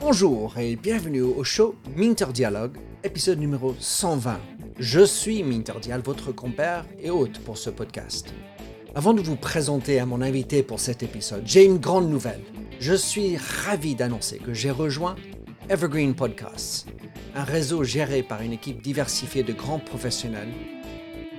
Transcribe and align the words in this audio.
Bonjour 0.00 0.58
et 0.58 0.76
bienvenue 0.76 1.22
au 1.22 1.44
show 1.44 1.74
Minter 1.96 2.26
Dialogue, 2.32 2.76
épisode 3.02 3.38
numéro 3.38 3.74
120. 3.78 4.38
Je 4.78 5.04
suis 5.04 5.42
Minter 5.42 5.74
Dial, 5.80 6.00
votre 6.02 6.32
compère 6.32 6.84
et 7.00 7.10
hôte 7.10 7.38
pour 7.40 7.58
ce 7.58 7.70
podcast. 7.70 8.34
Avant 8.94 9.14
de 9.14 9.20
vous 9.20 9.36
présenter 9.36 9.98
à 9.98 10.06
mon 10.06 10.20
invité 10.22 10.62
pour 10.62 10.80
cet 10.80 11.02
épisode, 11.02 11.42
j'ai 11.46 11.64
une 11.64 11.78
grande 11.78 12.08
nouvelle. 12.08 12.42
Je 12.80 12.94
suis 12.94 13.36
ravi 13.36 13.94
d'annoncer 13.94 14.38
que 14.38 14.52
j'ai 14.52 14.70
rejoint 14.70 15.16
Evergreen 15.68 16.14
Podcasts, 16.14 16.86
un 17.34 17.44
réseau 17.44 17.84
géré 17.84 18.22
par 18.22 18.42
une 18.42 18.52
équipe 18.52 18.82
diversifiée 18.82 19.42
de 19.42 19.52
grands 19.52 19.78
professionnels, 19.78 20.52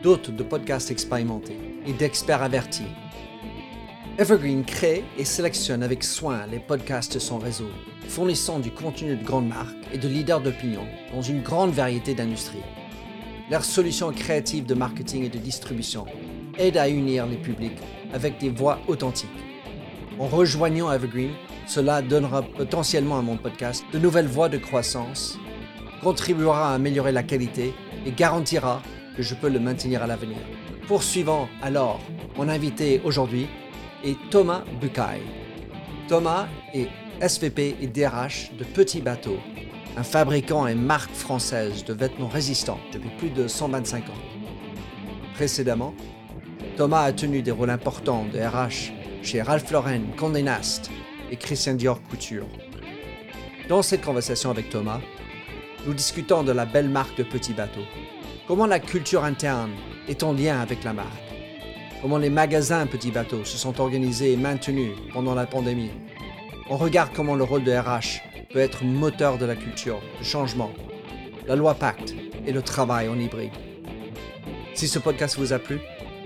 d'hôtes 0.02 0.32
de 0.32 0.44
podcasts 0.44 0.92
expérimentés 0.92 1.58
et 1.86 1.94
d'experts 1.94 2.44
avertis. 2.44 2.88
Evergreen 4.18 4.64
crée 4.64 5.04
et 5.18 5.26
sélectionne 5.26 5.84
avec 5.84 6.02
soin 6.02 6.48
les 6.48 6.60
podcasts 6.60 7.16
de 7.16 7.20
son 7.20 7.38
réseau, 7.38 7.68
fournissant 8.08 8.60
du 8.60 8.72
contenu 8.72 9.18
de 9.18 9.24
grandes 9.26 9.50
marques 9.50 9.76
et 9.92 9.98
de 9.98 10.08
leaders 10.08 10.40
d'opinion 10.40 10.86
dans 11.14 11.22
une 11.22 11.42
grande 11.42 11.72
variété 11.72 12.14
d'industries. 12.14 12.64
Leurs 13.52 13.66
solutions 13.66 14.14
créatives 14.14 14.66
de 14.66 14.74
marketing 14.74 15.26
et 15.26 15.30
de 15.30 15.38
distribution 15.38 16.06
aident 16.58 16.78
à 16.78 16.88
unir 16.88 17.26
les 17.26 17.36
publics 17.36 17.78
avec 18.14 18.38
des 18.38 18.48
voix 18.48 18.80
authentiques. 18.88 19.28
En 20.18 20.28
rejoignant 20.28 20.94
Evergreen, 20.94 21.34
cela 21.68 22.02
donnera 22.02 22.42
potentiellement 22.42 23.20
à 23.20 23.22
mon 23.22 23.36
podcast 23.36 23.84
de 23.92 24.00
nouvelles 24.00 24.28
voies 24.28 24.48
de 24.48 24.58
croissance, 24.58 25.38
contribuera 26.02 26.72
à 26.72 26.76
améliorer 26.76 27.12
la 27.12 27.24
qualité 27.24 27.74
et 28.06 28.12
garantira 28.12 28.82
que 29.18 29.24
je 29.24 29.36
peux 29.36 29.50
le 29.50 29.60
maintenir 29.60 30.04
à 30.04 30.08
l'avenir. 30.08 30.38
Poursuivant 30.88 31.50
alors, 31.62 32.00
mon 32.38 32.48
invité 32.48 33.02
aujourd'hui 33.04 33.48
est 34.06 34.18
Thomas 34.30 34.64
Bucaille. 34.80 35.24
Thomas 36.08 36.48
est 36.74 36.88
SVP 37.20 37.76
et 37.82 37.88
DRH 37.88 38.52
de 38.58 38.64
Petit 38.64 39.02
Bateau, 39.02 39.38
un 39.98 40.04
fabricant 40.04 40.68
et 40.68 40.76
marque 40.76 41.14
française 41.14 41.84
de 41.84 41.94
vêtements 41.94 42.28
résistants 42.28 42.80
depuis 42.94 43.10
plus 43.18 43.30
de 43.32 43.48
125 43.48 44.04
ans. 44.10 44.22
Précédemment, 45.34 45.96
Thomas 46.78 47.02
a 47.02 47.14
tenu 47.14 47.42
des 47.42 47.52
rôles 47.52 47.72
importants 47.72 48.26
de 48.32 48.40
RH 48.40 48.94
chez 49.24 49.42
Ralph 49.42 49.72
Lauren, 49.72 50.02
Condé 50.18 50.44
Nast 50.44 50.92
et 51.32 51.36
Christian 51.36 51.74
Dior 51.74 52.00
Couture. 52.04 52.48
Dans 53.68 53.82
cette 53.82 54.04
conversation 54.04 54.52
avec 54.52 54.70
Thomas, 54.70 55.02
nous 55.88 55.94
discutons 55.94 56.44
de 56.44 56.52
la 56.52 56.66
belle 56.66 56.90
marque 56.90 57.18
de 57.18 57.24
Petit 57.24 57.54
Bateau. 57.54 57.82
Comment 58.48 58.68
la 58.68 58.80
culture 58.80 59.24
interne 59.24 59.72
est 60.08 60.22
en 60.22 60.34
lien 60.34 60.60
avec 60.60 60.84
la 60.84 60.94
marque? 60.94 61.25
Comment 62.06 62.20
les 62.20 62.30
magasins 62.30 62.86
Petit 62.86 63.10
Bateau 63.10 63.44
se 63.46 63.58
sont 63.58 63.82
organisés 63.82 64.34
et 64.34 64.38
maintenus 64.38 64.92
pendant 65.12 65.34
la 65.34 65.48
pandémie. 65.48 65.90
On 66.70 66.78
regarde 66.78 67.10
comment 67.16 67.34
le 67.34 67.44
rôle 67.44 67.64
de 67.64 67.72
RH 67.72 68.22
peut 68.54 68.60
être 68.60 68.84
moteur 68.84 69.40
de 69.40 69.46
la 69.46 69.56
culture, 69.56 70.00
du 70.20 70.24
changement, 70.24 70.70
la 71.48 71.56
loi 71.56 71.74
Pacte 71.74 72.14
et 72.46 72.52
le 72.52 72.62
travail 72.62 73.10
en 73.10 73.18
hybride. 73.18 73.54
Si 74.76 74.88
ce 74.88 75.00
podcast 75.00 75.40
vous 75.40 75.52
a 75.52 75.58
plu, 75.58 75.80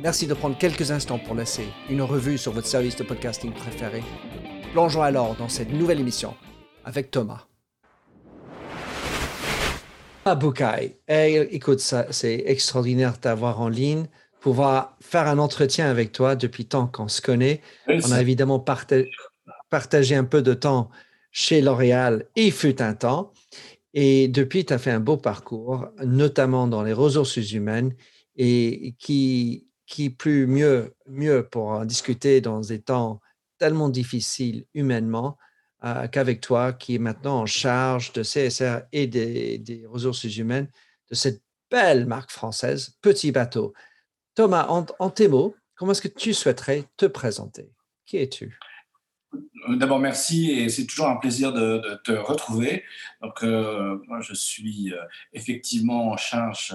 merci 0.03 0.27
de 0.27 0.33
prendre 0.33 0.57
quelques 0.57 0.91
instants 0.91 1.17
pour 1.17 1.33
laisser 1.33 1.69
une 1.89 2.01
revue 2.01 2.37
sur 2.37 2.51
votre 2.51 2.67
service 2.67 2.97
de 2.97 3.03
podcasting 3.05 3.53
préféré. 3.53 4.03
Plongeons 4.73 5.03
alors 5.03 5.35
dans 5.35 5.47
cette 5.47 5.71
nouvelle 5.71 6.01
émission 6.01 6.35
avec 6.83 7.09
Thomas. 7.09 7.45
Ah, 10.25 10.35
Bukai, 10.35 10.97
écoute, 11.07 11.79
c'est 11.79 12.43
extraordinaire 12.47 13.13
de 13.13 13.19
t'avoir 13.19 13.61
en 13.61 13.69
ligne, 13.69 14.07
pouvoir 14.39 14.97
faire 15.01 15.27
un 15.27 15.37
entretien 15.37 15.89
avec 15.89 16.11
toi 16.11 16.35
depuis 16.35 16.65
tant 16.65 16.87
qu'on 16.87 17.07
se 17.07 17.21
connaît. 17.21 17.61
On 17.87 18.11
a 18.11 18.21
évidemment 18.21 18.59
partagé 18.59 20.15
un 20.15 20.23
peu 20.23 20.41
de 20.41 20.53
temps 20.53 20.89
chez 21.31 21.61
L'Oréal 21.61 22.25
et 22.35 22.47
il 22.47 22.51
fut 22.51 22.81
un 22.81 22.93
temps. 22.93 23.33
Et 23.93 24.27
depuis, 24.27 24.65
tu 24.65 24.73
as 24.73 24.77
fait 24.77 24.91
un 24.91 24.99
beau 24.99 25.17
parcours, 25.17 25.87
notamment 26.03 26.67
dans 26.67 26.83
les 26.83 26.93
ressources 26.93 27.37
humaines, 27.51 27.95
et 28.35 28.95
qui, 28.99 29.67
qui 29.85 30.09
plus 30.09 30.47
mieux, 30.47 30.95
mieux 31.07 31.43
pour 31.43 31.69
en 31.69 31.85
discuter 31.85 32.39
dans 32.39 32.61
des 32.61 32.79
temps 32.79 33.19
tellement 33.57 33.89
difficiles 33.89 34.65
humainement 34.73 35.37
euh, 35.83 36.07
qu'avec 36.07 36.41
toi, 36.41 36.73
qui 36.73 36.95
est 36.95 36.99
maintenant 36.99 37.41
en 37.41 37.45
charge 37.45 38.13
de 38.13 38.23
CSR 38.23 38.81
et 38.91 39.07
des, 39.07 39.85
ressources 39.87 40.23
humaines 40.23 40.67
de 41.09 41.15
cette 41.15 41.41
belle 41.71 42.05
marque 42.05 42.31
française, 42.31 42.97
Petit 43.01 43.31
Bateau. 43.31 43.73
Thomas, 44.39 44.67
en, 44.67 45.09
tes 45.09 45.27
mots, 45.27 45.53
comment 45.75 45.91
est-ce 45.91 46.01
que 46.01 46.07
tu 46.07 46.33
souhaiterais 46.33 46.85
te 46.95 47.05
présenter? 47.05 47.73
Qui 48.05 48.19
es-tu? 48.19 48.57
D'abord, 49.67 49.99
merci 49.99 50.51
et 50.51 50.69
c'est 50.69 50.85
toujours 50.85 51.09
un 51.09 51.17
plaisir 51.17 51.51
de, 51.51 51.99
te 52.05 52.13
retrouver. 52.13 52.85
Donc, 53.21 53.43
euh, 53.43 53.99
moi, 54.07 54.21
je 54.21 54.33
suis 54.33 54.93
euh, 54.93 55.03
effectivement 55.33 56.11
en 56.11 56.15
charge 56.15 56.73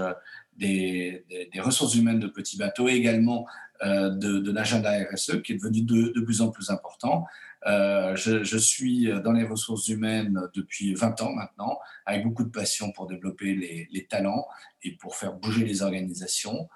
des, 0.58 1.24
ressources 1.58 1.94
humaines 1.94 2.18
de 2.18 2.26
Petit 2.26 2.58
Bateau 2.58 2.86
et 2.86 2.92
également 2.92 3.46
de, 3.82 4.50
l'agenda 4.52 4.90
RSE 5.10 5.40
qui 5.40 5.52
est 5.52 5.56
devenu 5.56 5.80
de, 5.80 6.12
de, 6.14 6.20
plus 6.20 6.42
en 6.42 6.50
plus 6.50 6.68
important. 6.68 7.24
Euh, 7.66 8.14
je, 8.14 8.58
suis 8.58 9.10
dans 9.22 9.32
les 9.32 9.44
ressources 9.44 9.88
humaines 9.88 10.38
depuis 10.54 10.94
20 10.94 11.22
ans 11.22 11.32
maintenant, 11.32 11.78
avec 12.04 12.24
beaucoup 12.24 12.44
de 12.44 12.50
passion 12.50 12.92
pour 12.92 13.06
développer 13.06 13.54
les, 13.90 14.06
talents 14.06 14.46
et 14.82 14.92
pour 14.96 15.16
faire 15.16 15.32
bouger 15.32 15.64
les 15.64 15.82
organisations. 15.82 16.68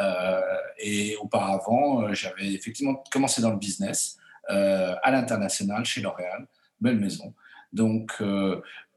Euh, 0.00 0.40
et 0.78 1.16
auparavant, 1.16 2.02
euh, 2.02 2.14
j'avais 2.14 2.52
effectivement 2.52 3.02
commencé 3.10 3.40
dans 3.40 3.50
le 3.50 3.58
business 3.58 4.18
à 4.46 5.10
l'international 5.10 5.86
chez 5.86 6.02
L'Oréal, 6.02 6.46
belle 6.78 7.00
maison. 7.00 7.32
Donc, 7.72 8.22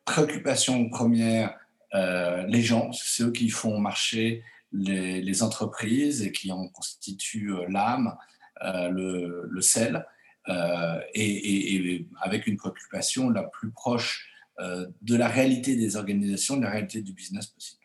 préoccupation 0.04 0.90
première, 0.90 1.58
les 1.94 2.62
gens, 2.62 2.92
c'est 2.92 3.24
eux 3.24 3.32
qui 3.32 3.48
font 3.50 3.80
marcher 3.80 4.44
les, 4.74 5.44
entreprises 5.44 6.22
et 6.22 6.34
qui 6.34 6.52
en 6.52 6.68
constituent 6.68 7.54
l'âme, 7.70 8.18
le, 8.62 9.62
sel. 9.62 10.06
Euh, 10.50 11.02
et, 11.14 12.08
avec 12.22 12.48
une 12.48 12.56
préoccupation 12.56 13.30
la 13.30 13.44
plus 13.44 13.72
proche 13.72 14.30
euh, 14.60 14.88
de 15.02 15.16
la 15.16 15.28
réalité 15.28 15.76
des 15.76 15.98
organisations, 15.98 16.56
de 16.56 16.64
la 16.64 16.70
réalité 16.70 17.02
du 17.02 17.12
business 17.12 17.48
possible. 17.48 17.77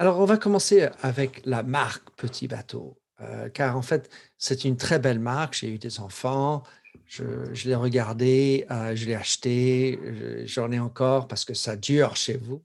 Alors, 0.00 0.18
on 0.18 0.24
va 0.24 0.38
commencer 0.38 0.88
avec 1.02 1.42
la 1.44 1.62
marque 1.62 2.08
Petit 2.16 2.48
Bateau, 2.48 2.98
euh, 3.20 3.50
car 3.50 3.76
en 3.76 3.82
fait, 3.82 4.08
c'est 4.38 4.64
une 4.64 4.78
très 4.78 4.98
belle 4.98 5.18
marque. 5.18 5.52
J'ai 5.52 5.68
eu 5.68 5.76
des 5.76 6.00
enfants, 6.00 6.62
je, 7.04 7.22
l'ai 7.68 7.74
regardé, 7.74 8.64
je 8.70 9.04
l'ai 9.04 9.14
acheté, 9.14 10.00
j'en 10.46 10.72
ai 10.72 10.78
encore 10.78 11.28
parce 11.28 11.44
que 11.44 11.52
ça 11.52 11.76
dure 11.76 12.16
chez 12.16 12.38
vous. 12.38 12.64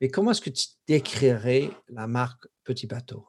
Mais 0.00 0.08
comment 0.08 0.30
est-ce 0.30 0.40
que 0.40 0.48
tu 0.48 0.68
décrirais 0.88 1.68
la 1.90 2.06
marque 2.06 2.46
Petit 2.64 2.86
Bateau? 2.86 3.28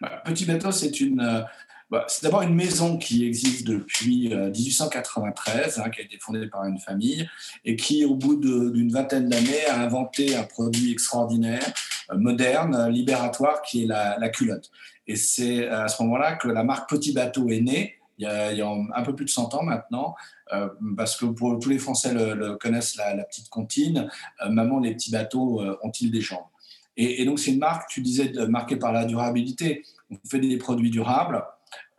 Bah, 0.00 0.20
Petit 0.24 0.46
Bateau, 0.46 0.72
c'est 0.72 0.98
une, 0.98 1.46
bah, 1.90 2.04
c'est 2.06 2.22
d'abord 2.22 2.42
une 2.42 2.54
maison 2.54 2.98
qui 2.98 3.26
existe 3.26 3.66
depuis 3.66 4.28
1893, 4.28 5.78
euh, 5.78 5.82
hein, 5.82 5.90
qui 5.90 6.00
a 6.00 6.04
été 6.04 6.18
fondée 6.18 6.46
par 6.46 6.64
une 6.64 6.78
famille 6.78 7.28
et 7.64 7.74
qui, 7.74 8.04
au 8.04 8.14
bout 8.14 8.36
d'une 8.36 8.92
vingtaine 8.92 9.28
d'années, 9.28 9.66
a 9.66 9.80
inventé 9.80 10.36
un 10.36 10.44
produit 10.44 10.92
extraordinaire, 10.92 11.64
euh, 12.12 12.16
moderne, 12.16 12.88
libératoire, 12.90 13.62
qui 13.62 13.82
est 13.82 13.86
la, 13.86 14.28
culotte. 14.28 14.70
Et 15.08 15.16
c'est 15.16 15.66
à 15.66 15.88
ce 15.88 16.00
moment-là 16.04 16.36
que 16.36 16.46
la 16.46 16.62
marque 16.62 16.88
Petit 16.88 17.12
Bateau 17.12 17.48
est 17.50 17.60
née. 17.60 17.96
Il 18.18 18.24
y, 18.24 18.26
a, 18.26 18.68
un 18.94 19.02
peu 19.02 19.14
plus 19.14 19.24
de 19.24 19.30
100 19.30 19.54
ans 19.54 19.62
maintenant, 19.62 20.14
euh, 20.52 20.68
parce 20.96 21.16
que 21.16 21.24
pour 21.24 21.58
tous 21.58 21.70
les 21.70 21.78
Français 21.78 22.12
le, 22.12 22.56
connaissent 22.56 22.96
la, 22.96 23.24
petite 23.24 23.48
comptine, 23.48 24.08
maman, 24.48 24.78
les 24.78 24.92
petits 24.92 25.10
bateaux 25.10 25.62
ont-ils 25.82 26.10
des 26.10 26.20
jambes? 26.20 26.44
Et, 26.96 27.24
donc 27.24 27.38
c'est 27.38 27.50
une 27.52 27.58
marque, 27.58 27.88
tu 27.88 28.02
disais, 28.02 28.30
marquée 28.48 28.76
par 28.76 28.92
la 28.92 29.06
durabilité. 29.06 29.84
On 30.10 30.16
fait 30.28 30.38
des 30.38 30.58
produits 30.58 30.90
durables, 30.90 31.36
euh, 31.36 31.40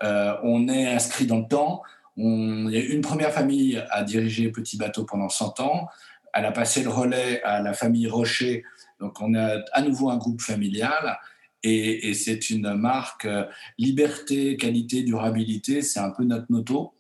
on 0.02 0.68
est 0.68 0.88
inscrit 0.88 1.26
dans 1.26 1.40
le 1.40 1.48
temps. 1.48 1.84
On, 2.18 2.68
il 2.68 2.74
y 2.74 2.78
a 2.78 2.84
une 2.84 3.02
première 3.02 3.32
famille 3.32 3.82
à 3.90 4.04
diriger 4.04 4.50
Petit 4.50 4.78
Bateau 4.78 5.06
pendant 5.06 5.30
100 5.30 5.60
ans. 5.60 5.88
Elle 6.34 6.46
a 6.46 6.52
passé 6.52 6.84
le 6.84 6.90
relais 6.90 7.42
à 7.44 7.62
la 7.62 7.74
famille 7.74 8.08
Rocher. 8.08 8.64
Donc, 9.00 9.22
on 9.22 9.34
a 9.34 9.60
à 9.74 9.82
nouveau 9.82 10.10
un 10.10 10.18
groupe 10.18 10.42
familial. 10.42 11.20
Et, 11.64 12.14
c'est 12.14 12.50
une 12.50 12.74
marque 12.74 13.26
euh, 13.26 13.46
liberté, 13.78 14.58
qualité, 14.58 15.04
durabilité. 15.04 15.82
C'est 15.82 16.00
un 16.00 16.10
peu 16.10 16.24
notre 16.24 16.48
moto. 16.50 16.94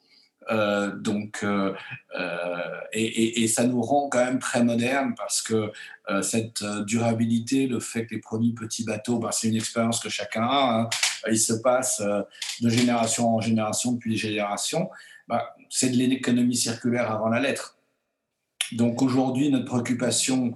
Euh, 0.51 0.95
donc, 0.95 1.39
euh, 1.43 1.73
euh, 2.19 2.57
et, 2.91 3.47
ça 3.47 3.63
nous 3.63 3.81
rend 3.81 4.09
quand 4.09 4.23
même 4.23 4.39
très 4.39 4.63
moderne 4.63 5.13
parce 5.15 5.41
que 5.41 5.71
cette 6.21 6.63
durabilité, 6.85 7.67
le 7.67 7.79
fait 7.79 8.05
que 8.05 8.15
les 8.15 8.21
produits 8.21 8.53
petits 8.53 8.83
bateaux, 8.83 9.17
bah, 9.17 9.29
c'est 9.31 9.47
une 9.47 9.55
expérience 9.55 10.01
que 10.01 10.09
chacun 10.09 10.43
a. 10.43 10.81
Hein. 10.81 10.89
Il 11.29 11.39
se 11.39 11.53
passe 11.53 12.01
de 12.01 12.69
génération 12.69 13.35
en 13.35 13.39
génération 13.39 13.93
depuis 13.93 14.11
des 14.11 14.17
générations. 14.17 14.89
Bah, 15.27 15.55
c'est 15.69 15.89
de 15.89 15.95
l'économie 15.95 16.55
circulaire 16.55 17.09
avant 17.11 17.29
la 17.29 17.39
lettre. 17.39 17.77
Donc 18.73 19.01
aujourd'hui, 19.01 19.49
notre 19.49 19.65
préoccupation 19.65 20.53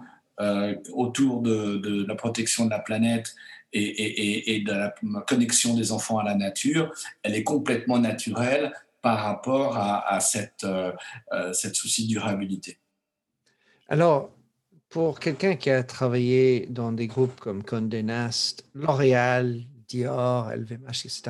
autour 0.91 1.41
de, 1.41 2.05
la 2.05 2.15
protection 2.15 2.65
de 2.65 2.71
la 2.71 2.79
planète 2.79 3.33
et, 3.71 4.61
de 4.65 4.71
la 4.73 4.93
connexion 5.21 5.73
des 5.73 5.93
enfants 5.93 6.19
à 6.19 6.25
la 6.25 6.35
nature, 6.35 6.93
elle 7.23 7.35
est 7.35 7.43
complètement 7.43 7.99
naturelle 7.99 8.73
par 9.05 9.19
rapport 9.19 9.77
à, 9.77 10.19
cette, 10.19 10.63
euh, 10.63 10.91
cette 11.53 11.75
souci 11.75 12.07
de 12.07 12.13
durabilité. 12.13 12.79
Alors, 13.87 14.31
pour 14.89 15.19
quelqu'un 15.19 15.55
qui 15.57 15.69
a 15.69 15.83
travaillé 15.83 16.65
dans 16.71 16.91
des 16.91 17.05
groupes 17.05 17.39
comme 17.39 17.63
Condé 17.63 18.01
Nast, 18.01 18.67
L'Oréal, 18.73 19.61
Dior, 19.87 20.49
LVMH, 20.49 21.05
etc., 21.05 21.21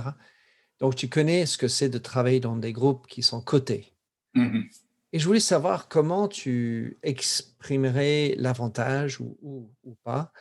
donc 0.80 0.96
tu 0.96 1.10
connais 1.10 1.46
ce 1.46 1.58
que 1.58 1.68
c'est 1.68 1.90
de 1.90 1.98
travailler 1.98 2.40
dans 2.40 2.56
des 2.56 2.72
groupes 2.72 3.08
qui 3.08 3.22
sont 3.22 3.42
cotés. 3.42 3.94
Mm-hmm. 4.36 4.70
Et 5.12 5.20
je 5.20 5.26
voulais 5.26 5.42
savoir 5.42 5.90
comment 5.90 6.30
tu 6.30 6.98
exprimerais 7.04 8.36
l'avantage 8.38 9.20
ou, 9.20 9.70
pas 10.06 10.32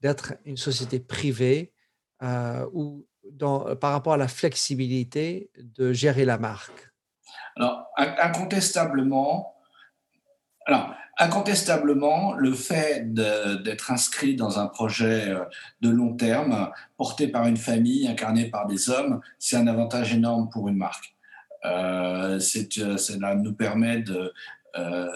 d'être 0.00 0.34
une 0.44 0.56
société 0.56 0.98
privée 0.98 1.72
euh, 2.24 2.68
ou 2.72 3.06
dans, 3.32 3.76
par 3.76 3.92
rapport 3.92 4.14
à 4.14 4.16
la 4.16 4.28
flexibilité 4.28 5.50
de 5.58 5.92
gérer 5.92 6.24
la 6.24 6.38
marque. 6.38 6.90
Alors, 7.56 7.86
incontestablement, 7.96 9.54
alors, 10.66 10.94
incontestablement, 11.18 12.34
le 12.34 12.52
fait 12.52 13.12
d'être 13.12 13.90
inscrit 13.90 14.36
dans 14.36 14.58
un 14.58 14.66
projet 14.66 15.28
euh, 15.28 15.44
de 15.80 15.90
long 15.90 16.14
terme, 16.14 16.70
porté 16.96 17.28
par 17.28 17.46
une 17.46 17.56
famille, 17.56 18.06
incarné 18.06 18.50
par 18.50 18.66
des 18.66 18.88
hommes, 18.88 19.20
c'est 19.38 19.56
un 19.56 19.66
avantage 19.66 20.14
énorme 20.14 20.48
pour 20.48 20.68
une 20.68 20.76
marque. 20.76 21.14
Euh, 21.64 22.38
euh, 22.38 22.96
cela 22.96 23.34
nous 23.34 23.52
permet 23.52 24.04
euh, 24.76 25.08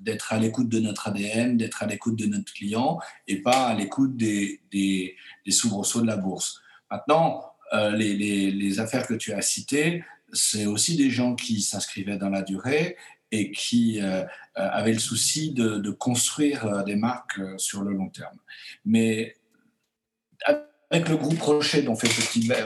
d'être 0.00 0.32
à 0.32 0.38
l'écoute 0.38 0.68
de 0.68 0.80
notre 0.80 1.08
ADN, 1.08 1.56
d'être 1.56 1.82
à 1.82 1.86
l'écoute 1.86 2.16
de 2.16 2.26
notre 2.26 2.52
client 2.52 2.98
et 3.26 3.42
pas 3.42 3.66
à 3.66 3.74
l'écoute 3.74 4.16
des, 4.16 4.60
des, 4.70 5.16
soubresauts 5.48 6.02
de 6.02 6.06
la 6.06 6.16
bourse. 6.16 6.60
Maintenant, 6.90 7.52
les, 7.72 8.80
affaires 8.80 9.06
que 9.06 9.14
tu 9.14 9.32
as 9.32 9.42
citées, 9.42 10.04
c'est 10.32 10.66
aussi 10.66 10.96
des 10.96 11.10
gens 11.10 11.34
qui 11.34 11.60
s'inscrivaient 11.60 12.18
dans 12.18 12.30
la 12.30 12.42
durée 12.42 12.96
et 13.32 13.50
qui 13.50 14.00
avaient 14.54 14.92
le 14.92 14.98
souci 14.98 15.52
de, 15.52 15.90
construire 15.90 16.84
des 16.84 16.96
marques 16.96 17.40
sur 17.56 17.82
le 17.82 17.92
long 17.92 18.08
terme. 18.08 18.38
Mais 18.84 19.34
avec 20.90 21.08
le 21.08 21.16
groupe 21.16 21.40
Rocher 21.40 21.82
dont 21.82 21.96
fait 21.96 22.08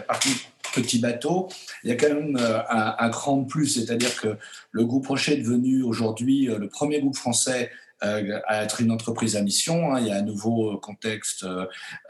partie 0.07 0.35
petit 0.75 0.99
bateau, 0.99 1.49
il 1.83 1.91
y 1.91 1.93
a 1.93 1.97
quand 1.97 2.09
même 2.09 2.37
euh, 2.37 2.61
un, 2.69 3.09
grand 3.09 3.45
plus, 3.45 3.67
c'est-à-dire 3.67 4.21
que 4.21 4.37
le 4.71 4.85
groupe 4.85 5.07
Rocher 5.07 5.35
est 5.35 5.39
devenu 5.39 5.83
aujourd'hui 5.83 6.49
euh, 6.49 6.59
le 6.59 6.69
premier 6.69 7.01
groupe 7.01 7.17
français 7.17 7.71
euh, 7.71 7.73
à 8.01 8.63
être 8.63 8.81
une 8.81 8.91
entreprise 8.91 9.37
à 9.37 9.43
mission. 9.43 9.93
Hein. 9.93 10.01
Il 10.01 10.07
y 10.07 10.11
a 10.11 10.17
un 10.17 10.23
nouveau 10.23 10.79
contexte 10.79 11.45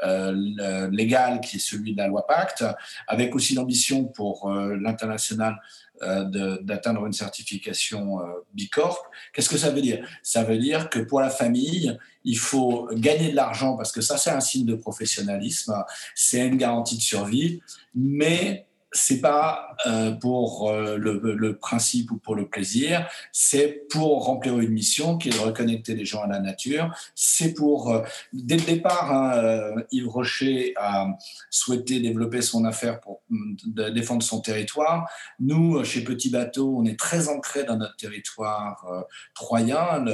légal 0.03 1.41
qui 1.41 1.57
est 1.57 1.61
celui 1.61 1.93
de 1.93 1.99
la 1.99 2.09
loi 2.09 2.27
Pacte, 2.27 2.65
avec 3.07 3.35
aussi 3.35 3.55
l'ambition 3.55 4.05
pour 4.05 4.51
l'international 4.51 5.59
d'atteindre 6.01 7.07
une 7.07 7.13
certification 7.13 8.21
Bicorp. 8.55 9.11
Qu'est-ce 9.33 9.49
que 9.49 9.59
ça 9.59 9.71
veut 9.71 9.81
dire? 9.81 10.07
Ça 10.23 10.45
veut 10.45 10.59
dire 10.59 10.91
que 10.91 11.01
pour 11.01 11.21
la 11.21 11.31
famille, 11.31 11.99
il 12.23 12.39
faut 12.39 12.89
gagner 12.93 13.31
de 13.31 13.37
l'argent 13.37 13.77
parce 13.77 13.91
que 13.91 14.01
ça, 14.01 14.17
c'est 14.17 14.31
un 14.31 14.41
signe 14.41 14.65
de 14.65 14.77
professionnalisme, 14.77 15.75
c'est 16.15 16.47
une 16.47 16.57
garantie 16.57 16.97
de 16.97 17.03
survie, 17.03 17.61
mais 17.97 18.68
c'est 18.93 19.21
pas 19.21 19.77
euh, 19.87 20.13
pour 20.13 20.71
euh, 20.71 20.97
le, 20.97 21.57
principe 21.59 22.11
ou 22.11 22.17
pour 22.17 22.35
le 22.35 22.49
plaisir, 22.49 23.07
c'est 23.33 23.87
pour 23.91 24.25
remplir 24.25 24.59
une 24.59 24.71
mission 24.71 25.19
qui 25.19 25.29
est 25.29 25.33
de 25.33 25.39
reconnecter 25.39 25.95
les 25.95 26.05
gens 26.05 26.23
à 26.23 26.27
la 26.27 26.41
nature. 26.41 26.95
C'est 27.15 27.53
pour, 27.53 27.93
euh, 27.93 28.03
dès 28.33 28.57
le 28.57 28.63
départ, 28.63 29.13
hein, 29.13 29.75
Yves 29.91 30.09
Rocher 30.09 30.75
a 30.79 31.09
souhaité 31.51 32.01
développer 32.01 32.41
son 32.41 32.65
affaire 32.65 33.01
pour 33.01 33.21
mm, 33.31 33.57
défendre 33.93 34.23
son 34.23 34.41
territoire. 34.41 35.09
Nous, 35.39 35.85
chez 35.85 36.03
Petit 36.03 36.31
Bateau, 36.31 36.77
on 36.79 36.85
est 36.85 36.99
très 36.99 37.29
ancré 37.29 37.65
dans 37.65 37.77
notre 37.77 37.97
territoire 37.97 38.87
troyen. 39.35 40.05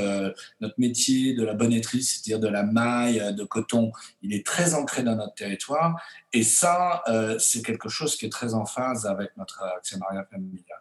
notre 0.61 0.75
métier 0.79 1.35
de 1.35 1.45
la 1.45 1.55
bonnetterie, 1.55 2.03
c'est-à-dire 2.03 2.41
de 2.41 2.49
la 2.49 2.63
maille, 2.63 3.35
de 3.35 3.45
coton, 3.45 3.93
il 4.23 4.35
est 4.35 4.45
très 4.45 4.75
ancré 4.75 5.03
dans 5.03 5.17
notre 5.17 5.35
territoire. 5.35 6.01
Et 6.35 6.43
ça, 6.43 7.03
c'est 7.39 7.63
quelque 7.63 7.89
chose 7.89 8.17
qui 8.17 8.27
est 8.27 8.31
très 8.31 8.55
en 8.55 8.67
phase 8.67 9.07
avec 9.07 9.37
notre 9.37 9.63
actionnariat 9.63 10.25
familial. 10.25 10.81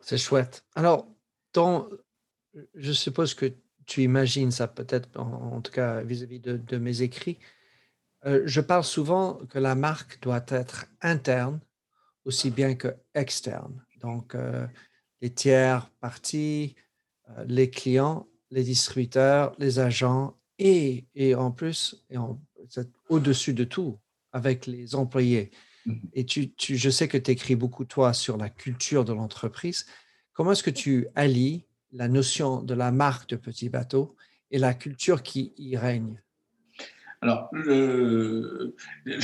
C'est 0.00 0.18
chouette. 0.18 0.64
Alors, 0.74 1.06
je 2.74 2.92
suppose 2.92 3.34
que 3.34 3.54
tu 3.86 4.02
imagines 4.02 4.50
ça 4.50 4.68
peut-être, 4.68 5.08
en, 5.18 5.60
tout 5.60 5.72
cas 5.72 6.02
vis-à-vis 6.02 6.40
de, 6.40 6.78
mes 6.78 7.02
écrits. 7.02 7.38
Euh, 8.26 8.42
je 8.44 8.60
parle 8.60 8.84
souvent 8.84 9.34
que 9.46 9.58
la 9.58 9.74
marque 9.74 10.20
doit 10.20 10.44
être 10.48 10.86
interne 11.00 11.60
aussi 12.24 12.50
bien 12.50 12.74
que 12.74 12.94
externe. 13.14 13.84
Donc, 14.00 14.34
euh, 14.34 14.66
les 15.22 15.30
tiers 15.30 15.90
parties, 16.00 16.74
euh, 17.30 17.44
les 17.48 17.70
clients, 17.70 18.28
les 18.50 18.62
distributeurs, 18.62 19.54
les 19.58 19.78
agents 19.78 20.36
et, 20.58 21.06
et 21.14 21.34
en 21.34 21.50
plus, 21.50 22.04
et 22.10 22.16
au-dessus 23.08 23.54
de 23.54 23.64
tout, 23.64 23.98
avec 24.32 24.66
les 24.66 24.94
employés. 24.94 25.50
Mhm. 25.86 26.00
Et 26.12 26.24
tu, 26.24 26.52
je 26.58 26.90
sais 26.90 27.08
que 27.08 27.18
tu 27.18 27.30
écris 27.30 27.56
beaucoup, 27.56 27.84
toi, 27.84 28.12
sur 28.12 28.36
la 28.36 28.48
culture 28.48 29.04
de 29.04 29.12
l'entreprise. 29.12 29.86
Comment 30.32 30.52
est-ce 30.52 30.62
que 30.62 30.70
tu 30.70 31.08
allies 31.14 31.64
la 31.92 32.08
notion 32.08 32.62
de 32.62 32.74
la 32.74 32.92
marque 32.92 33.28
de 33.30 33.36
Petit 33.36 33.68
Bateau 33.68 34.16
et 34.50 34.58
la 34.58 34.74
culture 34.74 35.22
qui 35.22 35.52
y 35.58 35.76
règne? 35.76 36.20
Alors, 37.22 37.50
je 37.52 38.72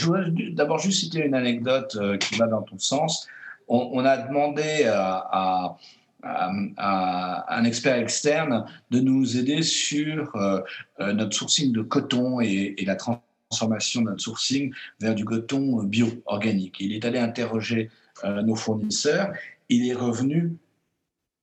voudrais 0.04 0.30
d'abord 0.52 0.78
juste 0.78 1.00
citer 1.00 1.24
une 1.24 1.34
anecdote 1.34 1.96
euh, 1.98 2.18
qui 2.18 2.36
va 2.36 2.46
dans 2.46 2.62
ton 2.62 2.78
sens. 2.78 3.26
On, 3.68 4.04
a 4.04 4.18
demandé 4.18 4.84
à, 4.84 5.76
un 6.22 7.64
expert 7.64 7.96
externe 7.96 8.66
de 8.90 9.00
nous 9.00 9.36
aider 9.36 9.62
sur 9.62 10.36
euh, 10.36 10.60
euh, 11.00 11.12
notre 11.12 11.36
sourcing 11.36 11.72
de 11.72 11.82
coton 11.82 12.40
et, 12.40 12.74
et 12.78 12.84
la 12.84 12.94
transformation 12.94 13.26
transformation 13.48 14.02
de 14.02 14.10
notre 14.10 14.22
sourcing 14.22 14.72
vers 15.00 15.14
du 15.14 15.24
coton 15.24 15.82
bio, 15.82 16.08
organique. 16.26 16.76
Il 16.80 16.92
est 16.92 17.04
allé 17.04 17.18
interroger 17.18 17.90
euh, 18.24 18.42
nos 18.42 18.56
fournisseurs. 18.56 19.32
Il 19.68 19.88
est 19.88 19.94
revenu 19.94 20.56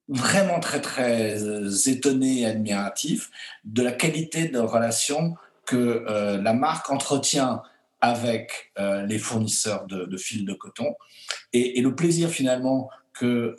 vraiment 0.09 0.59
très, 0.59 0.81
très 0.81 1.41
euh, 1.43 1.69
étonné 1.87 2.41
et 2.41 2.45
admiratif 2.45 3.29
de 3.63 3.81
la 3.81 3.91
qualité 3.91 4.47
de 4.47 4.59
relation 4.59 5.35
que 5.65 6.05
euh, 6.09 6.41
la 6.41 6.53
marque 6.53 6.89
entretient 6.89 7.61
avec 8.01 8.73
les 9.07 9.17
fournisseurs 9.17 9.85
de, 9.87 10.17
fils 10.17 10.43
de 10.43 10.51
coton 10.51 10.93
et, 11.53 11.79
le 11.79 11.95
plaisir 11.95 12.29
finalement 12.29 12.89
que 13.13 13.55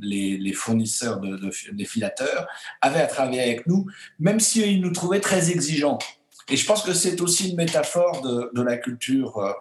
les, 0.00 0.52
fournisseurs 0.54 1.20
de, 1.20 1.38
des 1.70 1.84
filateurs 1.84 2.46
avaient 2.80 3.02
à 3.02 3.06
travailler 3.06 3.42
avec 3.42 3.66
nous, 3.66 3.84
même 4.18 4.40
s'ils 4.40 4.80
nous 4.80 4.92
trouvaient 4.92 5.20
très 5.20 5.50
exigeants. 5.50 5.98
Et 6.48 6.56
je 6.56 6.66
pense 6.66 6.82
que 6.82 6.92
c'est 6.92 7.20
aussi 7.20 7.50
une 7.50 7.56
métaphore 7.56 8.20
de, 8.20 8.62
la 8.62 8.76
culture 8.76 9.38
euh, 9.38 9.52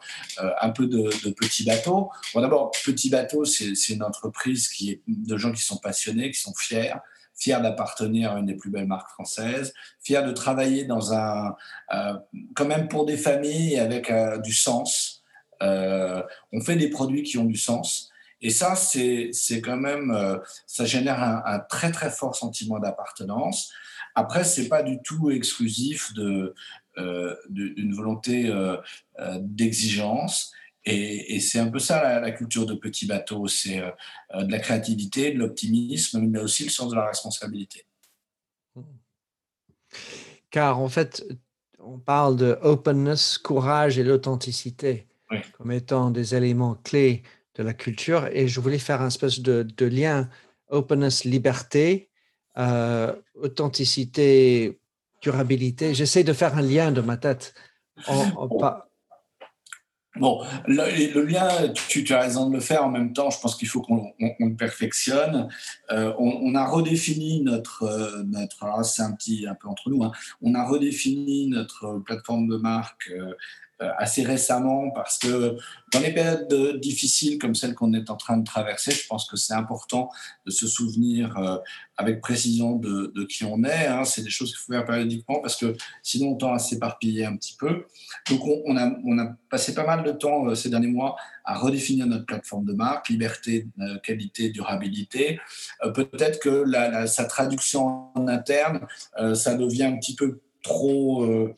euh, 0.42 0.50
un 0.62 0.70
peu 0.70 0.88
de, 0.88 1.10
petit 1.32 1.64
bateau. 1.64 2.10
Bon, 2.34 2.42
D'abord, 2.42 2.72
petit 2.84 3.10
bateau, 3.10 3.46
c'est 3.46 3.74
une 3.90 4.04
entreprise 4.04 4.68
qui 4.68 4.92
est 4.92 5.02
de 5.08 5.38
gens 5.38 5.52
qui 5.52 5.64
sont 5.64 5.78
passionnés, 5.78 6.32
qui 6.32 6.40
sont 6.40 6.54
fiers, 6.54 6.94
fiers 7.36 7.60
d'appartenir 7.62 8.34
à 8.34 8.40
une 8.40 8.48
des 8.48 8.56
plus 8.56 8.70
belles 8.70 8.88
marques 8.88 9.12
françaises, 9.12 9.74
fiers 10.02 10.24
de 10.24 10.32
travailler 10.32 10.84
dans 10.84 11.14
un, 11.14 11.56
euh, 11.94 12.14
quand 12.54 12.66
même 12.66 12.90
pour 12.90 13.06
des 13.06 13.18
familles 13.18 13.80
avec 13.80 14.12
du 14.44 14.54
sens. 14.54 15.24
on 15.62 16.62
fait 16.62 16.76
des 16.76 16.90
produits 16.90 17.24
qui 17.24 17.38
ont 17.38 17.46
du 17.46 17.58
sens. 17.58 18.10
Et 18.42 18.50
ça, 18.50 18.76
c'est 18.76 19.32
quand 19.64 19.78
même, 19.78 20.42
ça 20.68 20.84
génère 20.84 21.24
un, 21.24 21.42
un, 21.46 21.60
très 21.60 21.94
très 21.94 22.10
fort 22.10 22.36
sentiment 22.36 22.78
d'appartenance. 22.78 23.72
Après, 24.16 24.44
c'est 24.44 24.68
pas 24.68 24.84
du 24.84 25.00
tout 25.04 25.32
exclusif 25.32 26.14
de 26.14 26.54
euh, 27.00 27.36
d'une 27.50 27.96
volonté 27.96 28.50
euh, 28.50 28.78
euh, 29.20 29.40
d'exigence. 29.42 30.52
Et, 30.86 31.40
c'est 31.40 31.58
un 31.58 31.70
peu 31.70 31.80
ça 31.80 32.20
la, 32.20 32.32
culture 32.32 32.68
de 32.68 32.76
petit 32.76 33.08
bateau, 33.08 33.48
c'est 33.48 33.80
de 33.80 34.52
la 34.52 34.60
créativité, 34.60 35.32
de 35.32 35.40
l'optimisme, 35.40 36.20
mais 36.28 36.40
aussi 36.40 36.66
le 36.66 36.70
sens 36.70 36.92
de 36.92 36.96
la 36.98 37.08
responsabilité. 37.08 37.86
Car 40.52 40.80
en 40.80 40.90
fait, 40.90 41.26
on 41.80 42.00
parle 42.00 42.36
de 42.36 42.60
openness, 42.62 43.38
courage 43.38 43.98
et 43.98 44.04
l'authenticité 44.04 45.08
comme 45.58 45.72
étant 45.72 46.12
des 46.12 46.36
éléments 46.36 46.76
clés 46.76 47.24
de 47.56 47.64
la 47.64 47.74
culture. 47.74 48.28
Et 48.28 48.50
je 48.50 48.60
voulais 48.60 48.78
faire 48.78 49.02
un 49.02 49.08
espèce 49.08 49.40
de, 49.40 49.64
de 49.64 49.86
lien 49.86 50.30
openness, 50.68 51.24
liberté, 51.24 52.10
euh, 52.58 53.14
authenticité, 53.36 54.80
durabilité. 55.22 55.94
J'essaie 55.94 56.24
de 56.24 56.34
faire 56.34 56.58
un 56.58 56.62
lien 56.62 56.92
de 56.92 57.02
ma 57.02 57.18
tête. 57.18 57.54
Bon, 60.16 60.44
le, 60.68 61.26
lien, 61.26 61.48
tu, 61.74 62.14
as 62.14 62.22
raison 62.22 62.48
de 62.48 62.54
le 62.54 62.60
faire. 62.60 62.86
En 62.86 62.92
même 62.92 63.14
temps, 63.14 63.32
je 63.32 63.40
pense 63.40 63.56
qu'il 63.56 63.68
faut 63.68 63.82
qu'on 63.82 64.14
le 64.20 64.56
perfectionne. 64.56 65.50
Euh, 65.92 66.14
on, 66.20 66.54
a 66.54 66.68
redéfini 66.68 67.42
notre, 67.42 67.84
euh, 67.84 68.22
notre 68.24 68.86
c'est 68.86 69.02
un 69.02 69.14
petit 69.14 69.48
un 69.48 69.56
peu 69.56 69.68
entre 69.68 69.90
nous. 69.90 70.04
Hein. 70.04 70.12
on 70.44 70.54
a 70.54 70.64
redéfini 70.64 71.48
notre 71.48 71.98
plateforme 72.06 72.48
de 72.48 72.58
marque 72.58 73.12
assez 73.98 74.24
récemment 74.24 74.92
parce 74.92 75.18
que 75.18 75.58
dans 75.92 76.00
les 76.00 76.12
périodes 76.12 76.80
difficiles 76.80 77.38
comme 77.38 77.56
celles 77.56 77.76
qu'on 77.76 77.94
est 77.94 78.10
en 78.10 78.16
train 78.16 78.38
de 78.38 78.44
traverser, 78.44 78.92
je 78.92 79.06
pense 79.08 79.30
que 79.30 79.38
c'est 79.38 79.54
important 79.54 80.10
de 80.46 80.52
se 80.52 80.68
souvenir 80.68 81.36
avec 81.98 82.22
précision 82.22 82.76
de, 82.76 83.24
qui 83.26 83.44
on 83.46 83.64
est. 83.64 83.88
Hein. 83.88 84.04
C'est 84.04 84.24
des 84.24 84.30
choses 84.30 84.50
qu'il 84.50 84.60
faut 84.60 84.74
faire 84.74 84.86
périodiquement 84.86 85.40
parce 85.40 85.56
que 85.56 85.76
sinon 86.02 86.32
on 86.32 86.36
tend 86.36 86.54
à 86.54 86.60
s'éparpiller 86.60 87.26
un 87.26 87.36
petit 87.38 87.56
peu. 87.58 87.86
Donc 88.30 88.42
on, 88.46 88.78
a, 88.78 88.92
on, 89.06 89.20
a, 89.20 89.36
passé 89.50 89.74
pas 89.74 89.86
mal 89.86 90.04
de 90.04 90.12
temps 90.12 90.54
ces 90.56 90.70
derniers 90.70 90.88
mois 90.88 91.16
à 91.46 91.58
redéfinir 91.58 92.08
notre 92.08 92.26
plateforme 92.26 92.66
de 92.66 92.74
marque, 92.74 93.10
liberté, 93.10 93.68
qualité, 94.04 94.50
durabilité. 94.50 95.40
Peut-être 95.94 96.40
que 96.40 96.66
sa 97.06 97.26
traduction 97.26 98.10
en 98.16 98.28
interne, 98.28 98.88
ça 99.36 99.56
devient 99.56 99.84
un 99.84 99.98
petit 99.98 100.16
peu 100.16 100.42
trop. 100.64 101.54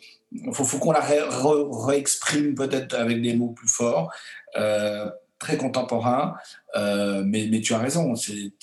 Faut, 0.51 0.79
qu'on 0.79 0.91
la 0.91 1.01
réexprime 1.01 2.55
peut-être 2.55 2.93
avec 2.93 3.21
des 3.21 3.35
mots 3.35 3.51
plus 3.51 3.67
forts, 3.67 4.13
euh, 4.57 5.09
très 5.39 5.57
contemporains. 5.57 6.35
Euh, 6.75 7.23
mais, 7.25 7.47
mais, 7.49 7.61
tu 7.61 7.73
as 7.73 7.79
raison, 7.79 8.15
c'est 8.15 8.53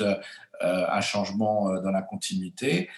euh, 0.00 0.16
un 0.60 1.00
changement 1.00 1.80
dans 1.80 1.90
la 1.90 2.02
continuité. 2.02 2.88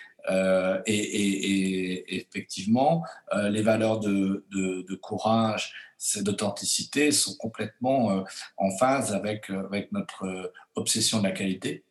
Et, 0.87 2.17
effectivement, 2.19 3.05
les 3.35 3.63
valeurs 3.63 4.01
de, 4.01 4.45
de, 4.51 4.95
courage, 4.95 5.75
d'authenticité 6.17 7.13
sont 7.13 7.37
complètement 7.37 8.25
en 8.57 8.71
phase 8.79 9.15
avec, 9.15 9.51
avec 9.51 9.93
notre 9.93 10.53
obsession 10.75 11.19
de 11.19 11.25
la 11.25 11.33
qualité. 11.33 11.85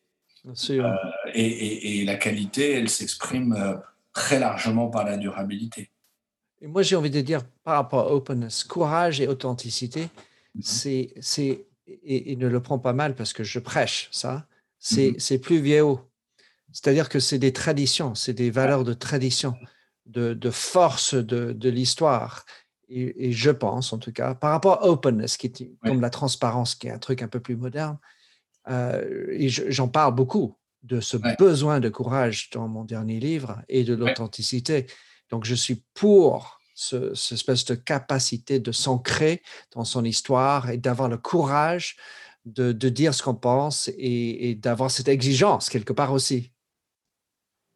Et, 1.32 2.00
et, 2.00 2.04
la 2.04 2.16
qualité, 2.16 2.72
elle 2.72 2.90
s'exprime 2.90 3.80
très 4.12 4.38
largement 4.38 4.88
par 4.88 5.04
la 5.04 5.16
durabilité. 5.16 5.90
Et 6.64 6.66
moi, 6.66 6.80
j'ai 6.80 6.96
envie 6.96 7.10
de 7.10 7.20
dire 7.20 7.42
par 7.62 7.74
rapport 7.74 8.08
à 8.08 8.14
openness, 8.14 8.64
courage 8.64 9.20
et 9.20 9.28
authenticité, 9.28 10.08
mhm. 10.54 10.62
c'est, 10.62 11.12
c'est, 11.20 11.66
et, 11.86 12.34
ne 12.36 12.48
le 12.48 12.62
prends 12.62 12.78
pas 12.78 12.94
mal 12.94 13.14
parce 13.14 13.34
que 13.34 13.44
je 13.44 13.58
prêche 13.58 14.08
ça, 14.12 14.46
c'est, 14.78 15.14
c'est 15.18 15.38
plus 15.38 15.60
vieillot. 15.60 16.00
C'est-à-dire 16.72 17.10
que 17.10 17.20
c'est 17.20 17.38
des 17.38 17.52
traditions, 17.52 18.14
c'est 18.14 18.32
des 18.32 18.50
valeurs 18.50 18.82
de 18.82 18.94
tradition, 18.94 19.54
de, 20.06 20.32
de 20.32 20.50
force 20.50 21.12
de, 21.12 21.52
de 21.52 21.68
l'histoire. 21.68 22.46
Et, 22.88 23.32
je 23.32 23.50
pense, 23.50 23.92
en 23.92 23.98
tout 23.98 24.12
cas, 24.12 24.34
par 24.34 24.50
rapport 24.50 24.82
à 24.82 24.88
openness, 24.88 25.36
qui 25.36 25.48
est 25.48 25.70
comme 25.84 26.00
la 26.00 26.10
transparence, 26.10 26.74
qui 26.74 26.86
est 26.86 26.92
un 26.92 26.98
truc 26.98 27.20
un 27.20 27.28
peu 27.28 27.40
plus 27.40 27.56
moderne, 27.56 27.98
euh, 28.70 29.26
et 29.32 29.50
j'en 29.50 29.88
parle 29.88 30.14
beaucoup 30.14 30.56
de 30.82 31.00
ce 31.00 31.18
besoin 31.38 31.80
de 31.80 31.90
courage 31.90 32.48
dans 32.50 32.68
mon 32.68 32.84
dernier 32.84 33.20
livre 33.20 33.60
et 33.68 33.84
de 33.84 33.94
l'authenticité. 33.94 34.86
Donc, 35.34 35.46
je 35.46 35.56
suis 35.56 35.82
pour 35.94 36.60
ce, 36.76 37.12
cette 37.16 37.32
espèce 37.32 37.64
de 37.64 37.74
capacité 37.74 38.60
de 38.60 38.70
s'ancrer 38.70 39.42
dans 39.72 39.82
son 39.84 40.04
histoire 40.04 40.70
et 40.70 40.76
d'avoir 40.76 41.08
le 41.08 41.18
courage 41.18 41.96
de, 42.44 42.70
dire 42.70 43.12
ce 43.14 43.24
qu'on 43.24 43.34
pense 43.34 43.90
et, 43.98 44.54
d'avoir 44.54 44.92
cette 44.92 45.08
exigence 45.08 45.70
quelque 45.70 45.92
part 45.92 46.12
aussi. 46.12 46.52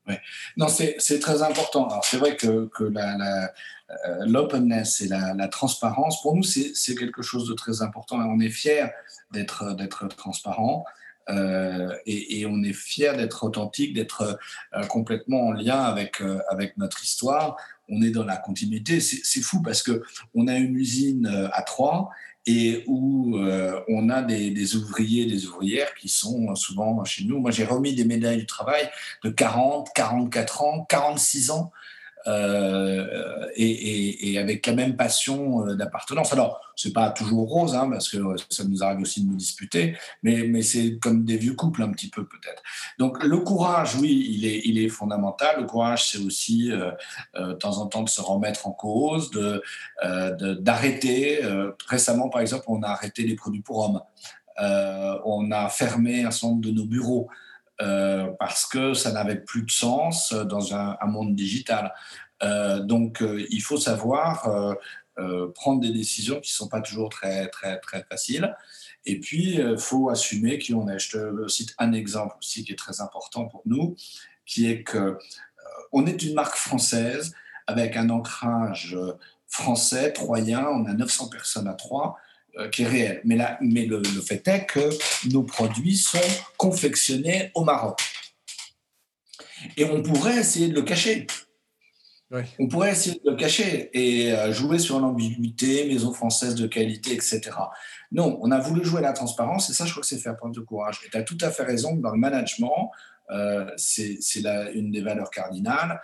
Oui, 0.06 0.14
non, 0.56 0.68
c'est 0.68 1.18
très 1.18 1.42
important. 1.42 1.88
Alors, 1.88 2.04
c'est 2.04 2.18
vrai 2.18 2.36
que, 2.36 2.68
que 2.68 2.84
euh, 2.84 4.24
l'openness 4.24 5.00
et 5.00 5.08
la, 5.08 5.48
transparence, 5.48 6.22
pour 6.22 6.36
nous, 6.36 6.44
c'est 6.44 6.94
quelque 6.94 7.22
chose 7.22 7.48
de 7.48 7.54
très 7.54 7.82
important. 7.82 8.18
On 8.18 8.38
est 8.38 8.50
fiers 8.50 8.86
d'être 9.32 10.06
transparent. 10.16 10.84
Euh, 11.30 11.94
et, 12.06 12.46
on 12.46 12.62
est 12.62 12.72
fier 12.72 13.16
d'être 13.16 13.44
authentique, 13.44 13.92
d'être 13.94 14.38
euh, 14.74 14.86
complètement 14.86 15.48
en 15.48 15.52
lien 15.52 15.80
avec, 15.82 16.20
euh, 16.20 16.38
avec 16.48 16.76
notre 16.76 17.02
histoire. 17.02 17.56
On 17.88 18.02
est 18.02 18.10
dans 18.10 18.24
la 18.24 18.36
continuité. 18.36 19.00
C'est 19.00 19.40
fou 19.40 19.62
parce 19.62 19.82
que 19.82 20.02
on 20.34 20.46
a 20.46 20.56
une 20.56 20.76
usine 20.76 21.48
à 21.52 21.62
Troyes 21.62 22.10
et 22.44 22.84
où 22.86 23.38
on 23.88 24.10
a 24.10 24.22
des, 24.22 24.50
des, 24.50 24.76
ouvriers, 24.76 25.24
des 25.24 25.46
ouvrières 25.46 25.94
qui 25.94 26.10
sont 26.10 26.54
souvent 26.54 27.02
chez 27.04 27.24
nous. 27.24 27.38
Moi, 27.40 27.50
j'ai 27.50 27.64
remis 27.64 27.94
des 27.94 28.04
médailles 28.04 28.36
du 28.36 28.46
travail 28.46 28.90
de 29.24 29.30
40, 29.30 29.88
44 29.94 30.62
ans, 30.62 30.86
46 30.86 31.50
ans 31.50 31.72
euh, 32.26 33.46
et, 33.56 34.38
avec 34.38 34.66
la 34.66 34.74
même 34.74 34.96
passion 34.96 35.66
euh, 35.66 35.74
d'appartenance. 35.74 36.32
Alors, 36.32 36.60
c'est 36.76 36.92
pas 36.92 37.10
toujours 37.10 37.48
rose, 37.48 37.74
hein, 37.74 37.88
parce 37.90 38.08
que 38.08 38.18
ça 38.50 38.64
nous 38.64 38.82
arrive 38.82 39.00
aussi 39.00 39.22
de 39.22 39.28
nous 39.28 39.36
disputer, 39.36 39.96
mais, 40.22 40.62
c'est 40.62 40.98
comme 40.98 41.24
des 41.24 41.36
vieux 41.36 41.54
couples 41.54 41.82
un 41.82 41.90
petit 41.90 42.08
peu 42.08 42.24
peut-être. 42.24 42.62
Donc, 42.98 43.22
le 43.24 43.38
courage, 43.38 43.96
oui, 43.96 44.40
il 44.64 44.78
est, 44.78 44.88
fondamental. 44.88 45.60
Le 45.60 45.66
courage, 45.66 46.10
c'est 46.10 46.18
aussi 46.18 46.70
euh, 46.70 46.90
de 47.36 47.52
temps 47.54 47.78
en 47.78 47.86
temps 47.86 48.02
de 48.02 48.08
se 48.08 48.20
remettre 48.20 48.66
en 48.66 48.72
cause, 48.72 49.30
de, 49.30 49.62
d'arrêter. 50.60 51.40
récemment, 51.88 52.28
par 52.28 52.40
exemple, 52.40 52.64
on 52.68 52.82
a 52.82 52.88
arrêté 52.88 53.22
les 53.22 53.34
produits 53.34 53.62
pour 53.62 53.78
hommes. 53.78 54.00
on 55.24 55.50
a 55.50 55.68
fermé 55.68 56.24
un 56.24 56.30
certain 56.30 56.48
nombre 56.48 56.62
de 56.62 56.70
nos 56.70 56.84
bureaux. 56.84 57.28
Euh, 57.80 58.28
parce 58.40 58.66
que 58.66 58.92
ça 58.92 59.12
n'avait 59.12 59.36
plus 59.36 59.62
de 59.62 59.70
sens 59.70 60.32
dans 60.32 60.74
un, 60.74 60.96
monde 61.06 61.36
digital. 61.36 61.94
Euh, 62.42 62.80
donc, 62.80 63.22
euh, 63.22 63.46
il 63.50 63.62
faut 63.62 63.78
savoir 63.78 64.48
prendre 65.54 65.80
des 65.80 65.92
décisions 65.92 66.36
qui 66.36 66.52
ne 66.52 66.56
sont 66.56 66.68
pas 66.68 66.80
toujours 66.80 67.08
très, 67.08 67.48
très, 67.48 67.80
très 67.80 68.04
faciles. 68.04 68.54
Et 69.04 69.18
puis, 69.18 69.56
il 69.56 69.78
faut 69.78 70.10
assumer 70.10 70.60
qu'on 70.60 70.88
est. 70.88 70.98
Je 71.00 71.18
te 71.18 71.48
cite 71.48 71.74
un 71.78 71.92
exemple 71.92 72.36
aussi 72.38 72.64
qui 72.64 72.72
est 72.72 72.76
très 72.76 73.00
important 73.00 73.46
pour 73.46 73.62
nous, 73.64 73.96
qui 74.46 74.70
est 74.70 74.84
que 74.84 75.18
on 75.90 76.06
est 76.06 76.22
une 76.22 76.34
marque 76.34 76.54
française 76.54 77.34
avec 77.66 77.96
un 77.96 78.10
ancrage 78.10 78.96
français, 79.48 80.12
troyen. 80.12 80.68
On 80.68 80.86
a 80.86 80.92
900 80.92 81.30
personnes 81.30 81.66
à 81.66 81.74
Troyes. 81.74 82.16
Euh, 82.58 82.68
qui 82.68 82.82
est 82.82 82.88
réel. 82.88 83.20
Mais, 83.24 83.36
là, 83.36 83.56
mais 83.60 83.86
le, 83.86 84.02
fait 84.02 84.46
est 84.48 84.66
que 84.66 84.90
nos 85.30 85.44
produits 85.44 85.96
sont 85.96 86.18
confectionnés 86.56 87.52
au 87.54 87.62
Maroc. 87.62 88.00
Et 89.76 89.84
on 89.84 90.02
pourrait 90.02 90.38
essayer 90.38 90.66
de 90.66 90.74
le 90.74 90.82
cacher. 90.82 91.28
On 92.58 92.66
pourrait 92.66 92.90
essayer 92.90 93.20
de 93.24 93.30
le 93.30 93.36
cacher 93.36 93.90
et 93.92 94.32
euh, 94.32 94.52
jouer 94.52 94.80
sur 94.80 94.98
l'ambiguïté, 94.98 95.86
maison 95.86 96.12
française 96.12 96.56
de 96.56 96.66
qualité, 96.66 97.12
etc. 97.12 97.40
Non, 98.10 98.40
on 98.42 98.50
a 98.50 98.58
voulu 98.58 98.84
jouer 98.84 99.02
la 99.02 99.12
transparence 99.12 99.70
et 99.70 99.72
ça, 99.72 99.84
je 99.86 99.92
crois 99.92 100.00
que 100.00 100.08
c'est 100.08 100.18
faire 100.18 100.36
preuve 100.36 100.52
de 100.52 100.60
courage. 100.60 100.98
Et 101.06 101.10
tu 101.10 101.16
as 101.16 101.22
tout 101.22 101.38
à 101.40 101.52
fait 101.52 101.62
raison 101.62 101.96
que 101.96 102.02
dans 102.02 102.12
le 102.12 102.18
management, 102.18 102.90
euh, 103.30 103.70
c'est 103.76 104.18
une 104.74 104.90
des 104.90 105.00
valeurs 105.00 105.30
cardinales 105.30 106.02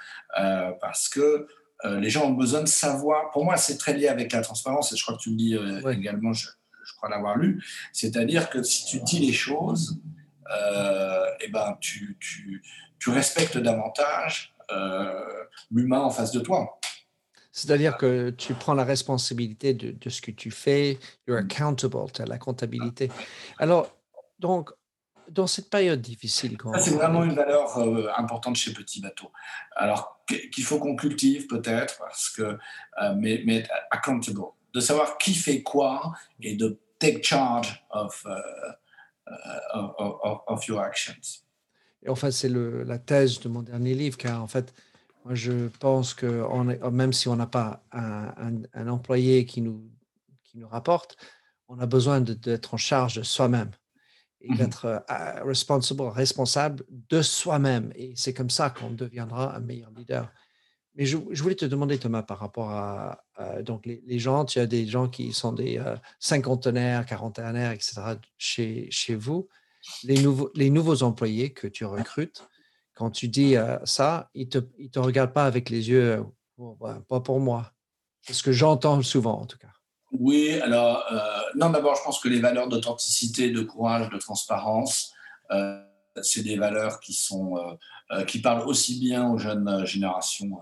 parce 0.81 1.09
que 1.09 1.49
euh, 1.85 2.01
les 2.01 2.11
gens 2.11 2.27
ont 2.27 2.33
besoin 2.33 2.63
de 2.63 2.69
savoir. 2.69 3.31
Pour 3.31 3.45
moi, 3.45 3.57
c'est 3.57 3.77
très 3.77 3.95
lié 3.95 4.09
avec 4.09 4.33
la 4.33 4.41
transparence, 4.41 4.93
et 4.93 4.97
je 4.97 5.03
crois 5.03 5.17
que 5.17 5.23
tu 5.23 5.31
le 5.31 5.37
dis 5.37 5.57
euh, 5.57 5.93
également, 5.93 6.33
je, 6.33 6.49
crois 6.97 7.09
l'avoir 7.09 7.37
lu. 7.37 7.63
C'est-à-dire 7.93 8.51
que 8.51 8.63
si 8.63 8.85
tu 8.87 9.01
dis 9.01 9.19
les 9.19 9.33
choses, 9.33 10.01
euh, 10.51 11.27
eh 11.41 11.49
ben, 11.49 11.77
tu, 11.81 12.17
tu, 12.21 12.63
tu, 12.99 13.11
respectes 13.11 13.59
davantage 13.59 14.55
l'humain 15.71 16.01
en 16.01 16.11
face 16.11 16.33
de 16.33 16.41
toi. 16.41 16.79
C'est-à-dire 17.53 17.97
que 17.97 18.31
tu 18.31 18.55
prends 18.55 18.75
la 18.75 18.85
responsabilité 18.85 19.75
de, 19.75 19.93
de, 19.93 20.11
ce 20.11 20.21
que 20.21 20.31
tu 20.31 20.51
fais, 20.51 20.99
you're 21.29 21.39
accountable, 21.39 22.11
tu 22.13 22.23
as 22.23 22.27
la 22.27 22.39
comptabilité. 22.39 23.11
Alors, 23.59 23.95
donc, 24.39 24.71
dans 25.31 25.47
cette 25.47 25.71
période 25.71 26.01
difficile. 26.01 26.57
c'est 26.79 26.95
vraiment 26.95 27.25
une 27.25 27.35
valeur 27.35 27.79
euh, 27.79 28.09
importante 28.17 28.57
chez 28.57 28.73
Petit 28.73 29.01
Bateau. 29.01 29.31
Alors, 29.77 30.25
qu'il 30.27 30.65
faut 30.65 30.79
qu'on 30.79 30.97
cultive 30.97 31.47
peut-être, 31.47 31.99
parce 31.99 32.31
que, 32.31 32.43
euh, 32.43 33.15
mais, 33.17 33.43
mais 33.45 33.67
accountable, 33.91 34.41
de 34.73 34.81
savoir 34.81 35.19
qui 35.19 35.35
fait 35.35 35.63
quoi 35.63 36.15
et 36.41 36.57
de 36.57 36.79
take 36.99 37.23
charge 37.23 37.85
of, 37.91 38.25
uh, 38.27 39.31
of, 39.75 40.41
of, 40.47 40.67
your 40.67 40.81
actions. 40.81 41.43
Et 42.03 42.09
en 42.09 42.15
fait, 42.15 42.33
c'est 42.33 42.49
la 42.51 42.99
thèse 42.99 43.41
de 43.41 43.49
mon 43.49 43.63
dernier 43.63 43.95
livre, 43.95 44.17
car 44.17 44.43
en 44.43 44.49
fait, 44.49 44.75
moi, 45.25 45.35
je 45.35 45.69
pense 45.81 46.13
que 46.13 46.45
on 46.51 46.69
est, 46.69 46.83
même 46.91 47.13
si 47.13 47.29
on 47.29 47.37
n'a 47.37 47.47
pas 47.47 47.83
un, 47.93 48.33
un, 48.37 48.63
un, 48.75 48.89
employé 48.89 49.47
qui 49.47 49.63
nous, 49.63 49.91
qui 50.45 50.59
nous 50.59 50.69
rapporte, 50.69 51.17
on 51.69 51.79
a 51.79 51.87
besoin 51.87 52.21
d'être 52.21 52.75
en 52.75 52.77
charge 52.77 53.17
de 53.17 53.23
soi-même 53.23 53.71
et 54.45 54.53
mmh 54.53 54.57
d'être 54.57 55.05
responsible, 55.45 56.03
responsable 56.03 56.85
de 56.91 57.23
soi-même. 57.23 57.93
Et 57.97 58.13
c'est 58.17 58.35
comme 58.35 58.51
ça 58.51 58.71
qu'on 58.71 58.91
deviendra 58.91 59.57
un 59.57 59.61
meilleur 59.61 59.91
leader. 59.91 60.31
Mais 60.97 61.07
je, 61.07 61.17
voulais 61.17 61.57
te 61.57 61.65
demander, 61.65 61.99
Thomas, 61.99 62.23
par 62.23 62.39
rapport 62.39 62.71
à, 62.71 63.19
donc 63.63 63.85
les, 63.85 64.19
gens, 64.19 64.45
tu 64.45 64.61
as 64.61 64.67
des 64.67 64.87
gens 64.87 65.09
qui 65.09 65.33
sont 65.33 65.53
des 65.53 65.83
cinquantenaires, 66.21 67.05
quarantenaires, 67.05 67.73
etc. 67.73 68.03
chez, 68.39 68.87
chez 68.91 69.17
vous. 69.17 69.49
Les 70.05 70.23
nouveaux, 70.23 70.51
les 70.55 70.71
nouveaux 70.71 71.03
employés 71.03 71.53
que 71.53 71.67
tu 71.67 71.85
recrutes, 71.85 72.47
quand 72.95 73.11
tu 73.11 73.27
dis 73.27 73.57
ça, 73.85 74.31
ils 74.35 74.45
ne 74.45 74.51
te, 74.51 74.59
ils 74.79 74.91
te 74.91 75.01
regardent 75.01 75.33
pas 75.33 75.47
avec 75.47 75.69
les 75.69 75.89
yeux, 75.89 76.25
oh, 76.59 76.79
pas 77.09 77.21
pour 77.21 77.41
moi. 77.41 77.73
C'est 78.23 78.33
ce 78.33 78.43
que 78.43 78.53
j'entends 78.53 79.03
souvent, 79.03 79.41
en 79.41 79.47
tout 79.47 79.59
cas. 79.59 79.73
Oui, 80.19 80.61
alors, 80.61 81.05
euh, 81.11 81.19
non, 81.57 81.71
d'abord, 81.71 81.97
je 81.97 82.03
pense 82.03 82.21
que 82.21 82.29
les 82.29 82.41
valeurs 82.41 82.69
d'authenticité, 82.69 83.51
de 83.51 83.61
courage, 83.63 84.09
de 84.11 84.19
transparence, 84.19 85.13
euh, 85.51 85.81
c'est 86.23 86.43
des 86.43 86.57
valeurs 86.57 87.01
qui 87.01 87.13
sont 87.13 87.57
qui 88.29 88.41
parlent 88.41 88.69
aussi 88.69 89.01
bien 89.01 89.29
aux 89.29 89.39
jeunes 89.39 89.85
générations. 89.85 90.59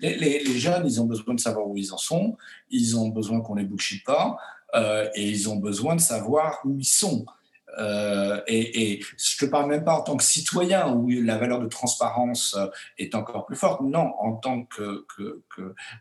Les, 0.00 0.44
jeunes, 0.58 0.84
ils 0.84 1.00
ont 1.00 1.04
besoin 1.04 1.34
de 1.34 1.40
savoir 1.40 1.68
où 1.68 1.76
ils 1.76 1.92
en 1.92 1.98
sont, 1.98 2.36
ils 2.70 2.96
ont 2.96 3.10
besoin 3.10 3.40
qu'on 3.42 3.54
les 3.54 3.64
bullshit 3.64 4.04
pas, 4.04 4.36
et 4.74 5.28
ils 5.28 5.48
ont 5.48 5.56
besoin 5.56 5.94
de 5.94 6.00
savoir 6.00 6.58
où 6.64 6.76
ils 6.76 6.84
sont. 6.84 7.24
Euh, 7.78 8.40
et, 8.46 9.00
je 9.16 9.44
ne 9.44 9.50
parle 9.50 9.68
même 9.68 9.84
pas 9.84 9.94
en 9.94 10.02
tant 10.02 10.16
que 10.16 10.24
citoyen 10.24 10.88
où 10.92 11.08
la 11.08 11.36
valeur 11.36 11.60
de 11.60 11.66
transparence 11.66 12.54
euh, 12.56 12.66
est 12.98 13.14
encore 13.14 13.46
plus 13.46 13.56
forte. 13.56 13.80
Non, 13.82 14.14
en 14.18 14.34
tant 14.34 14.64
que, 14.64 15.04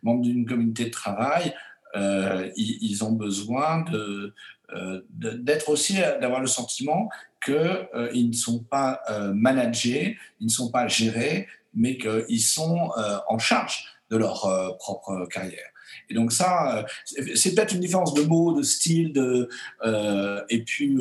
membre 0.03 0.21
d'une 0.21 0.45
communauté 0.45 0.85
de 0.85 0.89
travail, 0.89 1.53
euh, 1.95 2.49
ils, 2.55 3.03
ont 3.03 3.11
besoin 3.11 3.81
de, 3.91 4.33
d'être 5.11 5.69
aussi, 5.69 5.95
d'avoir 6.21 6.41
le 6.41 6.47
sentiment 6.47 7.09
qu'ils 7.43 8.29
ne 8.29 8.35
sont 8.35 8.59
pas 8.63 9.01
managés, 9.33 10.17
ils 10.39 10.47
ne 10.47 10.51
sont 10.51 10.71
pas 10.71 10.87
gérés, 10.87 11.47
mais 11.73 11.97
qu'ils 11.97 12.41
sont 12.41 12.91
en 13.27 13.37
charge 13.37 13.85
de 14.09 14.17
leur 14.17 14.77
propre 14.79 15.27
carrière. 15.31 15.69
Et 16.09 16.13
donc 16.13 16.31
ça, 16.31 16.85
c'est 17.05 17.55
peut-être 17.55 17.73
une 17.73 17.79
différence 17.79 18.13
de 18.13 18.23
mots, 18.23 18.57
de 18.57 18.63
style, 18.63 19.13
de, 19.13 19.49
et 20.49 20.63
puis 20.63 20.97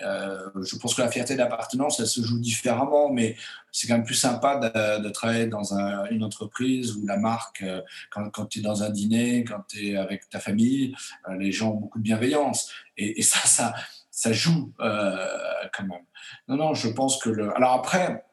euh, 0.00 0.48
je 0.62 0.76
pense 0.76 0.94
que 0.94 1.02
la 1.02 1.10
fierté 1.10 1.36
d'appartenance, 1.36 2.00
elle 2.00 2.06
se 2.06 2.22
joue 2.22 2.38
différemment, 2.38 3.12
mais 3.12 3.36
c'est 3.70 3.86
quand 3.86 3.94
même 3.94 4.04
plus 4.04 4.14
sympa 4.14 4.56
de, 4.56 5.08
travailler 5.10 5.46
dans 5.46 5.74
une 6.10 6.24
entreprise 6.24 6.96
où 6.96 7.06
la 7.06 7.18
marque, 7.18 7.62
euh, 7.62 7.82
quand, 8.10 8.46
tu 8.46 8.60
es 8.60 8.62
dans 8.62 8.82
un 8.82 8.90
dîner, 8.90 9.44
quand 9.44 9.62
tu 9.68 9.90
es 9.90 9.96
avec 9.96 10.28
ta 10.30 10.40
famille, 10.40 10.94
euh, 11.28 11.36
les 11.36 11.52
gens 11.52 11.72
ont 11.72 11.76
beaucoup 11.76 11.98
de 11.98 12.04
bienveillance. 12.04 12.72
Et, 12.96 13.22
ça, 13.22 13.38
ça, 13.46 13.74
ça 14.10 14.32
joue 14.32 14.72
quand 14.78 15.82
même. 15.82 16.04
Non, 16.48 16.56
non, 16.56 16.74
je 16.74 16.88
pense 16.88 17.22
que. 17.22 17.54
Alors 17.54 17.72
après, 17.72 18.24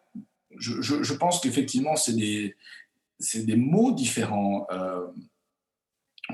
je, 0.57 0.81
je, 0.81 1.13
pense 1.13 1.39
qu'effectivement, 1.39 1.95
c'est 1.95 2.15
des, 2.15 2.55
des 3.35 3.55
mots 3.55 3.91
différents 3.91 4.67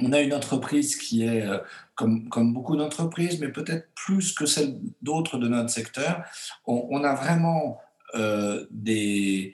on 0.02 0.12
a 0.12 0.22
une 0.22 0.34
entreprise 0.34 0.96
qui 0.96 1.24
est, 1.24 1.42
euh, 1.42 1.60
comme, 1.96 2.54
beaucoup 2.54 2.76
d'entreprises, 2.76 3.40
mais 3.40 3.50
peut-être 3.50 3.88
plus 3.96 4.34
que 4.34 4.46
celle 4.46 4.80
d'autres 5.02 5.38
de 5.38 5.48
notre 5.48 5.70
secteur, 5.70 6.24
on, 6.66 7.04
a 7.04 7.16
vraiment 7.16 7.80
euh, 8.16 8.66
des, 8.72 9.54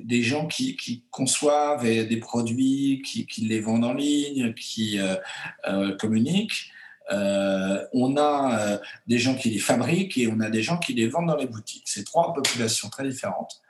des 0.00 0.22
gens 0.22 0.46
qui, 0.46 1.04
conçoivent 1.10 1.84
des 1.84 2.16
produits, 2.16 3.02
qui, 3.04 3.26
les 3.42 3.60
vendent 3.60 3.84
en 3.84 3.94
ligne, 3.94 4.54
qui 4.54 4.98
euh, 4.98 5.96
communiquent. 5.96 6.70
on 7.10 8.16
a 8.16 8.78
des 9.06 9.18
gens 9.18 9.34
qui 9.34 9.50
les 9.50 9.58
fabriquent 9.58 10.16
et 10.16 10.28
on 10.28 10.40
a 10.40 10.50
des 10.50 10.62
gens 10.62 10.78
qui 10.78 10.94
les 10.94 11.08
vendent 11.08 11.28
dans 11.28 11.36
les 11.36 11.46
boutiques. 11.46 11.84
C'est 11.86 12.04
trois 12.04 12.32
populations 12.32 12.88
très 12.88 13.06
différentes 13.06 13.60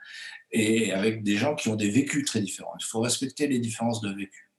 et 0.51 0.93
avec 0.93 1.23
des 1.23 1.35
gens 1.35 1.55
qui 1.55 1.67
ont 1.69 1.75
des 1.75 1.89
vécus 1.89 2.25
très 2.25 2.39
différents. 2.39 2.75
Il 2.79 2.85
faut 2.85 3.01
respecter 3.01 3.47
les 3.47 3.59
différences 3.59 4.01
de 4.01 4.13
vécu. 4.13 4.51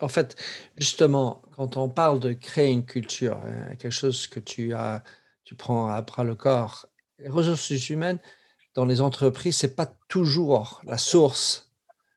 En 0.00 0.08
fait, 0.08 0.36
justement, 0.76 1.42
quand 1.56 1.76
on 1.76 1.88
parle 1.88 2.20
de 2.20 2.32
créer 2.32 2.70
une 2.70 2.84
culture, 2.84 3.36
hein, 3.44 3.74
quelque 3.76 3.90
chose 3.90 4.26
que 4.26 4.40
tu, 4.40 4.74
as, 4.74 5.02
tu 5.44 5.54
prends 5.54 5.88
à 5.88 6.02
bras 6.02 6.24
le 6.24 6.34
corps, 6.34 6.86
les 7.18 7.28
ressources 7.28 7.88
humaines 7.90 8.18
dans 8.74 8.84
les 8.84 9.00
entreprises, 9.00 9.56
ce 9.56 9.66
n'est 9.66 9.72
pas 9.72 9.92
toujours 10.08 10.80
la 10.84 10.98
source 10.98 11.70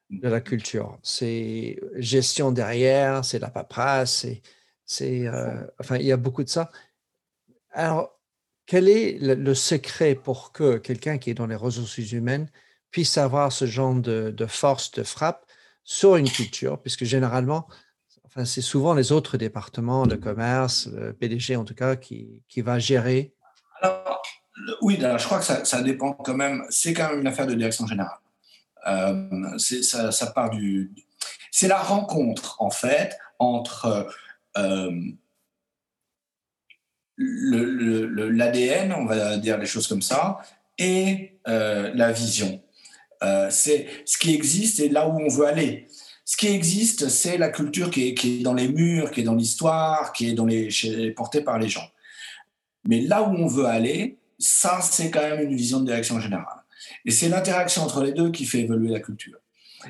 de 0.09 0.27
la 0.27 0.41
culture. 0.41 0.97
C'est 1.01 1.79
gestion 1.95 2.51
derrière, 2.51 3.25
c'est 3.25 3.39
la 3.39 3.49
paperasse, 3.49 4.25
c'est, 4.85 5.27
euh, 5.27 5.65
enfin, 5.79 5.97
il 5.97 6.05
y 6.05 6.11
a 6.11 6.17
beaucoup 6.17 6.43
de 6.43 6.49
ça. 6.49 6.71
Alors, 7.71 8.19
quel 8.65 8.87
est 8.87 9.17
le, 9.19 9.53
secret 9.55 10.15
pour 10.15 10.51
que 10.51 10.77
quelqu'un 10.77 11.17
qui 11.17 11.31
est 11.31 11.33
dans 11.33 11.47
les 11.47 11.55
ressources 11.55 11.97
humaines 11.97 12.49
puisse 12.91 13.17
avoir 13.17 13.51
ce 13.51 13.65
genre 13.65 13.95
de 13.95 14.45
force 14.47 14.91
de 14.91 15.03
frappe 15.03 15.45
sur 15.83 16.15
une 16.15 16.29
culture, 16.29 16.81
puisque 16.81 17.03
généralement, 17.03 17.67
enfin, 18.25 18.45
c'est 18.45 18.61
souvent 18.61 18.93
les 18.93 19.11
autres 19.11 19.37
départements, 19.37 20.05
de 20.05 20.15
commerce, 20.15 20.87
le 20.87 21.13
PDG 21.13 21.55
en 21.55 21.65
tout 21.65 21.75
cas, 21.75 21.95
qui, 21.95 22.43
qui 22.47 22.61
va 22.61 22.79
gérer 22.79 23.33
Alors, 23.81 24.21
oui, 24.81 24.97
je 24.99 25.25
crois 25.25 25.39
que 25.39 25.45
ça, 25.45 25.65
ça, 25.65 25.81
dépend 25.81 26.13
quand 26.13 26.35
même, 26.35 26.63
c'est 26.69 26.93
quand 26.93 27.09
même 27.09 27.21
une 27.21 27.27
affaire 27.27 27.47
de 27.47 27.53
direction 27.53 27.87
générale. 27.87 28.17
Euh, 28.87 29.57
ça, 29.57 30.27
part 30.27 30.49
du. 30.49 30.91
C'est 31.51 31.67
la 31.67 31.81
rencontre, 31.81 32.61
en 32.61 32.69
fait, 32.69 33.17
entre 33.39 34.07
euh, 34.57 34.91
l'ADN, 37.17 38.93
on 38.93 39.05
va 39.05 39.37
dire 39.37 39.57
les 39.57 39.65
choses 39.65 39.87
comme 39.87 40.01
ça, 40.01 40.39
et 40.77 41.39
euh, 41.47 41.91
la 41.93 42.11
vision. 42.11 42.62
Euh, 43.23 43.47
c'est 43.49 43.87
ce 44.05 44.17
qui 44.17 44.33
existe 44.33 44.79
et 44.79 44.89
là 44.89 45.07
où 45.07 45.19
on 45.19 45.29
veut 45.29 45.47
aller. 45.47 45.87
Ce 46.25 46.37
qui 46.37 46.47
existe, 46.47 47.09
c'est 47.09 47.37
la 47.37 47.49
culture 47.49 47.91
qui 47.91 48.09
est, 48.09 48.43
dans 48.43 48.53
les 48.53 48.67
murs, 48.67 49.11
qui 49.11 49.21
est 49.21 49.23
dans 49.23 49.35
l'histoire, 49.35 50.13
qui 50.13 50.29
est 50.29 50.33
dans 50.33 50.45
les, 50.45 50.69
portée 51.15 51.41
par 51.41 51.59
les 51.59 51.67
gens. 51.67 51.87
Mais 52.85 53.01
là 53.01 53.23
où 53.23 53.33
on 53.33 53.47
veut 53.47 53.65
aller, 53.65 54.17
ça, 54.39 54.79
c'est 54.81 55.11
quand 55.11 55.21
même 55.21 55.41
une 55.41 55.55
vision 55.55 55.79
de 55.79 55.85
direction 55.85 56.19
générale. 56.19 56.63
Et 57.05 57.11
c'est 57.11 57.29
l'interaction 57.29 57.83
entre 57.83 58.03
les 58.03 58.13
deux 58.13 58.31
qui 58.31 58.45
fait 58.45 58.59
évoluer 58.59 58.89
la 58.89 58.99
culture. 58.99 59.37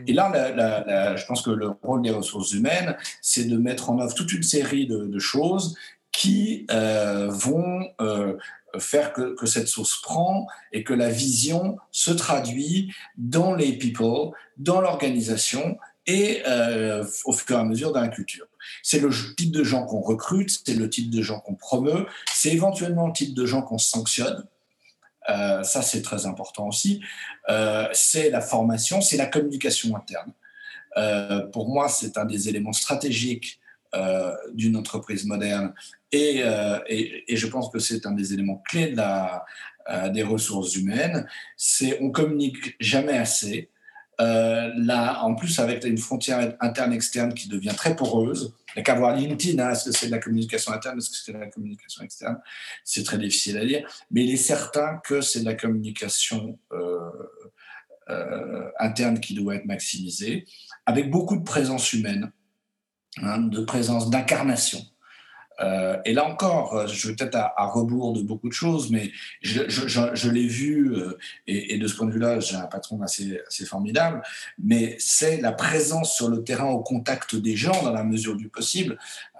Et 0.07 0.13
là, 0.13 1.15
je 1.15 1.25
pense 1.25 1.41
que 1.43 1.51
le 1.51 1.69
rôle 1.83 2.01
des 2.01 2.09
ressources 2.09 2.51
humaines, 2.53 2.95
c'est 3.21 3.45
de 3.45 3.57
mettre 3.57 3.89
en 3.91 3.99
œuvre 3.99 4.13
toute 4.15 4.33
une 4.33 4.43
série 4.43 4.87
de, 4.87 5.19
choses 5.19 5.77
qui 6.11 6.65
euh, 6.71 7.27
vont 7.29 7.87
euh, 8.01 8.37
faire 8.79 9.13
que, 9.13 9.45
cette 9.45 9.67
source 9.67 10.01
prend 10.01 10.47
et 10.71 10.83
que 10.83 10.93
la 10.93 11.09
vision 11.09 11.77
se 11.91 12.11
traduit 12.11 12.93
dans 13.17 13.53
les 13.53 13.73
people, 13.77 14.31
dans 14.57 14.81
l'organisation 14.81 15.77
et 16.05 16.41
euh, 16.47 17.05
au 17.25 17.31
fur 17.31 17.57
et 17.57 17.59
à 17.59 17.63
mesure 17.63 17.91
dans 17.91 18.01
la 18.01 18.09
culture. 18.09 18.45
C'est 18.81 18.99
le 18.99 19.09
type 19.35 19.51
de 19.51 19.63
gens 19.63 19.85
qu'on 19.85 20.01
recrute, 20.01 20.61
c'est 20.65 20.73
le 20.73 20.89
type 20.89 21.09
de 21.09 21.21
gens 21.21 21.39
qu'on 21.39 21.55
promeut, 21.55 22.07
c'est 22.33 22.51
éventuellement 22.51 23.07
le 23.07 23.13
type 23.13 23.33
de 23.33 23.45
gens 23.45 23.61
qu'on 23.61 23.77
sanctionne. 23.77 24.45
Euh, 25.29 25.63
ça, 25.63 25.81
c'est 25.81 26.01
très 26.01 26.25
important 26.25 26.67
aussi. 26.67 27.01
Euh, 27.49 27.87
c'est 27.93 28.29
la 28.29 28.41
formation, 28.41 28.99
c'est 28.99 29.17
la 29.17 29.27
communication 29.27 29.95
interne. 29.95 30.33
pour 31.51 31.69
moi, 31.69 31.87
c'est 31.89 32.17
un 32.17 32.25
des 32.25 32.49
éléments 32.49 32.73
stratégiques 32.73 33.59
d'une 34.53 34.75
entreprise 34.75 35.25
moderne. 35.25 35.73
Euh, 36.13 36.79
et, 36.87 37.33
et, 37.33 37.37
je 37.37 37.47
pense 37.47 37.69
que 37.69 37.79
c'est 37.79 38.05
un 38.05 38.11
des 38.11 38.33
éléments 38.33 38.61
clés 38.67 38.91
de 38.91 38.97
la, 38.97 39.45
euh, 39.89 40.09
des 40.09 40.23
ressources 40.23 40.75
humaines. 40.75 41.27
C'est 41.57 41.99
on 42.01 42.11
communique 42.11 42.75
jamais 42.79 43.17
assez. 43.17 43.69
Euh, 44.21 44.71
là, 44.77 45.23
en 45.23 45.33
plus, 45.33 45.57
avec 45.59 45.83
une 45.85 45.97
frontière 45.97 46.55
interne-externe 46.59 47.33
qui 47.33 47.49
devient 47.49 47.73
très 47.75 47.95
poreuse, 47.95 48.53
il 48.69 48.77
n'y 48.77 48.81
a 48.81 48.83
qu'à 48.83 48.93
voir 48.93 49.15
LinkedIn, 49.15 49.63
hein, 49.63 49.71
est-ce 49.71 49.85
que 49.85 49.91
c'est 49.91 50.05
de 50.05 50.11
la 50.11 50.19
communication 50.19 50.71
interne, 50.71 50.99
est-ce 50.99 51.09
que 51.09 51.15
c'est 51.15 51.33
de 51.33 51.39
la 51.39 51.47
communication 51.47 52.03
externe? 52.03 52.39
C'est 52.83 53.03
très 53.03 53.17
difficile 53.17 53.57
à 53.57 53.65
dire, 53.65 53.87
mais 54.11 54.23
il 54.23 54.31
est 54.31 54.37
certain 54.37 54.99
que 55.03 55.21
c'est 55.21 55.39
de 55.39 55.45
la 55.45 55.55
communication 55.55 56.59
interne 58.79 59.19
qui 59.19 59.33
doit 59.33 59.55
être 59.55 59.65
maximisée, 59.65 60.45
avec 60.85 61.09
beaucoup 61.09 61.37
de 61.37 61.43
présence 61.43 61.91
humaine, 61.93 62.31
hein, 63.21 63.39
de 63.39 63.61
présence 63.61 64.09
d'incarnation. 64.09 64.79
Euh, 65.61 65.97
et 66.05 66.13
là 66.13 66.25
encore, 66.25 66.73
euh, 66.73 66.87
je 66.87 67.07
vais 67.07 67.15
peut-être 67.15 67.35
à, 67.35 67.65
rebours 67.67 68.13
de 68.13 68.21
beaucoup 68.21 68.49
de 68.49 68.53
choses, 68.53 68.89
mais 68.89 69.11
je, 69.41 70.29
l'ai 70.29 70.47
vu, 70.47 70.93
euh, 70.95 71.17
et, 71.47 71.77
de 71.77 71.87
ce 71.87 71.95
point 71.95 72.07
de 72.07 72.11
vue-là, 72.11 72.39
j'ai 72.39 72.55
un 72.55 72.65
patron 72.65 73.01
assez, 73.01 73.39
formidable, 73.65 74.21
mais 74.61 74.95
c'est 74.99 75.39
la 75.41 75.51
présence 75.51 76.15
sur 76.15 76.29
le 76.29 76.43
terrain 76.43 76.69
au 76.69 76.81
contact 76.81 77.35
des 77.35 77.55
gens 77.55 77.83
dans 77.83 77.91
la 77.91 78.03
mesure 78.03 78.35
du 78.35 78.49
possible. 78.49 78.97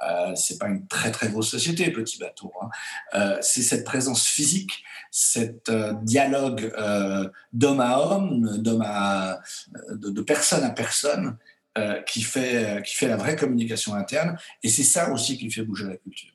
Euh, 0.07 0.33
c'est 0.35 0.59
pas 0.59 0.67
une 0.67 0.87
très 0.87 1.11
très 1.11 1.29
grosse 1.29 1.49
société, 1.49 1.91
petit 1.91 2.19
bateau. 2.19 2.51
Hein. 2.61 3.37
c'est 3.41 3.61
cette 3.61 3.83
présence 3.83 4.25
physique, 4.25 4.83
cet 5.11 5.71
dialogue 6.03 6.73
d'homme 7.53 7.79
à 7.79 7.99
homme, 7.99 8.63
à, 8.83 9.39
de 9.91 10.21
personne 10.21 10.63
à 10.63 10.69
personne, 10.69 11.37
euh, 11.75 12.03
qui, 12.03 12.21
fait, 12.21 12.77
euh, 12.77 12.81
qui 12.81 12.93
fait 12.93 13.07
la 13.07 13.17
vraie 13.17 13.35
communication 13.35 13.95
interne. 13.95 14.37
Et 14.61 14.69
c'est 14.69 14.83
ça 14.83 15.11
aussi 15.11 15.39
qui 15.39 15.49
fait 15.49 15.63
bouger 15.63 15.85
la 15.85 15.97
culture. 15.97 16.29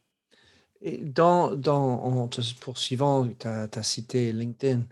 Et 0.82 0.96
dans, 0.98 1.54
dans, 1.54 2.02
en 2.02 2.26
te 2.26 2.40
poursuivant, 2.58 3.24
tu 3.38 3.46
as, 3.46 3.82
cité 3.84 4.32
LinkedIn. 4.32 4.82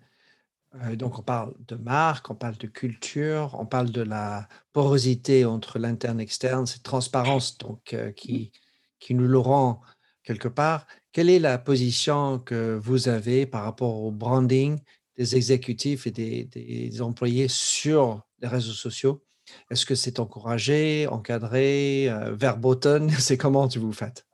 Euh, 0.77 0.95
donc, 0.95 1.19
on 1.19 1.23
parle 1.23 1.53
de 1.67 1.75
marque, 1.75 2.31
on 2.31 2.37
parle 2.37 2.57
de 2.59 2.69
culture, 2.69 3.57
on 3.59 3.67
parle 3.67 3.91
de 3.91 4.03
la 4.03 4.47
porosité 4.73 5.45
entre 5.45 5.81
l'interne 5.81 6.21
et 6.21 6.23
l'externe, 6.23 6.65
cette 6.65 6.85
transparence 6.85 7.59
donc, 7.59 7.97
qui, 8.15 8.53
qui 9.01 9.15
nous 9.15 9.27
le 9.27 9.39
rend 9.39 9.81
quelque 10.23 10.47
part. 10.47 10.87
Quelle 11.11 11.29
est 11.29 11.41
la 11.41 11.59
position 11.59 12.39
que 12.39 12.79
vous 12.81 13.09
avez 13.09 13.47
par 13.47 13.65
rapport 13.65 14.01
au 14.01 14.13
branding 14.13 14.79
des 15.17 15.35
exécutifs 15.35 16.07
et 16.07 16.13
des, 16.13 16.45
des 16.45 17.03
employés 17.03 17.49
sur 17.49 18.23
les 18.39 18.47
réseaux 18.47 18.75
sociaux? 18.75 19.25
Est-ce 19.71 19.87
que 19.87 19.95
c'est 19.95 20.21
encouragé, 20.21 21.07
encadré, 21.07 22.09
euh, 22.09 22.33
verboten 22.35 23.11
C'est 23.19 23.37
comment 23.37 23.69
tu 23.69 23.79
vous 23.79 23.93
faites? 23.93 24.27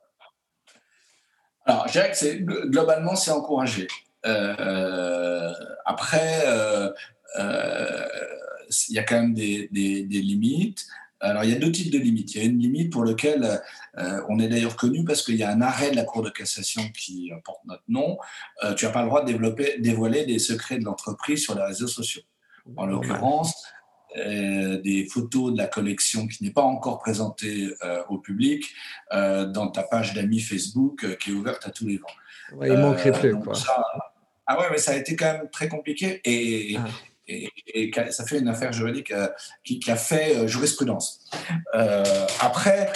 Alors, 1.65 1.87
je 1.87 1.93
dirais 1.93 2.11
que 2.11 2.67
globalement, 2.69 3.15
c'est 3.15 3.31
encouragé. 3.31 3.87
après, 5.85 6.45
il 8.89 8.95
y 8.95 8.99
a 8.99 9.05
quand 9.05 9.21
même 9.21 9.35
des, 9.35 9.69
limites. 9.71 10.87
Alors, 11.21 11.45
il 11.45 11.51
y 11.51 11.55
a 11.55 11.59
deux 11.59 11.71
types 11.71 11.93
de 11.93 11.99
limites. 11.99 12.35
Il 12.35 12.39
y 12.39 12.45
a 12.45 12.49
une 12.49 12.59
limite 12.59 12.91
pour 12.91 13.05
laquelle 13.05 13.63
on 14.29 14.41
est 14.41 14.49
d'ailleurs 14.49 14.75
connu 14.75 15.05
parce 15.05 15.23
qu'il 15.23 15.37
y 15.37 15.45
a 15.45 15.51
un 15.53 15.61
arrêt 15.61 15.93
de 15.93 15.97
la 15.97 16.03
Cour 16.03 16.23
de 16.23 16.31
cassation 16.31 16.83
qui 16.99 17.31
porte 17.45 17.65
notre 17.65 17.85
nom. 17.87 18.19
tu 18.77 18.85
n'as 18.85 18.91
pas 18.91 19.03
le 19.03 19.07
droit 19.07 19.21
de 19.21 19.27
développer, 19.27 19.79
dévoiler 19.79 20.27
des 20.27 20.41
secrets 20.41 20.81
de 20.81 20.85
l'entreprise 20.85 21.45
sur 21.45 21.55
les 21.55 21.63
réseaux 21.63 21.87
sociaux. 21.87 22.23
En 22.77 22.87
l'occurrence, 22.87 23.55
euh, 24.17 24.81
des 24.81 25.07
photos 25.07 25.53
de 25.53 25.59
la 25.59 25.67
collection 25.67 26.27
qui 26.27 26.45
n'est 26.45 26.51
pas 26.51 26.63
encore 26.63 26.99
présentée 26.99 27.75
euh, 27.83 28.03
au 28.09 28.19
public 28.19 28.67
euh, 29.13 29.47
dans 29.47 29.69
ta 29.69 29.83
page 29.83 30.15
d'amis 30.15 30.41
Facebook 30.41 31.17
qui 31.19 31.31
est 31.31 31.33
ouverte 31.33 31.67
à 31.67 31.71
tous 31.71 31.87
les 31.87 31.99
vents. 31.99 32.57
Ouais, 32.57 32.69
il 32.69 32.79
manquerait 32.79 33.13
plus. 33.13 33.39
Quoi. 33.39 33.55
ah 34.47 34.59
ouais, 34.59 34.67
mais 34.71 34.79
ça 34.79 34.93
a 34.93 34.97
été 34.97 35.17
quand 35.17 35.33
même 35.33 35.49
très 35.51 35.69
compliqué 35.69 36.21
et, 36.25 36.77
ah. 36.77 36.85
et, 37.27 37.91
ça 38.11 38.27
fait 38.27 38.39
une 38.39 38.49
affaire 38.49 38.73
juridique 38.73 39.13
qui, 39.65 39.81
a 39.91 39.97
fait 39.97 40.47
jurisprudence. 40.47 41.25
après, 42.41 42.93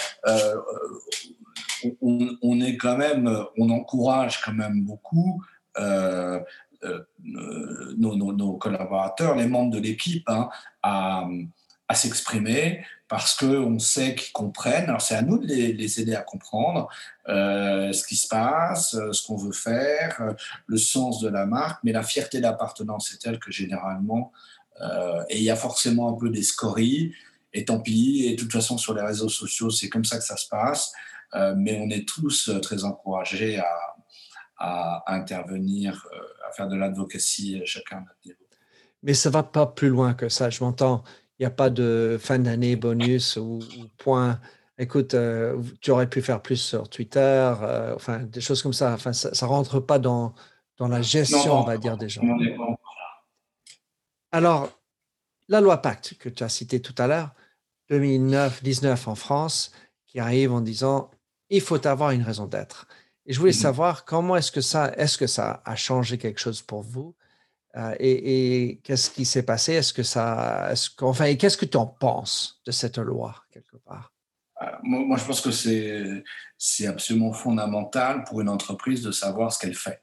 on, 2.01 2.37
on, 2.41 2.61
est 2.61 2.77
quand 2.77 2.97
même, 2.97 3.45
on 3.57 3.69
encourage 3.69 4.41
quand 4.41 4.53
même 4.53 4.83
beaucoup 4.83 5.41
euh, 5.79 6.39
nos, 7.17 8.57
collaborateurs, 8.57 9.35
les 9.35 9.47
membres 9.47 9.71
de 9.71 9.79
l'équipe, 9.79 10.27
hein, 10.29 10.49
à, 10.83 11.27
s'exprimer 11.93 12.83
parce 13.07 13.33
qu'on 13.35 13.79
sait 13.79 14.13
qu'ils 14.13 14.33
comprennent. 14.33 14.89
Alors 14.89 15.01
c'est 15.01 15.15
à 15.15 15.21
nous 15.21 15.37
de 15.37 15.47
les, 15.47 16.01
aider 16.01 16.15
à 16.15 16.21
comprendre 16.21 16.89
euh, 17.29 17.93
ce 17.93 18.05
qui 18.05 18.17
se 18.17 18.27
passe, 18.27 18.93
euh, 18.95 19.13
ce 19.13 19.25
qu'on 19.25 19.37
veut 19.37 19.53
faire, 19.53 20.35
le 20.65 20.77
sens 20.77 21.21
de 21.21 21.29
la 21.29 21.45
marque, 21.45 21.81
mais 21.83 21.93
la 21.93 22.03
fierté 22.03 22.41
d'appartenance 22.41 23.13
est 23.13 23.19
telle 23.19 23.39
que 23.39 23.51
généralement, 23.51 24.31
et 25.29 25.37
il 25.37 25.43
y 25.43 25.49
a 25.49 25.55
forcément 25.55 26.13
un 26.13 26.13
peu 26.13 26.29
des 26.29 26.43
scories, 26.43 27.11
et 27.51 27.65
tant 27.65 27.79
pis, 27.79 28.25
et 28.27 28.35
de 28.35 28.39
toute 28.39 28.51
façon 28.51 28.77
sur 28.77 28.93
les 28.93 29.01
réseaux 29.01 29.29
sociaux 29.29 29.71
c'est 29.71 29.89
comme 29.89 30.05
ça 30.05 30.19
que 30.19 30.23
ça 30.23 30.37
se 30.37 30.47
passe, 30.47 30.91
mais 31.55 31.79
on 31.81 31.89
est 31.89 32.07
tous 32.07 32.51
très 32.61 32.83
encouragés 32.83 33.57
à, 33.57 33.65
à, 34.57 35.03
intervenir, 35.07 36.07
euh, 36.13 36.47
à 36.47 36.51
faire 36.51 36.67
de 36.67 36.75
l'advocacy 36.75 37.61
chacun 37.65 37.97
à 37.97 37.99
notre 38.01 38.17
niveau. 38.25 38.39
Mais 39.03 39.13
ça 39.13 39.29
va 39.29 39.43
pas 39.43 39.67
plus 39.67 39.89
loin 39.89 40.13
que 40.13 40.29
ça, 40.29 40.49
je 40.49 40.63
m'entends. 40.63 41.03
Il 41.39 41.43
n'y 41.43 41.47
a 41.47 41.51
pas 41.51 41.69
de 41.69 42.17
fin 42.19 42.39
d'année 42.39 42.75
bonus 42.75 43.37
ou, 43.37 43.59
point. 43.97 44.39
Écoute, 44.79 45.13
euh, 45.13 45.61
tu 45.81 45.91
aurais 45.91 46.09
pu 46.09 46.21
faire 46.21 46.41
plus 46.41 46.57
sur 46.57 46.89
Twitter, 46.89 47.19
euh, 47.61 47.95
enfin 47.95 48.19
des 48.19 48.41
choses 48.41 48.61
comme 48.61 48.73
ça. 48.73 48.93
Enfin, 48.93 49.13
ça, 49.13 49.29
ne 49.29 49.49
rentre 49.49 49.79
pas 49.79 49.99
dans, 49.99 50.33
dans 50.77 50.87
la 50.87 51.01
gestion, 51.01 51.59
on 51.59 51.63
va 51.63 51.77
dire, 51.77 51.97
des 51.97 52.09
gens. 52.09 52.21
Alors, 54.31 54.69
la 55.47 55.61
loi 55.61 55.77
Pacte 55.81 56.15
que 56.19 56.29
tu 56.29 56.43
as 56.43 56.49
citée 56.49 56.81
tout 56.81 56.95
à 56.97 57.07
l'heure, 57.07 57.33
2009-19 57.89 59.07
en 59.07 59.15
France, 59.15 59.71
qui 60.07 60.19
arrive 60.19 60.51
en 60.51 60.61
disant 60.61 61.11
il 61.49 61.61
faut 61.61 61.85
avoir 61.87 62.11
une 62.11 62.23
raison 62.23 62.45
d'être. 62.45 62.87
Et 63.27 63.33
je 63.33 63.39
voulais 63.39 63.51
mmh 63.51 63.55
savoir 63.55 64.05
comment 64.05 64.37
est-ce 64.37 64.51
que 64.51 64.61
ça, 64.61 64.93
est-ce 64.97 65.17
que 65.17 65.27
ça 65.27 65.61
a 65.65 65.75
changé 65.75 66.17
quelque 66.17 66.39
chose 66.39 66.61
pour 66.61 66.81
vous 66.81 67.13
euh, 67.75 67.93
et, 67.99 68.79
qu'est-ce 68.83 69.11
qui 69.11 69.25
s'est 69.25 69.43
passé? 69.43 69.73
Est-ce 69.73 69.93
que 69.93 70.01
ça, 70.01 70.69
est-ce 70.71 70.89
enfin, 71.01 71.35
qu'est-ce 71.35 71.57
que 71.57 71.65
tu 71.65 71.77
en 71.77 71.85
penses 71.85 72.61
de 72.65 72.71
cette 72.71 72.97
loi 72.97 73.43
quelque 73.51 73.77
part? 73.77 74.13
Ah, 74.55 74.79
moi, 74.81 75.17
je 75.17 75.25
pense 75.25 75.41
que 75.41 75.51
c'est 75.51 76.23
c'est 76.57 76.87
absolument 76.87 77.33
fondamental 77.33 78.23
pour 78.23 78.41
une 78.41 78.49
entreprise 78.49 79.03
de 79.03 79.11
savoir 79.11 79.53
ce 79.53 79.59
qu'elle 79.59 79.75
fait 79.75 80.01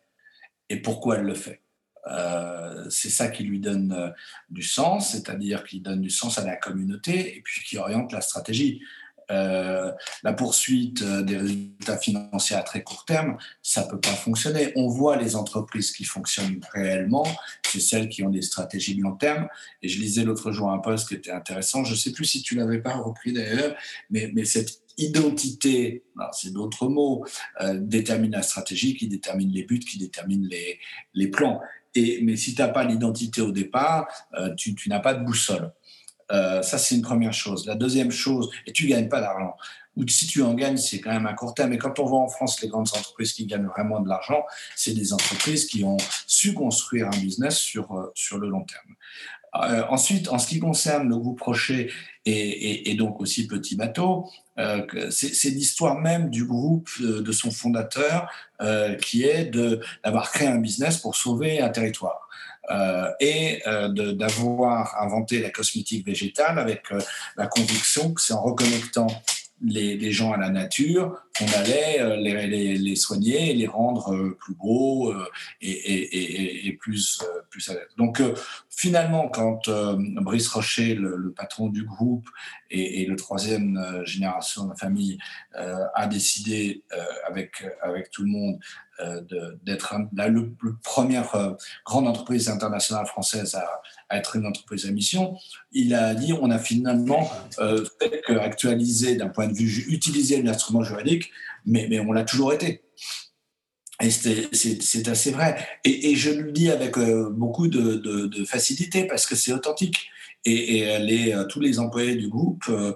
et 0.68 0.80
pourquoi 0.80 1.16
elle 1.16 1.24
le 1.24 1.34
fait. 1.34 1.62
Euh, 2.06 2.88
c'est 2.90 3.08
ça 3.08 3.28
qui 3.28 3.44
lui 3.44 3.58
donne 3.58 3.92
euh, 3.92 4.10
du 4.50 4.62
sens, 4.62 5.12
c'est-à-dire 5.12 5.64
qui 5.64 5.80
donne 5.80 6.02
du 6.02 6.10
sens 6.10 6.38
à 6.38 6.44
la 6.44 6.56
communauté 6.56 7.36
et 7.36 7.40
puis 7.40 7.62
qui 7.64 7.78
oriente 7.78 8.12
la 8.12 8.20
stratégie. 8.20 8.82
Euh, 9.30 9.90
la 10.22 10.32
poursuite 10.32 11.02
euh, 11.02 11.22
des 11.22 11.36
résultats 11.36 11.96
financiers 11.96 12.56
à 12.56 12.62
très 12.62 12.82
court 12.82 13.04
terme, 13.04 13.36
ça 13.62 13.84
peut 13.84 14.00
pas 14.00 14.10
fonctionner. 14.10 14.72
On 14.76 14.88
voit 14.88 15.16
les 15.16 15.36
entreprises 15.36 15.92
qui 15.92 16.04
fonctionnent 16.04 16.60
réellement, 16.72 17.26
c'est 17.66 17.80
celles 17.80 18.08
qui 18.08 18.22
ont 18.22 18.30
des 18.30 18.42
stratégies 18.42 18.96
de 18.96 19.02
long 19.02 19.16
terme. 19.16 19.48
Et 19.82 19.88
je 19.88 20.00
lisais 20.00 20.24
l'autre 20.24 20.52
jour 20.52 20.70
un 20.70 20.78
post 20.78 21.08
qui 21.08 21.14
était 21.14 21.30
intéressant. 21.30 21.84
Je 21.84 21.92
ne 21.92 21.96
sais 21.96 22.12
plus 22.12 22.24
si 22.24 22.42
tu 22.42 22.54
l'avais 22.54 22.80
pas 22.80 22.96
repris 22.96 23.32
d'ailleurs, 23.32 23.74
mais, 24.10 24.44
cette 24.44 24.82
identité, 24.98 26.04
c'est 26.32 26.52
d'autres 26.52 26.86
mots, 26.86 27.24
euh, 27.60 27.78
détermine 27.80 28.32
la 28.32 28.42
stratégie, 28.42 28.94
qui 28.94 29.08
détermine 29.08 29.50
les 29.50 29.64
buts, 29.64 29.80
qui 29.80 29.98
détermine 29.98 30.48
les, 31.14 31.28
plans. 31.28 31.60
Et, 31.94 32.20
mais 32.22 32.36
si 32.36 32.54
tu 32.54 32.60
n'as 32.60 32.68
pas 32.68 32.84
l'identité 32.84 33.40
au 33.40 33.50
départ, 33.50 34.06
tu, 34.56 34.74
tu 34.74 34.88
n'as 34.88 35.00
pas 35.00 35.14
de 35.14 35.24
boussole. 35.24 35.72
Euh, 36.32 36.62
ça, 36.62 36.78
c'est 36.78 36.94
une 36.94 37.02
première 37.02 37.32
chose. 37.32 37.66
La 37.66 37.74
deuxième 37.74 38.10
chose, 38.10 38.50
et 38.66 38.72
tu 38.72 38.86
gagnes 38.86 39.08
pas 39.08 39.20
d'argent, 39.20 39.56
ou 39.96 40.06
si 40.08 40.26
tu 40.26 40.42
en 40.42 40.54
gagnes, 40.54 40.76
c'est 40.76 41.00
quand 41.00 41.12
même 41.12 41.26
un 41.26 41.34
court 41.34 41.54
terme. 41.54 41.72
Et 41.72 41.78
quand 41.78 41.98
on 41.98 42.06
voit 42.06 42.20
en 42.20 42.28
France 42.28 42.60
les 42.62 42.68
grandes 42.68 42.88
entreprises 42.96 43.32
qui 43.32 43.46
gagnent 43.46 43.66
vraiment 43.66 44.00
de 44.00 44.08
l'argent, 44.08 44.44
c'est 44.74 44.92
des 44.92 45.12
entreprises 45.12 45.66
qui 45.66 45.84
ont 45.84 45.98
su 46.26 46.54
construire 46.54 47.06
un 47.06 47.16
business 47.16 47.56
sur, 47.56 47.92
euh, 47.92 48.10
sur 48.14 48.38
le 48.38 48.48
long 48.48 48.64
terme. 48.64 48.94
Euh, 49.56 49.84
ensuite, 49.88 50.28
en 50.28 50.38
ce 50.38 50.48
qui 50.48 50.58
concerne 50.58 51.08
le 51.08 51.16
groupe 51.16 51.40
Rocher 51.40 51.92
et, 52.26 52.90
et, 52.90 52.94
donc 52.94 53.20
aussi 53.20 53.46
Petit 53.46 53.76
Bateau, 53.76 54.28
c'est 55.10 55.50
l'histoire 55.50 55.98
même 56.00 56.30
du 56.30 56.44
groupe 56.44 56.88
de 57.00 57.32
son 57.32 57.50
fondateur 57.50 58.30
qui 59.02 59.24
est 59.24 59.50
d'avoir 60.04 60.30
créé 60.30 60.48
un 60.48 60.58
business 60.58 60.98
pour 60.98 61.16
sauver 61.16 61.60
un 61.60 61.70
territoire. 61.70 62.24
Euh, 62.70 63.10
et 63.20 63.62
euh, 63.66 63.88
d'avoir 64.14 64.98
inventé 65.02 65.40
la 65.40 65.50
cosmétique 65.50 66.06
végétale 66.06 66.58
avec 66.58 66.90
euh, 66.92 67.00
la 67.36 67.46
conviction 67.46 68.14
que 68.14 68.22
c'est 68.22 68.32
en 68.32 68.40
reconnectant 68.40 69.08
les, 69.64 70.12
gens 70.12 70.32
à 70.32 70.36
la 70.36 70.50
nature 70.50 71.24
qu'on 71.36 71.46
allait 71.58 72.18
les, 72.18 72.46
les, 72.46 72.76
les, 72.76 72.96
soigner 72.96 73.50
et 73.50 73.54
les 73.54 73.66
rendre 73.66 74.36
plus 74.38 74.54
beaux 74.54 75.12
et, 75.60 76.68
et, 76.68 76.72
plus, 76.74 77.22
plus 77.50 77.68
à 77.70 77.74
l'aise. 77.74 77.88
Donc 77.96 78.22
finalement, 78.70 79.28
quand 79.28 79.68
Brice 80.20 80.48
Rocher, 80.48 80.94
le, 80.94 81.16
le, 81.16 81.32
patron 81.32 81.68
du 81.68 81.84
groupe 81.84 82.28
et, 82.70 83.04
le 83.06 83.16
troisième 83.16 84.02
génération 84.04 84.64
de 84.64 84.70
la 84.70 84.76
famille, 84.76 85.18
a 85.52 86.06
décidé 86.06 86.82
avec, 87.26 87.64
avec 87.82 88.10
tout 88.10 88.22
le 88.22 88.28
monde 88.28 88.58
euh, 88.93 88.93
d'être 89.62 89.94
la, 90.14 90.28
première 90.82 91.34
euh, 91.34 91.52
grande 91.84 92.06
entreprise 92.06 92.48
internationale 92.48 93.06
française 93.06 93.54
à, 93.54 94.16
être 94.16 94.36
une 94.36 94.46
entreprise 94.46 94.86
à 94.86 94.92
mission, 94.92 95.36
il 95.72 95.94
a 95.94 96.14
dit 96.14 96.32
on 96.32 96.50
a 96.50 96.58
finalement 96.58 97.28
euh, 97.58 97.84
fait 98.00 98.22
actualiser 98.38 99.16
d'un 99.16 99.28
point 99.28 99.48
de 99.48 99.54
vue 99.54 99.84
utiliser 99.88 100.42
l'instrument 100.42 100.82
juridique, 100.84 101.30
mais, 101.66 101.86
mais 101.90 101.98
on 101.98 102.12
l'a 102.12 102.22
toujours 102.22 102.52
été. 102.52 102.82
Et 104.00 104.10
c'est 104.10 105.08
assez 105.08 105.30
vrai. 105.30 105.66
Et, 105.84 106.14
je 106.16 106.30
le 106.30 106.52
dis 106.52 106.70
avec 106.70 106.98
beaucoup 106.98 107.68
de 107.68 108.44
facilité 108.44 109.04
parce 109.06 109.24
que 109.26 109.36
c'est 109.36 109.52
authentique 109.52 110.10
et, 110.44 111.34
euh, 111.34 111.44
tous 111.44 111.60
les 111.60 111.78
employés 111.78 112.16
du 112.16 112.28
groupe, 112.28 112.64
euh, 112.68 112.94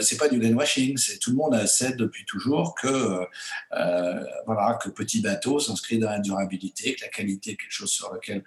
c'est 0.00 0.16
pas 0.16 0.28
du 0.28 0.38
greenwashing, 0.38 0.96
c'est 0.96 1.18
tout 1.18 1.30
le 1.30 1.36
monde 1.36 1.66
sait 1.66 1.94
depuis 1.94 2.24
toujours 2.24 2.74
que 2.74 3.26
euh, 3.72 4.24
voilà 4.46 4.78
que 4.82 4.88
petit 4.88 5.20
bateau 5.20 5.60
s'inscrit 5.60 5.98
dans 5.98 6.10
la 6.10 6.18
durabilité, 6.18 6.94
que 6.94 7.02
la 7.02 7.08
qualité 7.08 7.52
est 7.52 7.56
quelque 7.56 7.72
chose 7.72 7.90
sur 7.90 8.12
lequel 8.12 8.44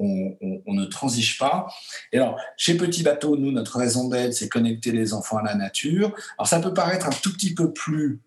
on, 0.00 0.36
ne 0.66 0.84
transige 0.84 1.38
pas. 1.38 1.66
Et 2.12 2.18
alors, 2.18 2.38
chez 2.56 2.76
Petit 2.76 3.02
Bateau, 3.02 3.36
nous, 3.36 3.50
notre 3.50 3.78
raison 3.78 4.08
d'être, 4.08 4.32
c'est 4.32 4.48
connecter 4.48 4.92
les 4.92 5.12
enfants 5.12 5.38
à 5.38 5.42
la 5.42 5.56
nature. 5.56 6.14
Alors, 6.38 6.46
ça 6.46 6.60
peut 6.60 6.72
paraître 6.72 7.06
un 7.08 7.10
tout 7.10 7.32
petit 7.32 7.52
peu 7.52 7.72
plus 7.72 8.20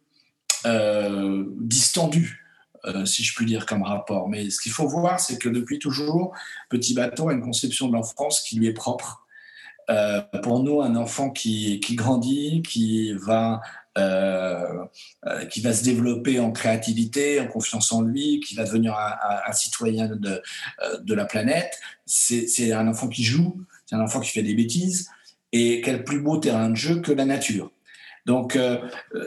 distendu, 1.62 2.46
si 3.06 3.24
je 3.24 3.34
puis 3.34 3.46
dire, 3.46 3.66
comme 3.66 3.84
rapport. 3.84 4.28
Mais 4.28 4.50
ce 4.50 4.60
qu'il 4.60 4.74
faut 4.74 4.86
voir, 4.86 5.22
c'est 5.22 5.38
que 5.38 5.48
depuis 5.48 5.80
toujours, 5.80 6.36
Petit 6.68 6.94
Bateau 6.94 7.30
a 7.30 7.34
une 7.34 7.42
conception 7.42 7.88
de 7.88 7.94
l'enfance 7.94 8.42
qui 8.42 8.58
lui 8.58 8.68
est 8.68 8.74
propre 8.74 9.21
euh, 9.92 10.22
pour 10.42 10.64
nous, 10.64 10.82
un 10.82 10.96
enfant 10.96 11.30
qui, 11.32 11.80
grandit, 11.92 12.62
qui 12.62 13.14
va, 13.14 13.62
euh, 13.98 14.86
euh, 15.26 15.46
qui 15.46 15.62
va 15.62 15.74
se 15.74 15.84
développer 15.84 16.40
en 16.40 16.52
créativité, 16.52 17.42
en 17.42 17.48
confiance 17.48 17.92
en 17.92 18.02
lui, 18.02 18.40
qui 18.40 18.56
va 18.56 18.64
devenir 18.64 18.96
un, 18.96 19.52
citoyen 19.52 20.08
de, 20.08 21.14
la 21.14 21.26
planète, 21.26 21.78
c'est 22.06 22.72
un 22.72 22.88
enfant 22.88 23.10
qui 23.10 23.24
joue, 23.24 23.62
c'est 23.86 23.96
un 23.96 24.02
enfant 24.02 24.22
qui 24.22 24.30
fait 24.30 24.44
des 24.44 24.56
bêtises, 24.56 25.10
et 25.52 25.82
quel 25.82 26.06
plus 26.06 26.22
beau 26.22 26.38
terrain 26.38 26.70
de 26.70 26.76
jeu 26.76 27.02
que 27.02 27.12
la 27.12 27.26
nature. 27.26 27.72
Donc, 28.26 28.58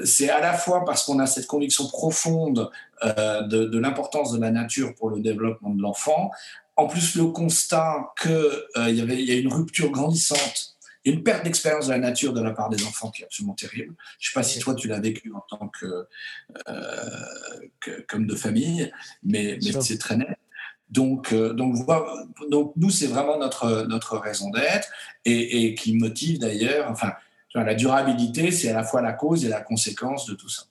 c'est 0.04 0.30
à 0.30 0.40
la 0.40 0.54
fois 0.54 0.84
parce 0.84 1.04
qu'on 1.04 1.18
a 1.18 1.26
cette 1.26 1.48
conviction 1.48 1.88
profonde 1.88 2.70
de, 3.02 3.64
de 3.64 3.78
l'importance 3.78 4.32
de 4.32 4.40
la 4.40 4.50
nature 4.50 4.94
pour 4.94 5.10
le 5.10 5.20
développement 5.20 5.70
de 5.70 5.82
l'enfant, 5.82 6.30
en 6.76 6.86
plus 6.86 7.14
le 7.14 7.26
constat 7.26 8.12
qu'il 8.20 8.30
euh, 8.32 8.90
y 8.90 9.00
avait 9.00 9.20
il 9.20 9.28
y 9.28 9.32
a 9.32 9.36
une 9.36 9.52
rupture 9.52 9.90
grandissante, 9.90 10.76
une 11.04 11.22
perte 11.22 11.44
d'expérience 11.44 11.86
de 11.86 11.92
la 11.92 11.98
nature 11.98 12.32
de 12.32 12.42
la 12.42 12.50
part 12.50 12.70
des 12.70 12.84
enfants 12.84 13.10
qui 13.10 13.22
est 13.22 13.24
absolument 13.24 13.54
terrible. 13.54 13.94
Je 14.18 14.28
ne 14.28 14.32
sais 14.32 14.34
pas 14.34 14.42
si 14.42 14.58
toi 14.58 14.74
tu 14.74 14.88
l'as 14.88 15.00
vécu 15.00 15.32
en 15.34 15.40
tant 15.40 15.68
que, 15.68 16.06
euh, 16.68 18.00
comme 18.08 18.26
de 18.26 18.34
famille, 18.34 18.90
mais, 19.22 19.58
mais 19.62 19.80
c'est 19.80 19.98
très 19.98 20.16
net. 20.16 20.38
Donc, 20.88 21.34
donc, 21.34 21.74
donc 22.50 22.72
nous, 22.76 22.90
c'est 22.90 23.06
vraiment 23.06 23.38
notre, 23.38 23.86
notre 23.88 24.16
raison 24.18 24.50
d'être 24.50 24.88
et, 25.24 25.66
et, 25.66 25.74
qui 25.74 25.94
motive 25.94 26.38
d'ailleurs, 26.38 26.88
enfin, 26.90 27.12
la 27.54 27.74
durabilité, 27.74 28.50
c'est 28.50 28.70
à 28.70 28.74
la 28.74 28.84
fois 28.84 29.00
la 29.00 29.12
cause 29.12 29.44
et 29.44 29.48
la 29.48 29.60
conséquence 29.60 30.26
de 30.26 30.34
tout 30.34 30.48
ça. 30.48 30.64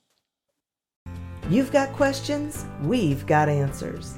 You've 1.49 1.71
got 1.71 1.87
questions, 1.97 2.65
we've 2.83 3.25
got 3.25 3.49
answers. 3.49 4.17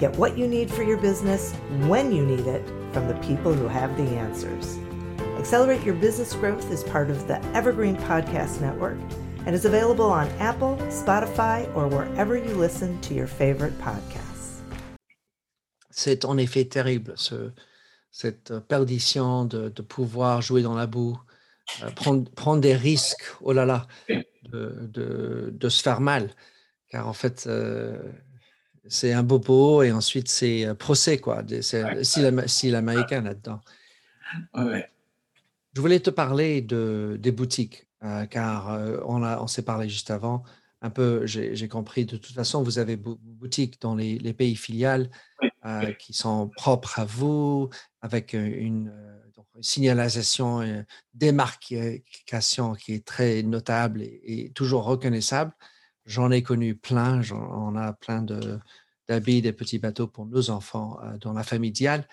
Get 0.00 0.16
what 0.16 0.38
you 0.38 0.48
need 0.48 0.70
for 0.70 0.82
your 0.82 0.96
business 0.96 1.52
when 1.86 2.10
you 2.10 2.24
need 2.24 2.46
it 2.46 2.66
from 2.94 3.06
the 3.06 3.14
people 3.16 3.52
who 3.52 3.68
have 3.68 3.94
the 3.98 4.16
answers. 4.16 4.78
Accelerate 5.38 5.84
Your 5.84 5.94
Business 5.94 6.32
Growth 6.32 6.72
is 6.72 6.82
part 6.84 7.10
of 7.10 7.26
the 7.26 7.38
Evergreen 7.54 7.96
Podcast 7.96 8.62
Network 8.62 8.96
and 9.44 9.54
is 9.54 9.66
available 9.66 10.06
on 10.06 10.26
Apple, 10.38 10.78
Spotify, 10.88 11.68
or 11.76 11.86
wherever 11.86 12.34
you 12.34 12.54
listen 12.54 12.98
to 13.02 13.12
your 13.12 13.26
favorite 13.26 13.78
podcasts. 13.78 14.62
C'est 15.90 16.24
en 16.24 16.38
effet 16.38 16.64
terrible, 16.64 17.12
ce, 17.16 17.52
cette 18.10 18.52
euh, 18.52 18.60
perdition 18.60 19.44
de, 19.44 19.68
de 19.68 19.82
pouvoir 19.82 20.40
jouer 20.40 20.62
dans 20.62 20.74
la 20.74 20.86
boue, 20.86 21.20
euh, 21.82 21.90
prendre, 21.90 22.30
prendre, 22.30 22.62
des 22.62 22.74
risques, 22.74 23.24
oh 23.42 23.52
là 23.52 23.66
là, 23.66 23.86
de, 24.08 24.24
de, 24.80 25.50
de 25.52 25.68
se 25.68 25.82
faire 25.82 26.00
mal. 26.00 26.30
Car 26.88 27.06
en 27.06 27.12
fait, 27.12 27.44
euh, 27.46 27.98
c'est 28.90 29.12
un 29.12 29.22
bobo 29.22 29.82
et 29.82 29.92
ensuite 29.92 30.28
c'est 30.28 30.66
euh, 30.66 30.74
procès, 30.74 31.18
quoi. 31.18 31.42
C'est 31.62 31.84
ouais, 31.84 32.48
si 32.48 32.70
l'américain 32.70 33.22
là-dedans. 33.22 33.60
Ouais. 34.54 34.86
Je 35.74 35.80
voulais 35.80 36.00
te 36.00 36.10
parler 36.10 36.62
de, 36.62 37.16
des 37.20 37.30
boutiques, 37.30 37.86
euh, 38.02 38.26
car 38.26 38.72
euh, 38.72 38.98
on, 39.06 39.22
a, 39.22 39.40
on 39.40 39.46
s'est 39.46 39.62
parlé 39.62 39.88
juste 39.88 40.10
avant. 40.10 40.42
Un 40.82 40.90
peu, 40.90 41.26
j'ai 41.26 41.68
compris, 41.68 42.06
de 42.06 42.16
toute 42.16 42.34
façon, 42.34 42.62
vous 42.62 42.78
avez 42.78 42.96
boutiques 42.96 43.80
dans 43.82 43.94
les, 43.94 44.18
les 44.18 44.32
pays 44.32 44.56
filiales 44.56 45.10
euh, 45.66 45.92
qui 45.92 46.14
sont 46.14 46.48
propres 46.56 46.98
à 46.98 47.04
vous, 47.04 47.68
avec 48.00 48.32
une, 48.32 48.90
signalisation, 49.60 50.62
une 50.62 50.86
démarcation 51.12 52.72
qui 52.74 52.94
est 52.94 53.04
très 53.04 53.42
notable 53.42 54.00
et, 54.00 54.22
et 54.24 54.52
toujours 54.52 54.84
reconnaissable. 54.84 55.52
J'en 56.06 56.30
ai 56.30 56.42
connu 56.42 56.74
plein, 56.74 57.20
on 57.30 57.76
a 57.76 57.92
plein 57.92 58.22
d'habits, 59.10 59.42
des 59.42 59.52
petits 59.52 59.80
bateaux 59.80 60.06
pour 60.06 60.24
nos 60.24 60.50
enfants 60.50 60.98
euh, 61.02 61.18
dans 61.18 61.32
la 61.32 61.42
famille 61.42 61.72
Dial. 61.72 62.06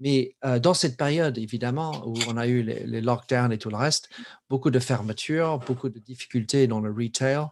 Mais 0.00 0.36
euh, 0.44 0.58
dans 0.58 0.74
cette 0.74 0.96
période, 0.96 1.36
évidemment, 1.36 2.06
où 2.06 2.14
on 2.26 2.36
a 2.38 2.46
eu 2.46 2.62
les, 2.62 2.86
les, 2.86 3.00
lockdowns 3.02 3.52
et 3.52 3.58
tout 3.58 3.68
le 3.68 3.76
reste, 3.76 4.08
beaucoup 4.48 4.70
de 4.70 4.78
fermetures, 4.78 5.58
beaucoup 5.58 5.90
de 5.90 5.98
difficultés 5.98 6.66
dans 6.66 6.80
le 6.80 6.90
retail. 6.90 7.46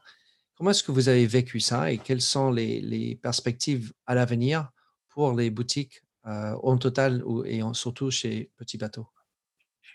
Comment 0.55 0.71
est-ce 0.71 0.83
que 0.83 0.93
vous 0.93 1.11
avez 1.11 1.27
vécu 1.27 1.61
ça 1.61 1.93
et 1.93 1.99
quelles 1.99 2.23
sont 2.23 2.51
les, 2.51 3.19
perspectives 3.23 3.93
à 4.07 4.15
l'avenir 4.15 4.71
pour 5.11 5.35
les 5.35 5.51
boutiques 5.51 6.03
euh, 6.27 6.55
en 6.63 6.79
total 6.79 7.23
et 7.45 7.61
surtout 7.75 8.11
chez 8.11 8.51
Petit 8.57 8.79
Bateau? 8.79 9.07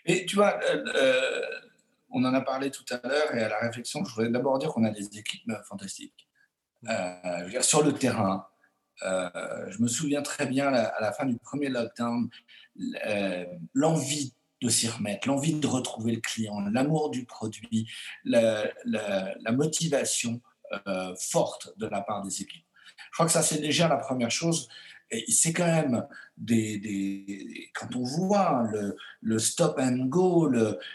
Et 0.04 0.26
tu 0.26 0.36
vois, 0.36 0.60
on 2.10 2.24
en 2.24 2.34
a 2.34 2.40
parlé 2.42 2.70
tout 2.70 2.84
à 2.90 3.00
l'heure 3.08 3.34
et 3.34 3.42
à 3.42 3.48
la 3.48 3.58
réflexion, 3.58 4.04
je 4.04 4.14
voudrais 4.14 4.30
d'abord 4.30 4.58
dire 4.58 4.70
qu'on 4.70 4.84
a 4.84 4.90
des 4.90 5.06
équipes 5.18 5.50
fantastiques. 5.68 6.28
Sur 7.60 7.82
le 7.82 7.92
terrain, 7.92 8.46
euh, 9.04 9.70
je 9.70 9.80
me 9.82 9.88
souviens 9.88 10.22
très 10.22 10.46
bien 10.46 10.72
à 10.72 11.00
la 11.00 11.12
fin 11.12 11.26
du 11.26 11.36
premier 11.36 11.68
lockdown, 11.68 12.28
euh, 13.06 13.44
l'envie 13.74 14.34
de 14.60 14.68
s'y 14.68 14.88
remettre, 14.88 15.28
l'envie 15.28 15.54
de 15.54 15.66
retrouver 15.66 16.12
le 16.12 16.20
client, 16.20 16.60
l'amour 16.60 17.10
du 17.10 17.24
produit, 17.24 17.90
la, 18.24 18.70
motivation 19.50 20.40
euh, 20.86 21.14
forte 21.16 21.76
de 21.78 21.86
la 21.86 22.00
part 22.00 22.22
des 22.22 22.42
équipes. 22.42 22.64
Je 23.10 23.14
crois 23.14 23.26
que 23.26 23.32
ça, 23.32 23.42
c'est 23.42 23.58
déjà 23.58 23.88
la 23.88 23.96
première 23.96 24.30
chose 24.30 24.68
c'est 25.28 25.52
quand 25.52 25.66
même 25.66 26.04
des, 26.38 26.78
des, 26.78 27.70
quand 27.74 27.94
on 27.96 28.02
voit 28.02 28.68
le, 28.72 28.96
le 29.20 29.38
stop 29.38 29.78
and 29.78 30.06
go, 30.06 30.50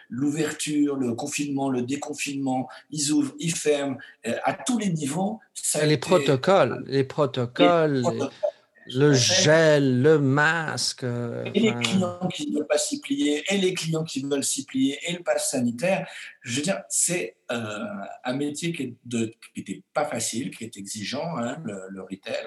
l'ouverture, 0.10 0.96
le, 0.96 1.08
le, 1.08 1.14
confinement, 1.14 1.70
le 1.70 1.84
déconfinement, 1.84 2.68
ils 2.90 3.12
ouvrent, 3.12 3.34
ils 3.40 3.54
ferment, 3.56 3.98
euh, 4.26 4.36
à 4.44 4.54
tous 4.54 4.78
les 4.78 4.90
niveaux. 4.90 5.40
Ça 5.54 5.86
les, 5.86 5.94
été, 5.94 6.00
protocoles, 6.00 6.84
les 6.88 7.04
protocoles, 7.04 7.96
les 7.96 8.02
protocoles, 8.02 8.30
le 8.94 9.14
gel, 9.14 10.02
le 10.02 10.20
masque. 10.20 11.04
Et 11.04 11.60
les 11.60 11.74
clients 11.76 12.28
qui 12.34 12.50
ne 12.50 12.58
veulent 12.58 12.68
pas 12.68 12.78
s'y 12.78 13.02
plier, 13.02 13.44
et 13.50 13.58
les 13.58 13.74
clients 13.74 14.04
qui 14.04 14.22
veulent 14.22 14.44
s'y 14.44 14.66
plier, 14.66 14.98
et 15.08 15.14
le 15.14 15.24
pass 15.24 15.52
sanitaire. 15.52 16.08
Je 16.42 16.58
veux 16.58 16.62
dire, 16.62 16.82
c'est 16.90 17.38
euh, 17.52 17.86
un 18.24 18.34
métier 18.34 18.72
qui 18.72 18.96
n'était 19.56 19.84
pas 19.94 20.06
facile, 20.06 20.56
qui 20.56 20.64
est 20.64 20.78
exigeant, 20.78 21.38
hein, 21.38 21.58
le, 21.64 21.82
le, 21.90 22.02
retail, 22.02 22.46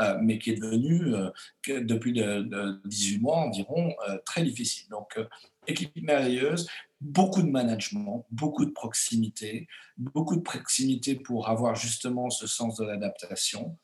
euh, 0.00 0.18
mais 0.22 0.38
qui 0.38 0.50
est 0.50 0.60
devenu, 0.60 1.14
euh, 1.14 1.30
que 1.62 1.80
depuis 1.80 2.12
de, 2.12 2.42
de 2.42 2.80
18 2.86 3.18
mois 3.18 3.36
environ, 3.38 3.94
euh, 4.08 4.18
très 4.24 4.42
difficile. 4.42 4.88
Donc, 4.90 5.18
euh, 5.18 5.24
équipe 5.66 5.92
merveilleuse, 6.02 6.68
beaucoup 7.00 7.42
de 7.42 7.48
management, 7.50 8.26
beaucoup 8.30 8.64
de 8.64 8.70
proximité, 8.70 9.66
beaucoup 9.96 10.36
de 10.36 10.42
proximité 10.42 11.14
pour 11.14 11.48
avoir 11.48 11.74
justement 11.74 12.30
ce 12.30 12.46
sens 12.46 12.76
de 12.76 12.84
l'adaptation 12.84 13.66
euh, 13.70 13.83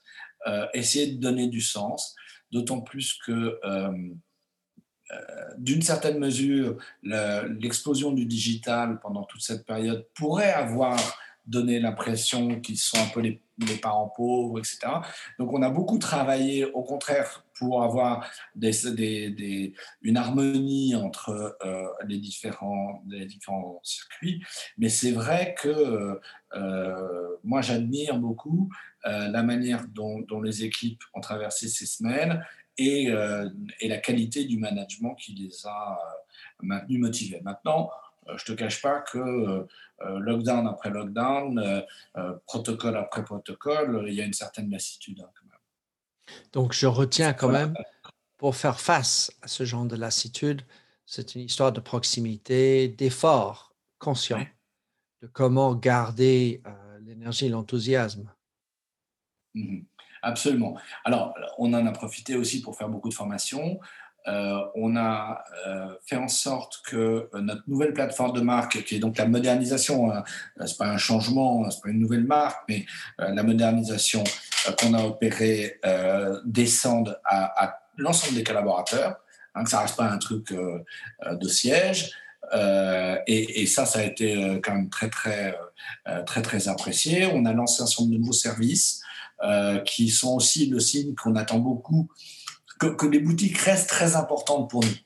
essayer 0.75 1.09
de 1.09 1.21
donner 1.21 1.49
du 1.49 1.61
sens, 1.61 2.17
d'autant 2.51 2.81
plus 2.81 3.15
que, 3.15 3.59
euh, 3.65 3.93
euh, 5.13 5.17
d'une 5.59 5.83
certaine 5.83 6.19
mesure, 6.19 6.77
l'explosion 7.03 8.13
du 8.13 8.27
digital 8.27 9.01
pendant 9.01 9.25
toute 9.25 9.43
cette 9.43 9.67
période 9.67 10.07
pourrait 10.15 10.53
avoir 10.53 10.99
donné 11.47 11.81
l'impression 11.81 12.61
qu'ils 12.61 12.79
sont 12.79 12.99
un 12.99 13.09
peu 13.09 13.21
les, 13.21 13.43
parents 13.83 14.11
pauvres, 14.17 14.59
etc. 14.59 14.79
Donc 15.39 15.53
on 15.53 15.61
a 15.61 15.69
beaucoup 15.69 15.99
travaillé, 15.99 16.65
au 16.65 16.83
contraire, 16.83 17.45
pour 17.59 17.83
avoir 17.83 18.27
une 18.57 20.17
harmonie 20.17 20.95
entre 20.95 21.59
euh, 21.63 21.87
les, 22.07 22.17
différents, 22.17 23.03
les 23.07 23.27
différents 23.27 23.81
circuits. 23.83 24.43
Mais 24.79 24.89
c'est 24.89 25.13
vrai 25.13 25.55
que 25.59 26.19
euh, 26.57 27.29
moi, 27.45 27.61
j'admire 27.61 28.17
beaucoup 28.17 28.71
euh, 28.71 28.90
la 29.05 29.43
manière 29.43 29.87
dont, 29.89 30.21
dont, 30.21 30.41
les 30.41 30.65
équipes 30.65 31.03
ont 31.15 31.21
traversé 31.21 31.69
ces 31.69 31.87
semaines 31.87 32.45
et, 32.77 33.11
euh, 33.11 33.49
et 33.81 33.89
la 33.89 33.99
qualité 33.99 34.45
du 34.45 34.59
management 34.59 35.15
qui 35.15 35.35
les 35.35 35.67
a 35.67 35.93
euh, 35.93 36.63
maintenus 36.63 37.01
motivés. 37.01 37.41
Maintenant, 37.43 37.91
je 38.27 38.33
ne 38.33 38.39
te 38.39 38.53
cache 38.53 38.81
pas 38.83 39.01
que 39.01 39.67
lockdown 40.05 40.69
après 40.69 40.91
lockdown, 40.91 41.85
protocole 42.47 42.97
après 42.97 43.25
protocole, 43.25 44.05
il 44.07 44.15
y 44.15 44.21
a 44.21 44.25
une 44.25 44.35
certaine 44.35 44.71
lassitude. 44.71 45.21
Hein, 45.21 45.31
quand 45.35 45.47
même. 45.47 46.41
Donc, 46.53 46.73
je 46.73 46.87
retiens 46.87 47.33
quand 47.33 47.49
même, 47.49 47.75
pour 48.37 48.55
faire 48.55 48.81
face 48.81 49.33
à 49.43 49.49
ce 49.49 49.65
genre 49.65 49.85
de 49.85 49.97
lassitude, 49.97 50.63
c'est 51.11 51.35
une 51.35 51.41
histoire 51.43 51.73
de 51.73 51.81
proximité, 51.81 52.87
d'effort 52.87 53.75
conscient, 53.99 54.47
de 55.23 55.27
comment 55.27 55.75
garder 55.75 56.63
euh, 56.67 56.99
l'énergie, 57.01 57.49
l'enthousiasme. 57.49 58.33
Mmh, 59.55 59.81
absolument. 60.23 60.77
Alors, 61.05 61.35
on 61.59 61.73
en 61.75 61.87
a 61.87 61.93
profité 61.93 62.37
aussi 62.37 62.61
pour 62.61 62.77
faire 62.77 62.89
beaucoup 62.89 63.09
de 63.09 63.15
formations. 63.15 63.81
Euh, 64.29 64.61
on 64.75 64.97
a 64.97 65.45
euh, 65.67 65.95
fait 66.05 66.17
en 66.17 66.29
sorte 66.29 66.83
que 66.85 67.29
notre 67.35 67.63
nouvelle 67.69 67.95
plateforme 67.95 68.33
de 68.37 68.41
marque, 68.41 68.85
qui 68.85 68.97
est 68.97 68.99
donc 68.99 69.17
la 69.17 69.27
modernisation, 69.27 70.13
hein, 70.13 70.25
c'est 70.67 70.77
pas 70.77 70.89
un 70.89 70.99
changement, 70.99 71.69
c'est 71.71 71.83
pas 71.83 71.89
une 71.89 72.01
nouvelle 72.01 72.25
marque, 72.25 72.63
mais 72.69 72.85
euh, 73.21 73.33
la 73.33 73.43
modernisation 73.43 74.23
qu'on 74.79 74.93
a 74.95 75.03
opérée 75.05 75.81
descende 76.45 77.19
à, 77.25 77.81
l'ensemble 77.97 78.35
des 78.35 78.45
collaborateurs, 78.45 79.17
hein, 79.55 79.65
que 79.65 79.71
ça 79.71 79.81
reste 79.81 79.97
pas 79.97 80.05
un 80.05 80.19
truc 80.19 80.53
de 80.53 81.49
siège. 81.49 82.11
Et, 83.27 83.67
ça, 83.67 83.87
ça 83.87 84.01
a 84.01 84.03
été 84.03 84.61
quand 84.63 84.75
même 84.75 84.91
très 84.91 85.09
très 85.09 85.57
très 86.27 86.43
très 86.43 86.69
apprécié. 86.69 87.27
On 87.33 87.47
a 87.47 87.55
lancé 87.55 87.83
un 87.83 87.87
certain 87.87 88.03
nombre 88.03 88.15
de 88.15 88.19
nouveaux 88.19 88.33
services 88.33 89.03
qui 89.87 90.11
sont 90.11 90.35
aussi 90.35 90.67
le 90.67 90.81
signe 90.81 91.15
qu'on 91.15 91.35
attend 91.35 91.59
beaucoup 91.59 92.11
que, 92.89 93.07
les 93.07 93.21
boutiques 93.21 93.59
restent 93.59 93.89
très 93.89 94.17
importantes 94.17 94.71
pour 94.71 94.83
nous. 94.83 94.97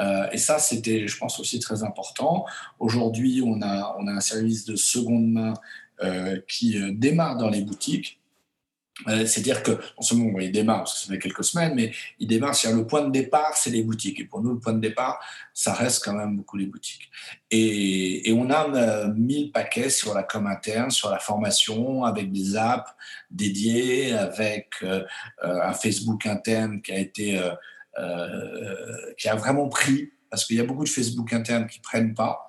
Euh, 0.00 0.28
et 0.30 0.38
ça, 0.38 0.58
c'était, 0.58 1.06
je 1.06 1.16
pense, 1.16 1.40
aussi 1.40 1.58
très 1.58 1.82
important. 1.82 2.44
Aujourd'hui, 2.78 3.42
on 3.44 3.62
a, 3.62 3.96
on 3.98 4.06
a 4.06 4.12
un 4.12 4.20
service 4.20 4.64
de 4.64 4.76
seconde 4.76 5.28
main 5.28 5.54
euh, 6.02 6.40
qui 6.48 6.80
euh, 6.80 6.92
démarre 6.92 7.36
dans 7.36 7.48
les 7.48 7.62
boutiques. 7.62 8.20
Euh, 9.06 9.26
c'est-à-dire 9.26 9.62
que, 9.62 9.78
en 9.96 10.02
ce 10.02 10.14
moment, 10.14 10.40
il 10.40 10.50
démarre, 10.50 10.78
parce 10.78 10.94
que 10.94 11.06
ça 11.06 11.12
fait 11.12 11.18
quelques 11.18 11.44
semaines, 11.44 11.74
mais 11.74 11.92
il 12.18 12.26
démarre 12.26 12.54
sur 12.54 12.74
le 12.74 12.86
point 12.86 13.02
de 13.02 13.12
départ, 13.12 13.54
c'est 13.54 13.70
les 13.70 13.82
boutiques. 13.82 14.18
Et 14.18 14.24
pour 14.24 14.42
nous, 14.42 14.54
le 14.54 14.58
point 14.58 14.72
de 14.72 14.80
départ, 14.80 15.20
ça 15.54 15.72
reste 15.72 16.04
quand 16.04 16.14
même 16.14 16.36
beaucoup 16.36 16.56
les 16.56 16.66
boutiques. 16.66 17.10
Et, 17.50 18.32
on 18.32 18.50
a 18.50 19.08
mis 19.08 19.46
le 19.46 19.50
paquet 19.50 19.90
sur 19.90 20.14
la 20.14 20.22
com 20.22 20.46
interne, 20.46 20.90
sur 20.90 21.10
la 21.10 21.18
formation, 21.18 22.04
avec 22.04 22.32
des 22.32 22.56
apps 22.56 22.90
dédiées, 23.30 24.12
avec 24.12 24.70
euh, 24.82 25.04
un 25.42 25.72
Facebook 25.72 26.26
interne 26.26 26.80
qui 26.82 26.92
a 26.92 26.98
été, 26.98 27.40
qui 29.16 29.28
a 29.28 29.34
vraiment 29.34 29.68
pris, 29.68 30.12
parce 30.30 30.44
qu'il 30.44 30.56
y 30.56 30.60
a 30.60 30.64
beaucoup 30.64 30.84
de 30.84 30.88
Facebook 30.88 31.32
internes 31.32 31.66
qui 31.66 31.80
prennent 31.80 32.14
pas. 32.14 32.48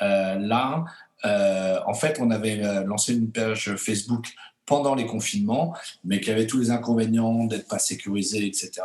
là, 0.00 0.84
en 1.24 1.94
fait, 1.94 2.18
on 2.20 2.30
avait 2.30 2.84
lancé 2.84 3.14
une 3.14 3.30
page 3.30 3.74
Facebook 3.76 4.28
pendant 4.68 4.94
les 4.94 5.06
confinements, 5.06 5.74
mais 6.04 6.20
qui 6.20 6.30
avait 6.30 6.46
tous 6.46 6.58
les 6.58 6.70
inconvénients 6.70 7.46
d'être 7.46 7.66
pas 7.66 7.78
sécurisé, 7.78 8.46
etc. 8.46 8.82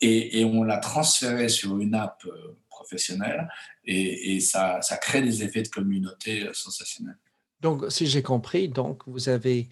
Et, 0.00 0.44
on 0.44 0.64
l'a 0.64 0.78
transféré 0.78 1.48
sur 1.48 1.78
une 1.78 1.94
app 1.94 2.20
euh, 2.26 2.58
professionnelle 2.68 3.48
et, 3.86 4.40
ça, 4.40 4.82
ça, 4.82 4.96
crée 4.96 5.22
des 5.22 5.42
effets 5.44 5.62
de 5.62 5.68
communauté 5.68 6.42
euh, 6.42 6.52
sensationnels. 6.52 7.16
Donc, 7.60 7.84
si 7.90 8.06
j'ai 8.06 8.22
compris, 8.22 8.68
donc 8.68 9.02
vous 9.06 9.28
avez 9.28 9.68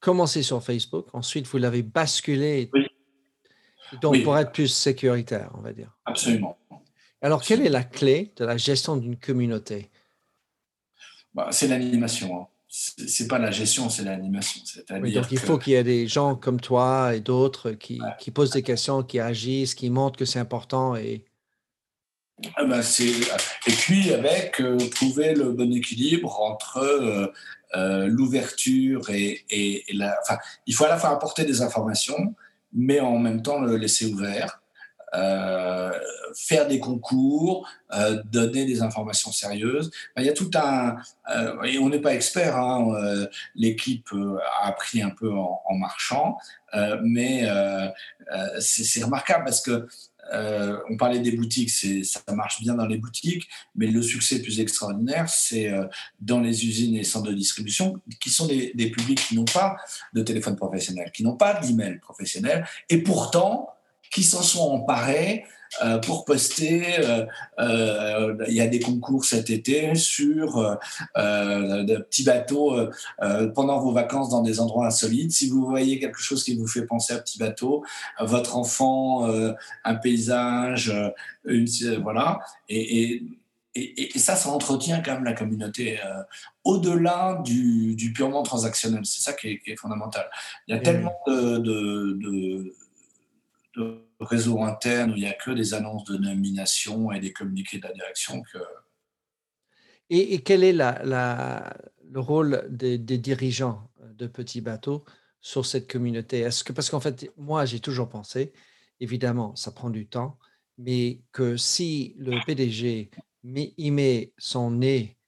commencé 0.00 0.42
sur 0.42 0.62
Facebook, 0.62 1.06
ensuite 1.14 1.46
vous 1.46 1.58
l'avez 1.58 1.82
basculé 1.82 2.70
donc 4.02 4.22
pour 4.22 4.36
être 4.36 4.52
plus 4.52 4.68
sécuritaire, 4.68 5.50
on 5.54 5.60
va 5.60 5.72
dire. 5.72 5.96
Absolument. 6.04 6.58
Alors, 7.22 7.42
quelle 7.42 7.64
est 7.64 7.70
la 7.70 7.84
clé 7.84 8.32
de 8.36 8.44
la 8.44 8.56
gestion 8.56 8.96
d'une 8.96 9.16
communauté? 9.16 9.88
Bah, 11.32 11.48
C'est 11.52 11.68
l'animation. 11.68 12.42
Hein 12.42 12.48
c'est 12.68 13.28
pas 13.28 13.38
la 13.38 13.50
gestion, 13.50 13.88
c'est 13.88 14.04
l'animation. 14.04 14.60
Oui, 15.00 15.12
donc 15.12 15.32
il 15.32 15.38
faut 15.38 15.56
qu'il 15.56 15.72
y 15.72 15.76
ait 15.76 15.84
des 15.84 16.06
gens 16.06 16.34
comme 16.36 16.60
toi 16.60 17.14
et 17.14 17.20
d'autres 17.20 17.70
qui, 17.70 17.98
qui, 18.18 18.30
posent 18.30 18.50
des 18.50 18.62
questions, 18.62 19.02
qui 19.02 19.20
agissent, 19.20 19.74
qui 19.74 19.88
montrent 19.88 20.18
que 20.18 20.26
c'est 20.26 20.38
important. 20.38 20.94
Et... 20.94 21.24
Ah 22.56 22.64
ben 22.64 22.80
et 22.80 23.72
puis 23.72 24.12
avec 24.12 24.60
euh, 24.60 24.76
trouver 24.90 25.34
le 25.34 25.50
bon 25.50 25.72
équilibre 25.72 26.40
entre 26.40 26.78
euh, 26.78 27.26
euh, 27.74 28.06
l'ouverture 28.06 29.10
et, 29.10 29.44
et, 29.50 29.84
la. 29.94 30.16
Enfin, 30.22 30.38
il 30.66 30.74
faut 30.74 30.84
à 30.84 30.88
la 30.88 30.98
fois 30.98 31.10
apporter 31.10 31.44
des 31.44 31.62
informations, 31.62 32.34
mais 32.72 33.00
en 33.00 33.18
même 33.18 33.42
temps 33.42 33.60
le 33.60 33.76
laisser 33.76 34.06
ouvert. 34.06 34.60
Euh, 35.14 35.92
faire 36.34 36.68
des 36.68 36.78
concours, 36.78 37.66
euh, 37.92 38.22
donner 38.24 38.66
des 38.66 38.82
informations 38.82 39.32
sérieuses. 39.32 39.90
Il 40.18 40.24
y 40.24 40.28
a 40.28 40.34
tout 40.34 40.50
un... 40.54 40.96
Euh, 41.34 41.62
et 41.62 41.78
on 41.78 41.88
n'est 41.88 42.00
pas 42.00 42.14
expert, 42.14 42.56
hein, 42.56 42.94
l'équipe 43.54 44.10
a 44.60 44.66
appris 44.66 45.00
un 45.02 45.10
peu 45.10 45.30
en, 45.32 45.74
marchant, 45.74 46.38
mais 47.02 47.48
c'est 48.60 49.02
remarquable 49.04 49.44
parce 49.44 49.60
que 49.60 49.86
on 50.90 50.96
parlait 50.96 51.20
des 51.20 51.32
boutiques, 51.32 51.70
ça 51.70 52.20
marche 52.34 52.60
bien 52.60 52.74
dans 52.74 52.86
les 52.86 52.98
boutiques, 52.98 53.48
mais 53.74 53.86
le 53.86 54.02
succès 54.02 54.42
plus 54.42 54.60
extraordinaire, 54.60 55.28
c'est 55.28 55.72
dans 56.20 56.40
les 56.40 56.66
usines 56.66 56.96
et 56.96 57.04
centres 57.04 57.28
de 57.28 57.34
distribution, 57.34 58.00
qui 58.20 58.30
sont 58.30 58.46
des, 58.46 58.72
des 58.74 58.90
publics 58.90 59.20
qui 59.20 59.34
n'ont 59.34 59.44
pas 59.46 59.76
de 60.12 60.22
téléphone 60.22 60.56
professionnel, 60.56 61.10
qui 61.12 61.24
n'ont 61.24 61.36
pas 61.36 61.54
d'email 61.54 61.98
professionnel, 61.98 62.66
et 62.88 62.98
pourtant, 62.98 63.70
qui 64.10 64.22
s'en 64.22 64.42
sont 64.42 64.70
emparés 64.70 65.44
euh, 65.82 65.98
pour 65.98 66.24
poster. 66.24 66.98
Euh, 66.98 67.26
euh, 67.58 68.44
il 68.48 68.54
y 68.54 68.60
a 68.60 68.66
des 68.66 68.80
concours 68.80 69.24
cet 69.24 69.50
été 69.50 69.94
sur 69.94 70.78
de 71.16 71.96
petits 71.98 72.24
bateaux 72.24 72.76
pendant 73.54 73.78
vos 73.80 73.92
vacances 73.92 74.30
dans 74.30 74.42
des 74.42 74.60
endroits 74.60 74.86
insolites. 74.86 75.32
Si 75.32 75.48
vous 75.48 75.66
voyez 75.66 75.98
quelque 75.98 76.20
chose 76.20 76.42
qui 76.42 76.56
vous 76.56 76.66
fait 76.66 76.86
penser 76.86 77.12
à 77.12 77.18
petit 77.18 77.38
bateau, 77.38 77.84
votre 78.20 78.56
enfant, 78.56 79.28
un 79.84 79.94
paysage, 79.94 80.92
une, 81.44 81.66
voilà. 82.02 82.40
Et, 82.68 83.22
et, 83.74 84.16
et, 84.16 84.18
ça, 84.18 84.34
ça 84.34 84.48
entretient 84.48 85.02
quand 85.02 85.14
même 85.14 85.24
la 85.24 85.34
communauté 85.34 86.00
au-delà 86.64 87.40
du, 87.44 87.94
du, 87.94 88.12
purement 88.12 88.42
transactionnel. 88.42 89.04
C'est 89.04 89.20
ça 89.20 89.34
qui 89.34 89.48
est, 89.48 89.58
qui 89.60 89.72
est, 89.72 89.76
fondamental. 89.76 90.28
Il 90.66 90.74
y 90.74 90.78
a 90.78 90.80
tellement 90.80 91.14
de, 91.26 91.58
de 91.58 92.18
de 92.18 92.74
réseau 94.20 94.62
interne 94.62 95.12
où 95.12 95.14
il 95.14 95.22
n'y 95.22 95.28
a 95.28 95.32
que 95.32 95.50
des 95.50 95.74
annonces 95.74 96.04
de 96.04 96.16
nomination 96.16 97.12
et 97.12 97.20
des 97.20 97.32
communiqués 97.32 97.78
de 97.78 97.86
la 97.86 97.92
direction 97.92 98.42
que. 98.52 98.58
Et, 100.10 100.40
quel 100.42 100.64
est 100.64 100.72
la, 100.72 101.76
le 102.10 102.20
rôle 102.20 102.66
des, 102.70 102.98
dirigeants 102.98 103.90
de 104.00 104.26
petits 104.26 104.62
bateaux 104.62 105.04
sur 105.40 105.66
cette 105.66 105.90
communauté? 105.90 106.40
Est-ce 106.40 106.64
que 106.64 106.72
parce 106.72 106.88
qu'en 106.88 107.00
fait, 107.00 107.30
moi, 107.36 107.66
j'ai 107.66 107.80
toujours 107.80 108.08
pensé, 108.08 108.52
évidemment, 109.00 109.54
ça 109.54 109.70
prend 109.70 109.90
du 109.90 110.06
temps, 110.06 110.38
mais 110.78 111.20
que 111.32 111.56
si 111.56 112.14
le 112.18 112.38
PDG 112.46 113.10
met, 113.42 113.74
y 113.76 113.90
met 113.90 114.32
son 114.38 114.70
nez 114.70 115.18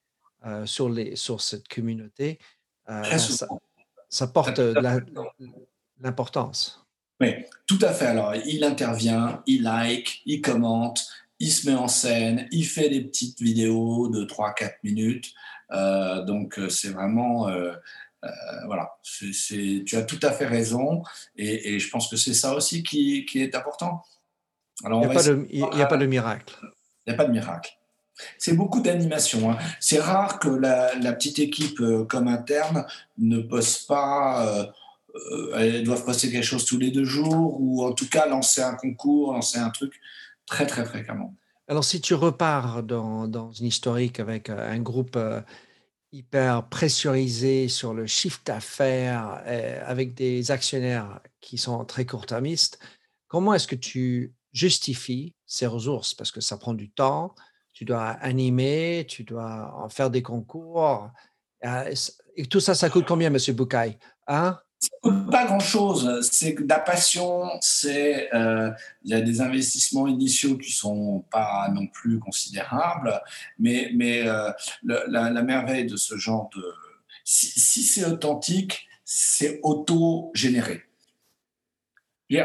euh, 0.46 0.64
sur, 0.64 0.88
les, 0.88 1.14
sur 1.14 1.42
cette 1.42 1.68
communauté, 1.68 2.38
euh, 2.88 3.18
ça, 3.18 3.46
ça, 4.08 4.26
porte 4.28 4.60
l'importance. 5.98 6.79
Oui, 7.20 7.34
tout 7.66 7.78
à 7.82 7.92
fait. 7.92 8.06
Alors, 8.06 8.34
il 8.34 8.64
intervient, 8.64 9.42
il 9.46 9.62
like, 9.62 10.22
il 10.24 10.40
commente, 10.40 11.06
il 11.38 11.50
se 11.50 11.68
met 11.68 11.76
en 11.76 11.88
scène, 11.88 12.48
il 12.50 12.64
fait 12.64 12.88
des 12.88 13.02
petites 13.02 13.40
vidéos 13.40 14.08
de 14.08 14.24
3-4 14.24 14.74
minutes. 14.84 15.32
Euh, 15.72 16.22
donc, 16.22 16.58
euh, 16.58 16.68
c'est 16.68 16.90
vraiment. 16.90 17.48
Euh, 17.48 17.72
voilà, 18.66 18.98
tu 19.02 19.84
as 19.92 20.02
tout 20.02 20.18
à 20.22 20.32
fait 20.32 20.46
raison. 20.46 21.02
Et, 21.36 21.78
je 21.78 21.90
pense 21.90 22.08
que 22.08 22.16
c'est 22.16 22.34
ça 22.34 22.54
aussi 22.54 22.82
qui, 22.82 23.26
est 23.34 23.54
important. 23.54 24.02
Alors, 24.84 25.02
il 25.02 25.08
n'y 25.08 25.62
a, 25.62 25.84
a, 25.84 25.86
pas 25.86 25.96
de 25.96 26.06
miracle. 26.06 26.54
Il 27.06 27.10
n'y 27.10 27.14
a 27.14 27.16
pas 27.16 27.24
de 27.24 27.32
miracle. 27.32 27.72
C'est 28.36 28.52
beaucoup 28.52 28.80
d'animation. 28.80 29.50
Hein. 29.50 29.58
C'est 29.78 30.00
rare 30.00 30.38
que 30.38 30.48
la, 30.48 30.94
la, 30.96 31.14
petite 31.14 31.38
équipe 31.38 31.80
comme 32.08 32.28
interne 32.28 32.86
ne 33.16 33.40
poste 33.40 33.86
pas 33.88 34.70
euh, 35.14 35.58
elles 35.58 35.84
doivent 35.84 36.04
poster 36.04 36.30
quelque 36.30 36.44
chose 36.44 36.64
tous 36.64 36.78
les 36.78 36.90
deux 36.90 37.04
jours 37.04 37.60
ou 37.60 37.84
en 37.84 37.92
tout 37.92 38.08
cas 38.08 38.26
lancer 38.26 38.62
un 38.62 38.74
concours, 38.74 39.32
lancer 39.32 39.58
un 39.58 39.70
truc 39.70 40.00
très 40.46 40.66
très 40.66 40.84
fréquemment. 40.84 41.34
Alors 41.68 41.84
si 41.84 42.00
tu 42.00 42.14
repars 42.14 42.82
dans, 42.82 43.28
dans 43.28 43.52
une 43.52 43.66
historique 43.66 44.20
avec 44.20 44.50
euh, 44.50 44.72
un 44.72 44.80
groupe 44.80 45.16
euh, 45.16 45.40
hyper 46.12 46.68
pressurisé 46.68 47.68
sur 47.68 47.94
le 47.94 48.06
chiffre 48.06 48.40
d'affaires, 48.44 49.44
avec 49.86 50.14
des 50.14 50.50
actionnaires 50.50 51.20
qui 51.40 51.56
sont 51.56 51.84
très 51.84 52.04
court-termistes, 52.04 52.80
comment 53.28 53.54
est-ce 53.54 53.68
que 53.68 53.76
tu 53.76 54.34
justifies 54.52 55.36
ces 55.46 55.68
ressources? 55.68 56.14
Parce 56.14 56.32
que 56.32 56.40
ça 56.40 56.56
prend 56.56 56.74
du 56.74 56.90
temps, 56.90 57.36
tu 57.72 57.84
dois 57.84 58.08
animer, 58.08 59.06
tu 59.08 59.22
dois 59.22 59.72
en 59.76 59.88
faire 59.88 60.10
des 60.10 60.20
concours. 60.20 61.08
Et 62.34 62.46
tout 62.46 62.58
ça, 62.58 62.74
ça 62.74 62.90
coûte 62.90 63.04
combien, 63.06 63.30
Monsieur 63.30 63.52
Boucaille? 63.52 63.96
Hein 64.26 64.58
pas 65.30 65.44
grand-chose. 65.46 66.20
C'est 66.30 66.52
de 66.52 66.68
la 66.68 66.78
passion, 66.78 67.48
c'est 67.60 68.32
euh, 68.34 68.70
il 69.04 69.10
y 69.10 69.14
a 69.14 69.20
des 69.20 69.40
investissements 69.40 70.06
initiaux 70.06 70.56
qui 70.56 70.72
sont 70.72 71.24
pas 71.30 71.68
non 71.72 71.86
plus 71.86 72.18
considérables, 72.18 73.20
mais 73.58 73.90
mais 73.94 74.26
euh, 74.26 74.50
la, 74.82 75.30
merveille 75.42 75.86
de 75.86 75.96
ce 75.96 76.16
genre 76.16 76.50
de 76.54 76.64
si, 77.24 77.82
c'est 77.82 78.04
authentique, 78.04 78.88
c'est 79.04 79.60
auto-généré. 79.62 80.82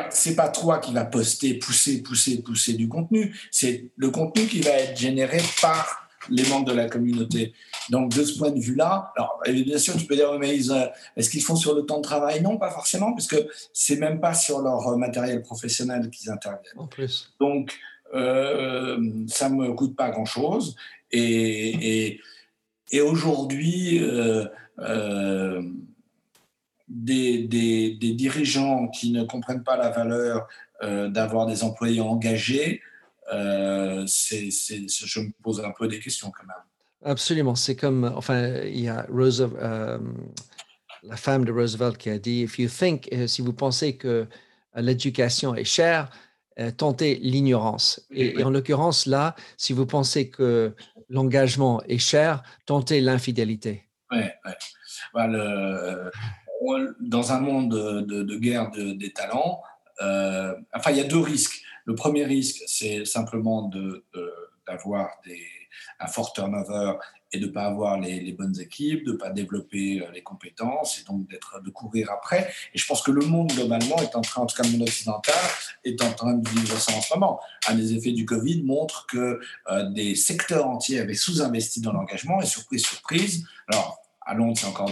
C'est 0.10 0.36
pas 0.36 0.50
toi 0.50 0.80
qui 0.80 0.94
va 0.94 1.06
poster, 1.06 1.54
pousser, 1.60 2.02
pousser, 2.02 2.42
pousser 2.42 2.74
du 2.74 2.90
contenu. 2.90 3.36
C'est 3.52 3.92
le 3.98 4.10
contenu 4.10 4.48
qui 4.48 4.62
va 4.62 4.72
être 4.72 4.98
généré 4.98 5.40
par 5.62 6.05
les 6.30 6.48
membres 6.50 6.66
de 6.66 6.74
la 6.74 6.90
communauté. 6.90 7.54
Donc, 7.90 8.12
de 8.12 8.24
ce 8.24 8.38
point 8.38 8.52
de 8.52 8.60
vue-là, 8.60 9.12
alors 9.16 9.42
bien 9.46 9.78
sûr, 9.78 9.96
tu 9.98 10.06
peux 10.06 10.16
dire, 10.16 10.38
mais 10.40 10.70
euh, 10.70 10.88
est-ce 11.16 11.30
qu'ils 11.30 11.42
font 11.42 11.56
sur 11.56 11.76
le 11.76 11.84
temps 11.84 11.98
de 11.98 12.04
travail? 12.04 12.42
Non, 12.42 12.58
pas 12.58 12.72
forcément, 12.72 13.14
puisque 13.14 13.38
c'est 13.74 13.98
même 13.98 14.20
pas 14.20 14.34
sur 14.34 14.62
leur 14.62 14.88
euh, 14.88 14.98
matériel 14.98 15.42
professionnel 15.42 16.10
qu'ils 16.10 16.30
interviennent. 16.30 16.78
En 16.78 16.88
plus. 16.88 17.34
Donc, 17.40 17.78
euh, 18.14 18.98
ça 19.28 19.50
me 19.50 19.74
coûte 19.74 19.96
pas 19.96 20.10
grand-chose. 20.10 20.76
Et, 21.12 22.20
et, 22.92 23.02
aujourd'hui, 23.02 24.00
euh, 24.02 25.62
des, 26.88 27.44
des, 27.44 27.92
des, 27.96 28.14
dirigeants 28.14 28.88
qui 28.88 29.12
ne 29.12 29.24
comprennent 29.24 29.64
pas 29.64 29.78
la 29.78 29.90
valeur 29.90 30.48
d'avoir 30.82 31.46
des 31.46 31.64
employés 31.64 32.02
engagés, 32.02 32.82
euh, 33.34 34.06
je 34.06 35.20
me 35.20 35.32
pose 35.42 35.64
un 35.64 35.72
peu 35.72 35.88
des 35.88 36.00
questions 36.00 36.32
quand 36.32 36.46
même. 36.46 36.56
Absolument. 37.04 37.56
C'est 37.56 37.76
comme, 37.76 38.12
enfin, 38.16 38.62
il 38.64 38.82
y 38.82 38.88
a 38.88 39.06
Roosevelt, 39.10 39.62
euh, 39.62 40.00
la 41.04 41.18
femme 41.18 41.46
de 41.46 41.52
Roosevelt 41.52 41.98
qui 41.98 42.10
a 42.10 42.18
dit, 42.18 42.42
If 42.42 42.60
you 42.60 42.70
think, 42.70 43.10
euh, 43.14 43.28
si 43.28 43.42
vous 43.42 43.54
pensez 43.54 43.96
que 43.98 44.28
l'éducation 44.76 45.56
est 45.56 45.64
chère, 45.64 46.10
tentez 46.78 47.16
l'ignorance. 47.16 48.06
Et, 48.12 48.44
en 48.44 48.50
l'occurrence, 48.50 49.06
là, 49.06 49.36
si 49.58 49.72
vous 49.74 49.86
pensez 49.86 50.30
que 50.30 50.74
l'engagement 51.10 51.82
est 51.84 51.98
cher, 51.98 52.44
tentez 52.66 53.00
l'infidélité. 53.02 53.84
Ouais, 54.12 54.34
ouais. 54.46 54.58
Bah, 55.14 55.28
dans 57.00 57.32
un 57.32 57.40
monde 57.40 57.70
de, 57.70 58.38
guerre 58.38 58.72
des 58.72 59.14
talents, 59.14 59.62
enfin, 60.00 60.92
il 60.92 60.98
y 60.98 61.02
a 61.02 61.06
deux 61.06 61.20
risques. 61.20 61.62
Le 61.86 61.96
premier 61.96 62.26
risque, 62.26 62.64
c'est 62.68 63.06
simplement 63.06 63.70
d'avoir 64.68 65.10
un 66.00 66.08
fort 66.08 66.34
turnover 66.34 66.94
et 67.32 67.40
de 67.40 67.48
ne 67.48 67.52
pas 67.52 67.66
avoir 67.66 68.00
les, 68.00 68.32
bonnes 68.32 68.60
équipes, 68.60 69.06
de 69.06 69.12
ne 69.12 69.18
pas 69.18 69.30
développer 69.30 70.02
euh, 70.02 70.12
les 70.12 70.22
compétences 70.24 71.00
et 71.00 71.04
donc 71.04 71.28
de 71.28 71.70
courir 71.70 72.12
après. 72.12 72.52
Et 72.74 72.78
je 72.78 72.86
pense 72.86 73.02
que 73.02 73.12
le 73.12 73.26
monde 73.26 73.52
globalement 73.52 73.98
est 73.98 74.16
en 74.16 74.22
train, 74.22 74.42
en 74.42 74.46
tout 74.46 74.56
cas 74.56 74.64
le 74.64 74.72
monde 74.72 74.84
occidental, 74.84 75.36
est 75.84 76.02
en 76.02 76.12
train 76.14 76.34
de 76.34 76.50
vivre 76.50 76.78
ça 76.80 76.94
en 76.94 77.02
ce 77.02 77.14
moment. 77.14 77.40
Un 77.68 77.76
des 77.76 77.94
effets 77.94 78.12
du 78.12 78.26
Covid 78.26 78.64
montre 78.64 79.06
que 79.08 79.40
euh, 79.70 79.90
des 79.90 80.16
secteurs 80.16 80.68
entiers 80.68 81.00
avaient 81.00 81.14
sous-investi 81.14 81.82
dans 81.82 81.92
l'engagement 81.92 82.42
et 82.42 82.46
surprise, 82.46 82.86
surprise. 82.86 83.46
Alors 83.68 84.00
à 84.26 84.34
Londres, 84.34 84.58
c'est 84.58 84.68
encore 84.68 84.92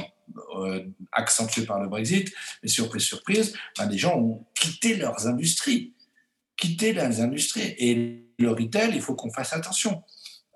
euh, 0.58 0.86
accentué 1.12 1.66
par 1.66 1.80
le 1.80 1.88
Brexit, 1.88 2.32
mais 2.62 2.70
surprise, 2.70 3.04
surprise, 3.04 3.56
ben, 3.78 3.88
des 3.88 3.98
gens 3.98 4.18
ont 4.18 4.46
quitté 4.54 4.96
leurs 4.96 5.28
industries, 5.28 5.94
quitté 6.58 6.94
leurs 6.94 7.22
industries. 7.22 7.76
Et 7.78 8.28
le 8.40 8.52
retail, 8.52 8.92
il 8.94 9.02
faut 9.02 9.16
qu'on 9.16 9.32
fasse 9.32 9.54
attention. 9.54 10.04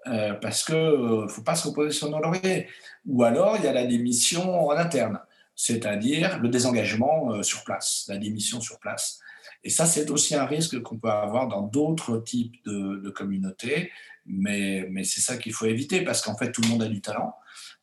Euh, 0.07 0.33
parce 0.33 0.63
qu'il 0.63 0.75
ne 0.75 1.23
euh, 1.23 1.27
faut 1.27 1.41
pas 1.41 1.55
se 1.55 1.67
reposer 1.67 1.91
sur 1.91 2.09
nos 2.09 2.19
lauriers. 2.19 2.67
Ou 3.05 3.23
alors, 3.23 3.57
il 3.57 3.63
y 3.63 3.67
a 3.67 3.73
la 3.73 3.85
démission 3.85 4.67
en 4.67 4.71
interne, 4.71 5.19
c'est-à-dire 5.55 6.39
le 6.39 6.49
désengagement 6.49 7.33
euh, 7.33 7.43
sur 7.43 7.63
place, 7.63 8.05
la 8.07 8.17
démission 8.17 8.61
sur 8.61 8.79
place. 8.79 9.19
Et 9.63 9.69
ça, 9.69 9.85
c'est 9.85 10.09
aussi 10.09 10.35
un 10.35 10.45
risque 10.45 10.81
qu'on 10.81 10.97
peut 10.97 11.09
avoir 11.09 11.47
dans 11.47 11.61
d'autres 11.61 12.19
types 12.19 12.55
de, 12.65 13.09
communautés, 13.09 13.91
mais, 14.25 14.87
mais 14.91 15.03
c'est 15.03 15.19
ça 15.19 15.37
qu'il 15.37 15.51
faut 15.51 15.65
éviter, 15.65 16.01
parce 16.01 16.21
qu'en 16.21 16.37
fait, 16.37 16.51
tout 16.51 16.61
le 16.61 16.67
monde 16.67 16.83
a 16.83 16.87
du 16.87 17.01
talent, 17.01 17.35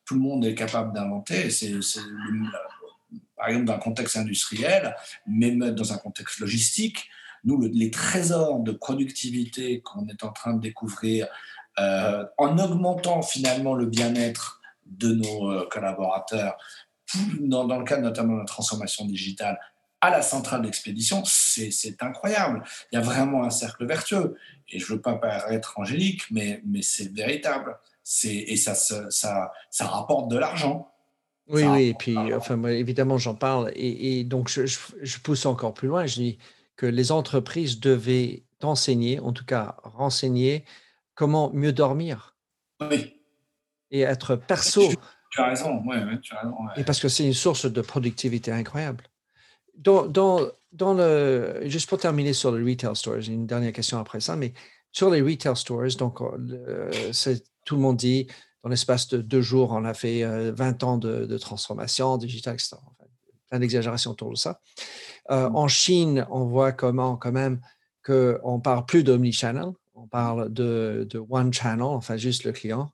tout 0.05 0.15
le 0.15 0.21
monde 0.21 0.45
est 0.45 0.55
capable 0.55 0.93
d'inventer. 0.93 1.51
C'est, 1.51 1.73
par 3.35 3.49
exemple, 3.49 3.65
dans 3.65 3.73
un 3.73 3.79
contexte 3.79 4.17
industriel, 4.17 4.95
même 5.27 5.71
dans 5.71 5.93
un 5.93 5.97
contexte 5.97 6.39
logistique, 6.39 7.09
nous, 7.45 7.61
les 7.61 7.91
trésors 7.91 8.59
de 8.59 8.71
productivité 8.71 9.81
qu'on 9.81 10.07
est 10.07 10.23
en 10.23 10.31
train 10.31 10.53
de 10.53 10.61
découvrir 10.61 11.27
euh, 11.79 12.25
en 12.37 12.57
augmentant 12.57 13.21
finalement 13.21 13.73
le 13.73 13.85
bien-être 13.85 14.61
de 14.85 15.13
nos 15.13 15.51
euh, 15.51 15.67
collaborateurs, 15.69 16.57
dans, 17.39 17.65
le 17.77 17.85
cadre 17.85 18.03
notamment 18.03 18.33
de 18.33 18.39
la 18.39 18.45
transformation 18.45 19.05
digitale, 19.05 19.59
à 20.01 20.09
la 20.09 20.21
centrale 20.21 20.61
d'expédition, 20.61 21.23
c'est 21.25 22.01
incroyable. 22.01 22.63
Il 22.91 22.95
y 22.95 22.97
a 22.97 23.01
vraiment 23.01 23.43
un 23.43 23.49
cercle 23.49 23.85
vertueux. 23.85 24.37
Et 24.69 24.79
je 24.79 24.85
ne 24.85 24.97
veux 24.97 25.01
pas 25.01 25.15
paraître 25.15 25.79
angélique, 25.79 26.23
mais, 26.31 26.61
mais 26.65 26.81
c'est 26.81 27.11
véritable. 27.11 27.77
Et 28.23 28.55
ça, 28.55 28.75
ça, 28.75 29.51
ça 29.69 29.87
rapporte 29.87 30.29
de 30.29 30.37
l'argent. 30.37 30.91
Oui, 31.47 31.63
oui, 31.63 31.87
et 31.89 31.93
puis 31.93 32.17
enfin, 32.33 32.61
évidemment, 32.65 33.17
j'en 33.17 33.35
parle. 33.35 33.71
Et, 33.75 34.23
donc, 34.23 34.49
je, 34.49 34.65
je, 34.65 35.19
pousse 35.19 35.45
encore 35.45 35.73
plus 35.73 35.87
loin. 35.87 36.05
Je 36.05 36.15
dis 36.15 36.37
que 36.75 36.85
les 36.85 37.11
entreprises 37.11 37.79
devaient 37.79 38.43
enseigner, 38.61 39.19
en 39.19 39.31
tout 39.31 39.45
cas 39.45 39.77
renseigner 39.83 40.65
comment 41.13 41.51
mieux 41.53 41.71
dormir. 41.71 42.35
Oui. 42.81 43.21
Et 43.91 44.01
être 44.01 44.35
perso. 44.35 44.81
Tu, 45.31 45.41
as 45.41 45.47
raison, 45.47 45.81
oui, 45.85 45.95
tu 46.21 46.33
as 46.33 46.39
raison. 46.39 46.55
Et 46.75 46.83
parce 46.83 46.99
que 46.99 47.07
c'est 47.07 47.25
une 47.25 47.33
source 47.33 47.65
de 47.65 47.81
productivité 47.81 48.51
incroyable. 48.51 49.05
Dans, 49.77 50.07
dans, 50.07 50.39
dans, 50.71 50.93
le, 50.93 51.61
juste 51.65 51.89
pour 51.89 51.99
terminer 51.99 52.33
sur 52.33 52.51
les 52.51 52.63
retail 52.71 52.95
stores, 52.95 53.21
j'ai 53.21 53.33
une 53.33 53.45
dernière 53.45 53.73
question 53.73 53.99
après 53.99 54.19
ça, 54.19 54.35
mais 54.35 54.53
sur 54.91 55.09
les 55.09 55.21
retail 55.21 55.55
stores, 55.55 55.95
donc 55.97 56.19
tout 57.65 57.75
le 57.75 57.81
monde 57.81 57.97
dit, 57.97 58.27
dans 58.63 58.69
l'espace 58.69 59.07
de 59.09 59.17
deux 59.17 59.41
jours, 59.41 59.71
on 59.73 59.85
a 59.85 59.93
fait 59.93 60.23
20 60.23 60.83
euh, 60.83 60.85
ans 60.87 60.97
de, 60.97 61.37
transformation 61.37 62.17
digitale, 62.17 62.55
etc. 62.55 62.77
plein 63.55 63.59
d'exagérations 63.59 64.11
autour 64.11 64.31
de 64.31 64.37
ça. 64.37 64.59
Euh, 65.31 65.49
mm. 65.49 65.55
en 65.55 65.67
Chine, 65.67 66.27
on 66.29 66.45
voit 66.45 66.73
comment, 66.73 67.15
quand 67.15 67.31
même, 67.31 67.61
qu'on 68.05 68.57
ne 68.57 68.61
parle 68.61 68.85
plus 68.85 69.03
d'omnichannel, 69.03 69.71
on 69.95 70.07
parle 70.07 70.51
de, 70.51 71.07
one 71.29 71.53
channel, 71.53 71.83
enfin 71.83 72.17
juste 72.17 72.43
le 72.43 72.51
client, 72.51 72.91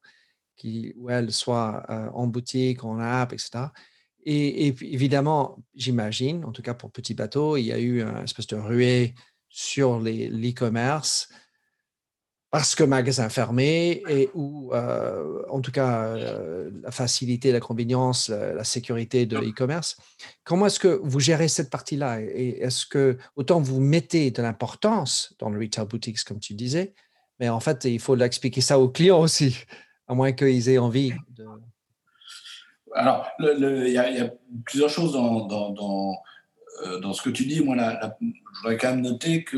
qui, 0.55 0.93
où 0.97 1.09
elle 1.09 1.31
soit 1.31 1.83
euh, 1.89 2.09
en 2.13 2.27
boutique, 2.27 2.83
en 2.83 2.99
app, 2.99 3.33
etc. 3.33 3.65
Et, 4.23 4.67
évidemment, 4.67 5.57
j'imagine, 5.73 6.45
en 6.45 6.51
tout 6.51 6.61
cas 6.61 6.75
pour 6.75 6.91
Petit 6.91 7.15
Bateau, 7.15 7.57
il 7.57 7.63
y 7.63 7.71
a 7.71 7.79
eu 7.79 8.03
une 8.03 8.23
espèce 8.23 8.47
de 8.47 8.55
ruée 8.55 9.15
sur 9.49 9.99
l'e-commerce 9.99 11.27
parce 12.51 12.75
que 12.75 12.83
magasin 12.83 13.29
fermé 13.29 14.03
et 14.09 14.29
où, 14.33 14.73
euh, 14.73 15.41
en 15.49 15.61
tout 15.61 15.71
cas, 15.71 16.03
euh, 16.03 16.69
la 16.83 16.91
facilité, 16.91 17.53
la 17.53 17.61
convenience, 17.61 18.27
la, 18.27 18.65
sécurité 18.65 19.25
de 19.25 19.37
l'e-commerce. 19.37 19.97
Comment 20.43 20.65
est-ce 20.65 20.79
que 20.79 20.99
vous 21.01 21.21
gérez 21.21 21.47
cette 21.47 21.69
partie-là? 21.69 22.19
Et 22.21 22.61
est-ce 22.61 22.85
que, 22.85 23.17
autant 23.37 23.61
vous 23.61 23.79
mettez 23.79 24.31
de 24.31 24.41
l'importance 24.41 25.33
dans 25.39 25.49
le 25.49 25.57
retail 25.59 25.85
boutiques, 25.85 26.21
comme 26.25 26.39
tu 26.39 26.53
disais, 26.53 26.93
mais 27.39 27.47
en 27.47 27.61
fait, 27.61 27.85
il 27.85 28.01
faut 28.01 28.15
l'expliquer 28.15 28.59
ça 28.59 28.77
aux 28.77 28.89
clients 28.89 29.21
aussi, 29.21 29.57
à 30.09 30.13
moins 30.13 30.33
qu'ils 30.33 30.67
aient 30.67 30.77
envie 30.77 31.13
de. 31.29 31.45
Alors, 32.93 33.25
il 33.39 33.87
y, 33.87 33.97
a 33.97 34.29
plusieurs 34.65 34.89
choses 34.89 35.13
dans, 35.13 35.45
dans, 35.47 35.69
dans, 35.69 36.21
euh, 36.85 37.13
ce 37.13 37.21
que 37.21 37.29
tu 37.29 37.45
dis. 37.45 37.63
Moi, 37.63 37.77
je 37.77 38.59
voudrais 38.59 38.77
quand 38.77 38.89
même 38.89 39.01
noter 39.01 39.45
que 39.45 39.57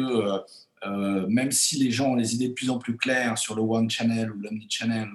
euh, 0.85 1.25
même 1.27 1.51
si 1.51 1.77
les 1.77 1.91
gens 1.91 2.11
ont 2.11 2.15
les 2.15 2.35
idées 2.35 2.49
de 2.49 2.53
plus 2.53 2.69
en 2.69 2.77
plus 2.77 2.97
claires 2.97 3.37
sur 3.37 3.55
le 3.55 3.61
one 3.61 3.89
channel 3.89 4.31
ou 4.31 4.39
l'omni-channel, 4.39 5.07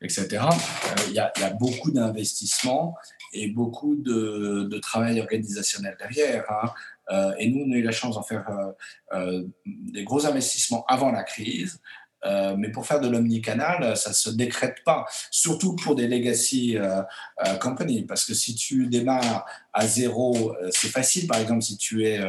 etc., 0.00 0.26
euh, 0.32 0.94
il 1.08 1.14
y, 1.14 1.18
a 1.18 1.50
beaucoup 1.58 1.90
d'investissements 1.90 2.94
et 3.32 3.48
beaucoup 3.48 3.96
de, 3.96 4.78
travail 4.80 5.20
organisationnel 5.20 5.96
derrière. 5.98 6.44
Hein. 6.50 6.70
Euh, 7.10 7.32
et 7.38 7.48
nous, 7.48 7.64
on 7.66 7.72
a 7.72 7.76
eu 7.76 7.82
la 7.82 7.92
chance 7.92 8.14
d'en 8.14 8.22
faire 8.22 8.46
des 9.64 10.04
gros 10.04 10.26
investissements 10.26 10.84
avant 10.86 11.10
la 11.10 11.22
crise. 11.22 11.80
Mais 12.56 12.70
pour 12.70 12.86
faire 12.86 13.00
de 13.00 13.08
l'omnicanal, 13.08 13.96
ça 13.96 14.10
ne 14.10 14.14
se 14.14 14.30
décrète 14.30 14.76
pas, 14.84 15.06
surtout 15.30 15.76
pour 15.76 15.94
des 15.94 16.08
legacy 16.08 16.76
companies, 17.60 18.02
parce 18.02 18.24
que 18.24 18.34
si 18.34 18.54
tu 18.54 18.86
démarres 18.86 19.46
à 19.72 19.86
zéro, 19.86 20.54
c'est 20.70 20.88
facile, 20.88 21.26
par 21.26 21.40
exemple, 21.40 21.62
si 21.62 21.76
tu 21.76 22.06
es 22.06 22.20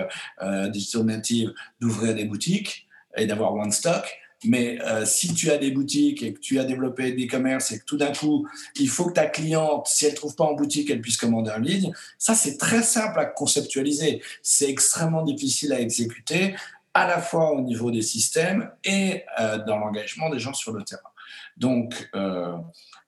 digital 0.70 1.04
native, 1.04 1.54
d'ouvrir 1.80 2.16
des 2.16 2.26
boutiques 2.26 2.88
et 3.16 3.26
d'avoir 3.26 3.54
one 3.54 3.72
stock. 3.72 4.06
Mais 4.44 4.78
si 5.06 5.34
tu 5.34 5.50
as 5.50 5.58
des 5.58 5.72
boutiques 5.72 6.22
et 6.22 6.32
que 6.32 6.40
tu 6.40 6.60
as 6.60 6.64
développé 6.64 7.12
des 7.12 7.26
commerces 7.26 7.72
et 7.72 7.80
que 7.80 7.86
tout 7.86 7.98
d'un 7.98 8.12
coup, 8.12 8.48
il 8.76 8.88
faut 8.88 9.06
que 9.06 9.14
ta 9.14 9.26
cliente, 9.26 9.88
si 9.88 10.06
elle 10.06 10.12
ne 10.12 10.16
trouve 10.16 10.36
pas 10.36 10.44
en 10.44 10.54
boutique, 10.54 10.92
elle 10.92 11.02
puisse 11.02 11.18
commander 11.18 11.50
en 11.50 11.58
ligne, 11.58 11.92
ça 12.20 12.36
c'est 12.36 12.56
très 12.58 12.84
simple 12.84 13.20
à 13.20 13.26
conceptualiser. 13.26 14.22
C'est 14.44 14.70
extrêmement 14.70 15.24
difficile 15.24 15.74
à 15.74 15.80
exécuter 15.80 16.56
à 16.98 17.06
la 17.06 17.22
fois 17.22 17.52
au 17.52 17.62
niveau 17.62 17.92
des 17.92 18.02
systèmes 18.02 18.72
et 18.84 19.24
euh, 19.40 19.64
dans 19.66 19.78
l'engagement 19.78 20.32
des 20.32 20.40
gens 20.40 20.54
sur 20.54 20.74
le 20.74 20.84
terrain. 20.84 21.12
Donc, 21.56 22.10
euh, 22.16 22.58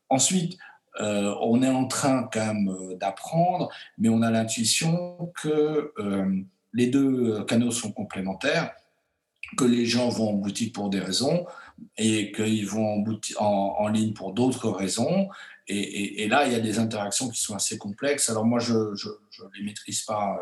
ensuite, 0.10 0.60
euh, 1.02 1.34
on 1.42 1.64
est 1.64 1.70
en 1.70 1.88
train 1.88 2.30
quand 2.32 2.54
même 2.54 2.98
d'apprendre, 3.00 3.70
mais 3.98 4.10
on 4.10 4.22
a 4.22 4.30
l'intuition 4.30 5.32
que 5.42 5.92
les 6.74 6.88
deux 6.88 7.44
canaux 7.46 7.72
sont 7.72 7.92
complémentaires, 7.92 8.74
que 9.58 9.66
les 9.66 9.88
gens 9.88 10.10
vont 10.10 10.30
en 10.30 10.34
boutique 10.34 10.76
pour 10.76 10.92
des 10.92 11.00
raisons 11.00 11.48
et 11.98 12.32
qu'ils 12.32 12.68
vont 12.68 13.04
en, 13.40 13.76
en, 13.80 13.88
ligne 13.88 14.14
pour 14.14 14.34
d'autres 14.34 14.70
raisons. 14.70 15.30
Et, 15.68 16.28
là, 16.28 16.46
il 16.46 16.54
y 16.54 16.56
a 16.56 16.60
des 16.60 16.78
interactions 16.78 17.30
qui 17.30 17.42
sont 17.42 17.56
assez 17.56 17.78
complexes. 17.80 18.30
Alors 18.30 18.46
moi, 18.46 18.60
je 18.60 18.74
ne 18.74 19.58
les 19.58 19.64
maîtrise 19.64 20.02
pas 20.02 20.38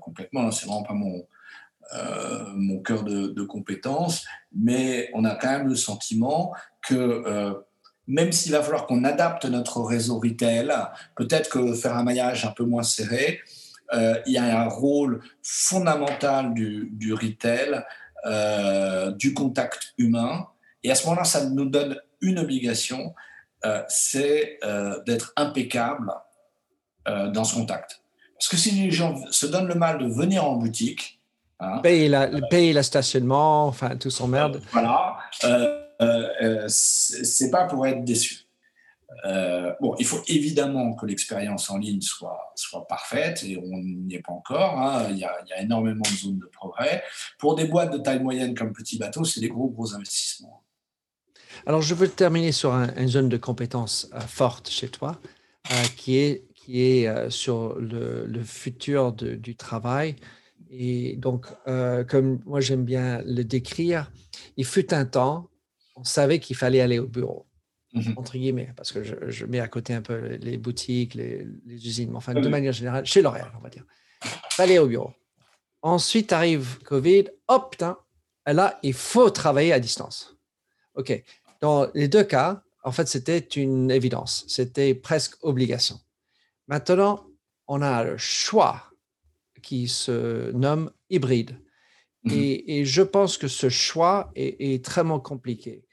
complètement, 0.00 0.42
hein, 0.42 0.50
c'est 0.50 0.66
vraiment 0.66 0.82
pas 0.82 0.94
mon, 0.94 1.26
mon 2.54 2.78
cœur 2.80 3.02
de, 3.02 3.28
de 3.28 3.42
compétences, 3.42 4.24
mais 4.54 5.10
on 5.12 5.24
a 5.24 5.34
quand 5.34 5.50
même 5.50 5.66
le 5.66 5.74
sentiment 5.74 6.54
que 6.86 6.94
euh, 6.94 7.54
même 8.06 8.32
s'il 8.32 8.52
va 8.52 8.62
falloir 8.62 8.86
qu'on 8.86 9.04
adapte 9.04 9.44
notre 9.44 9.80
réseau 9.82 10.18
retail, 10.18 10.72
peut-être 11.16 11.48
que 11.48 11.74
faire 11.74 11.96
un 11.96 12.02
maillage 12.02 12.44
un 12.44 12.50
peu 12.50 12.64
moins 12.64 12.82
serré, 12.82 13.40
euh, 13.92 14.20
il 14.26 14.32
y 14.32 14.38
a 14.38 14.62
un 14.62 14.68
rôle 14.68 15.20
fondamental 15.42 16.54
du 16.54 17.12
retail, 17.12 17.84
du 19.16 19.32
contact 19.32 19.94
humain, 19.98 20.46
et 20.82 20.90
à 20.90 20.94
ce 20.94 21.06
moment-là, 21.06 21.24
ça 21.24 21.44
nous 21.44 21.66
donne 21.66 22.00
une 22.20 22.38
obligation, 22.38 23.14
c'est 23.88 24.58
d'être 25.06 25.32
impeccable 25.36 26.12
dans 27.06 27.44
ce 27.44 27.54
contact. 27.54 28.02
Parce 28.34 28.48
que 28.48 28.56
si 28.56 28.72
les 28.72 28.90
gens 28.90 29.14
se 29.30 29.46
donnent 29.46 29.68
le 29.68 29.74
mal 29.74 29.98
de 29.98 30.06
venir 30.06 30.44
en 30.44 30.56
boutique, 30.56 31.19
Hein? 31.60 31.78
Payer, 31.82 32.08
la, 32.08 32.28
le 32.28 32.82
stationnement, 32.82 33.66
enfin, 33.66 33.96
tout 33.96 34.10
son 34.10 34.28
merde. 34.28 34.60
Voilà. 34.72 35.18
Euh, 35.44 35.78
euh, 36.00 36.28
euh 36.42 36.64
c'est 36.68 37.50
pas 37.50 37.64
pour 37.66 37.86
être 37.86 38.04
déçu. 38.04 38.44
Euh, 39.26 39.72
bon, 39.80 39.94
il 39.98 40.06
faut 40.06 40.22
évidemment 40.28 40.94
que 40.94 41.04
l'expérience 41.04 41.68
en 41.68 41.76
ligne 41.76 42.00
soit, 42.00 42.52
soit 42.54 42.86
parfaite 42.86 43.42
et 43.44 43.58
on 43.58 43.78
n'y 43.78 44.14
est 44.14 44.22
pas 44.22 44.32
encore. 44.32 44.78
Hein. 44.78 45.08
Il, 45.10 45.18
y 45.18 45.24
a, 45.24 45.36
il, 45.44 45.50
y 45.50 45.52
a, 45.52 45.60
énormément 45.60 46.04
de 46.04 46.16
zones 46.16 46.38
de 46.38 46.46
progrès. 46.46 47.02
Pour 47.38 47.56
des 47.56 47.66
boîtes 47.66 47.92
de 47.92 47.98
taille 47.98 48.20
moyenne 48.20 48.54
comme 48.54 48.72
Petit 48.72 48.98
Bateau, 48.98 49.24
c'est 49.24 49.40
des 49.40 49.48
gros, 49.48 49.68
gros 49.68 49.94
investissements. 49.94 50.62
Alors, 51.66 51.82
je 51.82 51.94
veux 51.94 52.08
terminer 52.08 52.52
sur 52.52 52.72
une 52.72 53.08
zone 53.08 53.28
de 53.28 53.36
compétences 53.36 54.08
forte 54.28 54.70
chez 54.70 54.88
toi, 54.88 55.20
qui 55.96 56.16
est 56.16 56.44
qui 56.60 56.82
est 56.82 57.08
euh, 57.08 57.30
sur 57.30 57.74
le, 57.78 58.42
futur 58.44 59.12
du 59.12 59.56
travail. 59.56 60.16
Et 60.70 61.16
donc, 61.16 61.46
euh, 61.66 62.04
comme 62.04 62.40
moi 62.46 62.60
j'aime 62.60 62.84
bien 62.84 63.22
le 63.26 63.42
décrire, 63.42 64.10
il 64.56 64.64
fut 64.64 64.94
un 64.94 65.04
temps, 65.04 65.50
on 65.96 66.04
savait 66.04 66.38
qu'il 66.38 66.56
fallait 66.56 66.80
aller 66.80 67.00
au 67.00 67.06
bureau, 67.06 67.46
mhm. 67.92 68.14
entre 68.16 68.32
guillemets, 68.32 68.72
parce 68.76 68.92
que 68.92 69.02
je, 69.02 69.44
mets 69.46 69.58
à 69.58 69.66
côté 69.66 69.94
un 69.94 70.00
peu 70.00 70.36
les 70.36 70.56
boutiques, 70.56 71.14
les, 71.14 71.44
usines, 71.66 72.10
mais 72.10 72.16
enfin, 72.16 72.34
de 72.34 72.48
manière 72.48 72.72
générale, 72.72 73.04
chez 73.04 73.20
L'Oréal, 73.20 73.50
on 73.58 73.62
va 73.62 73.68
dire. 73.68 73.84
Fallait 74.50 74.78
au 74.78 74.86
bureau. 74.86 75.12
Ensuite 75.82 76.32
arrive 76.32 76.78
Covid, 76.84 77.24
hop, 77.48 77.72
putain, 77.72 77.98
là, 78.46 78.78
il 78.84 78.94
faut 78.94 79.30
travailler 79.30 79.72
à 79.72 79.80
distance. 79.80 80.36
OK. 80.94 81.24
Dans 81.60 81.88
les 81.94 82.06
deux 82.06 82.24
cas, 82.24 82.62
en 82.84 82.92
fait, 82.92 83.08
c'était 83.08 83.38
une 83.38 83.90
évidence, 83.90 84.44
c'était 84.46 84.94
presque 84.94 85.36
obligation. 85.42 85.98
Maintenant, 86.68 87.26
on 87.66 87.82
a 87.82 88.04
le 88.04 88.16
choix 88.16 88.89
qui 89.62 89.88
se 89.88 90.50
nomme 90.52 90.90
hybride. 91.08 91.58
Mhm. 92.24 92.32
Et, 92.34 92.84
je 92.84 93.02
pense 93.02 93.38
que 93.38 93.48
ce 93.48 93.68
choix 93.68 94.30
est, 94.34 94.56
est 94.60 94.74
extrêmement 94.74 95.20
compliqué 95.20 95.84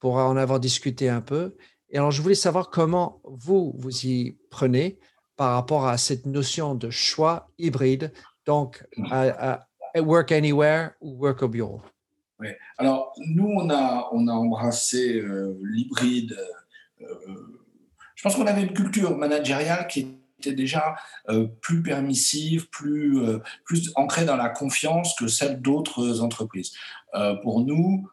pour 0.00 0.16
en 0.16 0.36
avoir 0.36 0.60
discuté 0.60 1.08
un 1.08 1.20
peu. 1.20 1.56
Et 1.90 1.98
alors, 1.98 2.10
je 2.10 2.20
voulais 2.20 2.34
savoir 2.34 2.70
comment 2.70 3.20
vous, 3.24 3.72
vous 3.76 4.06
y 4.06 4.36
prenez 4.50 4.98
par 5.36 5.54
rapport 5.54 5.86
à 5.86 5.98
cette 5.98 6.26
notion 6.26 6.74
de 6.74 6.90
choix 6.90 7.50
hybride, 7.58 8.12
donc 8.44 8.84
à, 9.10 9.66
work 9.96 10.32
anywhere 10.32 10.90
ou 11.00 11.16
work 11.18 11.42
au 11.42 11.48
bureau. 11.48 11.82
Oui. 12.38 12.48
Alors, 12.78 13.12
nous, 13.18 13.48
on 13.48 13.70
a, 13.70 14.08
on 14.12 14.28
a 14.28 14.32
embrassé 14.32 15.20
euh, 15.20 15.58
l'hybride. 15.62 16.36
Euh, 17.00 17.06
je 18.14 18.22
pense 18.22 18.34
qu'on 18.36 18.46
avait 18.46 18.62
une 18.62 18.74
culture 18.74 19.16
managériale 19.16 19.86
qui 19.86 20.18
était 20.38 20.52
déjà 20.52 20.96
euh, 21.28 21.46
plus 21.60 21.82
permissive, 21.82 22.68
plus, 22.68 23.18
plus 23.64 23.92
ancrée 23.96 24.24
dans 24.24 24.36
la 24.36 24.48
confiance 24.48 25.14
que 25.18 25.28
celle 25.28 25.60
d'autres 25.60 26.20
entreprises. 26.20 26.72
pour 27.42 27.60
nous, 27.60 28.08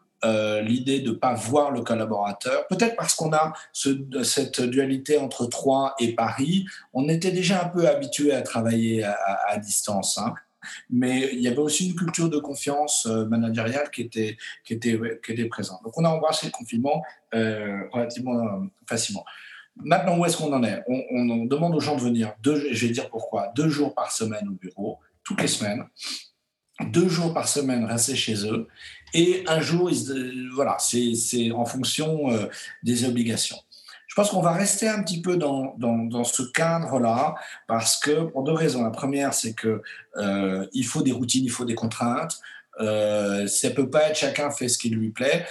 l'idée 0.62 1.00
de 1.00 1.10
ne 1.10 1.14
pas 1.14 1.34
voir 1.34 1.70
le 1.70 1.82
collaborateur, 1.82 2.66
peut-être 2.68 2.96
parce 2.96 3.14
qu'on 3.14 3.32
a 3.34 3.52
cette 3.72 4.62
dualité 4.62 5.18
entre 5.18 5.44
Troyes 5.46 5.94
et 5.98 6.14
Paris, 6.14 6.64
on 6.94 7.08
était 7.08 7.30
déjà 7.30 7.64
un 7.64 7.68
peu 7.68 7.86
habitué 7.86 8.32
à 8.32 8.40
travailler 8.40 9.04
à, 9.04 9.58
distance. 9.58 10.16
Hein 10.18 10.34
mais 10.90 11.30
il 11.32 11.40
y 11.40 11.48
avait 11.48 11.58
aussi 11.58 11.88
une 11.88 11.94
culture 11.94 12.28
de 12.28 12.38
confiance 12.38 13.06
euh, 13.06 13.26
managériale 13.26 13.90
qui 13.90 14.02
était, 14.02 14.36
qui, 14.64 14.74
était, 14.74 14.98
qui 15.24 15.32
était 15.32 15.46
présente. 15.46 15.82
Donc 15.84 15.96
on 15.98 16.04
a 16.04 16.08
embrassé 16.08 16.46
le 16.46 16.52
confinement 16.52 17.02
euh, 17.34 17.82
relativement 17.92 18.38
euh, 18.38 18.60
facilement. 18.88 19.24
Maintenant, 19.76 20.18
où 20.18 20.24
est-ce 20.24 20.36
qu'on 20.36 20.52
en 20.52 20.62
est? 20.62 20.82
On, 20.88 21.44
demande 21.46 21.74
aux 21.74 21.80
gens 21.80 21.96
de 21.96 22.00
venir, 22.00 22.32
deux, 22.42 22.72
je 22.72 22.86
vais 22.86 22.92
dire 22.92 23.10
pourquoi, 23.10 23.52
deux 23.56 23.68
jours 23.68 23.94
par 23.94 24.12
semaine 24.12 24.48
au 24.48 24.52
bureau, 24.52 24.98
toutes 25.24 25.40
les 25.40 25.48
semaines, 25.48 25.84
deux 26.86 27.08
jours 27.08 27.34
par 27.34 27.48
semaine 27.48 27.84
rester 27.84 28.14
chez 28.14 28.46
eux, 28.46 28.68
et 29.14 29.44
un 29.46 29.60
jour, 29.60 29.90
voilà, 30.54 30.76
c'est 30.78 31.50
en 31.52 31.64
fonction 31.64 32.30
des 32.82 33.04
obligations. 33.04 33.58
Je 34.14 34.20
pense 34.22 34.30
qu'on 34.30 34.42
va 34.42 34.52
rester 34.52 34.88
un 34.88 35.02
petit 35.02 35.20
peu 35.20 35.36
dans, 35.36 35.74
dans, 35.76 36.22
ce 36.22 36.44
cadre-là 36.44 37.34
parce 37.66 37.98
que 37.98 38.22
pour 38.22 38.44
deux 38.44 38.52
raisons. 38.52 38.84
La 38.84 38.90
première, 38.90 39.34
c'est 39.34 39.54
que 39.54 39.82
euh, 40.18 40.68
il 40.72 40.86
faut 40.86 41.02
des 41.02 41.10
routines, 41.10 41.44
il 41.44 41.50
faut 41.50 41.64
des 41.64 41.74
contraintes. 41.74 42.38
Euh, 42.78 43.48
ça 43.48 43.70
peut 43.70 43.90
pas 43.90 44.10
être 44.10 44.16
chacun 44.16 44.52
fait 44.52 44.68
ce 44.68 44.78
qui 44.78 44.90
lui 44.90 45.10
plaît. 45.10 45.44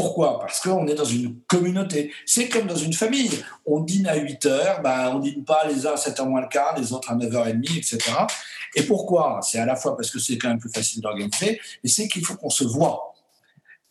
Pourquoi? 0.00 0.38
Parce 0.38 0.60
qu'on 0.60 0.86
est 0.86 0.94
dans 0.94 1.04
une 1.04 1.40
communauté. 1.46 2.10
C'est 2.24 2.48
comme 2.48 2.66
dans 2.66 2.74
une 2.74 2.94
famille. 2.94 3.44
On 3.66 3.80
dîne 3.80 4.06
à 4.06 4.16
8 4.16 4.46
heures, 4.46 4.80
ben, 4.80 5.12
on 5.14 5.18
dîne 5.18 5.44
pas 5.44 5.66
les 5.68 5.86
uns 5.86 5.90
à 5.90 5.96
7h 5.96 6.26
moins 6.26 6.40
le 6.40 6.48
quart, 6.48 6.74
les 6.78 6.94
autres 6.94 7.10
à 7.12 7.16
9h30, 7.16 7.76
etc. 7.76 7.98
Et 8.76 8.82
pourquoi? 8.84 9.40
C'est 9.42 9.58
à 9.58 9.66
la 9.66 9.76
fois 9.76 9.98
parce 9.98 10.10
que 10.10 10.18
c'est 10.18 10.38
quand 10.38 10.48
même 10.48 10.58
plus 10.58 10.72
facile 10.72 11.02
d'organiser, 11.02 11.60
mais 11.84 11.90
c'est 11.90 12.08
qu'il 12.08 12.24
faut 12.24 12.34
qu'on 12.36 12.48
se 12.48 12.64
voit. 12.64 13.12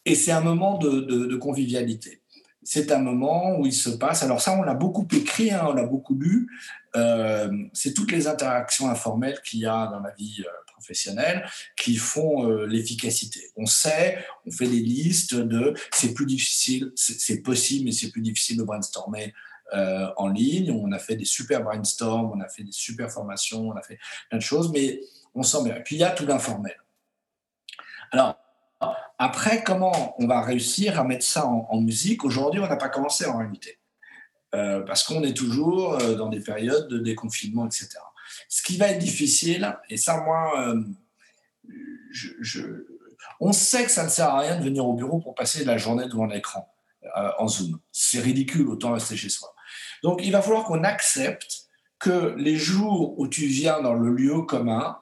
Et 0.03 0.15
c'est 0.15 0.31
un 0.31 0.41
moment 0.41 0.79
de, 0.79 1.35
convivialité 1.35 2.21
c'est 2.61 2.91
un 2.91 2.99
moment 2.99 3.57
où 3.57 3.65
il 3.65 3.73
se 3.73 3.89
passe. 3.89 4.21
Alors 4.21 4.41
ça, 4.41 4.55
on 4.55 4.61
l'a 4.61 4.75
beaucoup 4.75 5.07
écrit, 5.11 5.49
hein, 5.49 5.65
on 5.69 5.73
l'a 5.73 5.85
beaucoup 5.85 6.13
lu. 6.13 6.47
Euh, 6.95 7.49
c'est 7.73 7.93
toutes 7.93 8.11
les 8.11 8.27
interactions 8.27 8.89
informelles 8.89 9.39
qu'il 9.43 9.61
y 9.61 9.65
a 9.65 9.87
dans 9.87 9.99
la 10.01 10.11
vie 10.11 10.43
euh, 10.79 10.81
professionnelle 10.81 11.45
qui 11.77 11.95
font 11.95 12.49
euh, 12.49 12.65
l'efficacité. 12.65 13.51
On 13.55 13.65
sait, 13.65 14.23
on 14.45 14.51
fait 14.51 14.67
des 14.67 14.79
listes 14.79 15.35
de. 15.35 15.73
C'est 15.93 16.13
plus 16.13 16.25
difficile, 16.25 16.91
c'est 16.95 17.41
possible, 17.41 17.85
mais 17.85 17.91
c'est 17.91 18.11
plus 18.11 18.21
difficile 18.21 18.57
de 18.57 18.63
brainstormer. 18.63 19.33
en 19.73 20.27
ligne, 20.29 20.71
on 20.71 20.91
a 20.91 20.99
fait 20.99 21.15
des 21.15 21.25
super 21.25 21.63
brainstorms, 21.63 22.31
on 22.33 22.41
a 22.41 22.49
fait 22.49 22.63
des 22.63 22.71
super 22.71 23.11
formations, 23.11 23.69
on 23.69 23.75
a 23.75 23.83
fait 23.83 23.99
plein 24.29 24.39
de 24.39 24.43
choses, 24.43 24.71
mais 24.71 25.01
on 25.35 25.43
sent 25.43 25.63
bien. 25.63 25.75
Et 25.75 25.83
puis 25.83 25.95
il 25.95 25.99
y 25.99 26.03
a 26.03 26.11
tout 26.11 26.25
l'informel. 26.25 26.75
Alors, 28.11 28.35
après, 29.17 29.63
comment 29.63 30.15
on 30.17 30.27
va 30.27 30.41
réussir 30.41 30.99
à 30.99 31.03
mettre 31.03 31.25
ça 31.25 31.45
en, 31.45 31.81
musique? 31.81 32.23
Aujourd'hui, 32.23 32.61
on 32.61 32.67
n'a 32.67 32.77
pas 32.77 32.89
commencé 32.89 33.25
en 33.25 33.37
réalité. 33.37 33.77
Euh, 34.55 34.81
parce 34.81 35.03
qu'on 35.03 35.23
est 35.23 35.35
toujours 35.35 35.93
euh, 35.93 36.15
dans 36.15 36.29
des 36.29 36.39
périodes 36.39 36.87
de 36.87 36.97
déconfinement, 36.97 37.67
etc. 37.67 37.89
Ce 38.47 38.61
qui 38.61 38.77
va 38.77 38.87
être 38.87 38.99
difficile, 38.99 39.77
et 39.89 39.97
ça, 39.97 40.21
moi, 40.21 40.67
euh, 40.67 40.81
on 43.39 43.51
sait 43.51 43.83
que 43.83 43.91
ça 43.91 44.03
ne 44.03 44.09
sert 44.09 44.29
à 44.29 44.39
rien 44.39 44.57
de 44.57 44.63
venir 44.63 44.85
au 44.85 44.93
bureau 44.93 45.19
pour 45.19 45.35
passer 45.35 45.63
la 45.65 45.77
journée 45.77 46.05
devant 46.05 46.25
l'écran 46.25 46.67
en 47.37 47.47
Zoom. 47.47 47.79
C'est 47.91 48.19
ridicule, 48.19 48.67
autant 48.67 48.91
rester 48.91 49.15
chez 49.15 49.29
soi. 49.29 49.53
Donc, 50.03 50.21
il 50.23 50.31
va 50.31 50.41
falloir 50.41 50.65
qu'on 50.65 50.83
accepte 50.83 51.69
que 51.97 52.33
les 52.37 52.55
jours 52.55 53.19
où 53.19 53.27
tu 53.27 53.45
viens 53.45 53.81
dans 53.81 53.93
le 53.93 54.11
lieu 54.11 54.41
commun, 54.41 54.99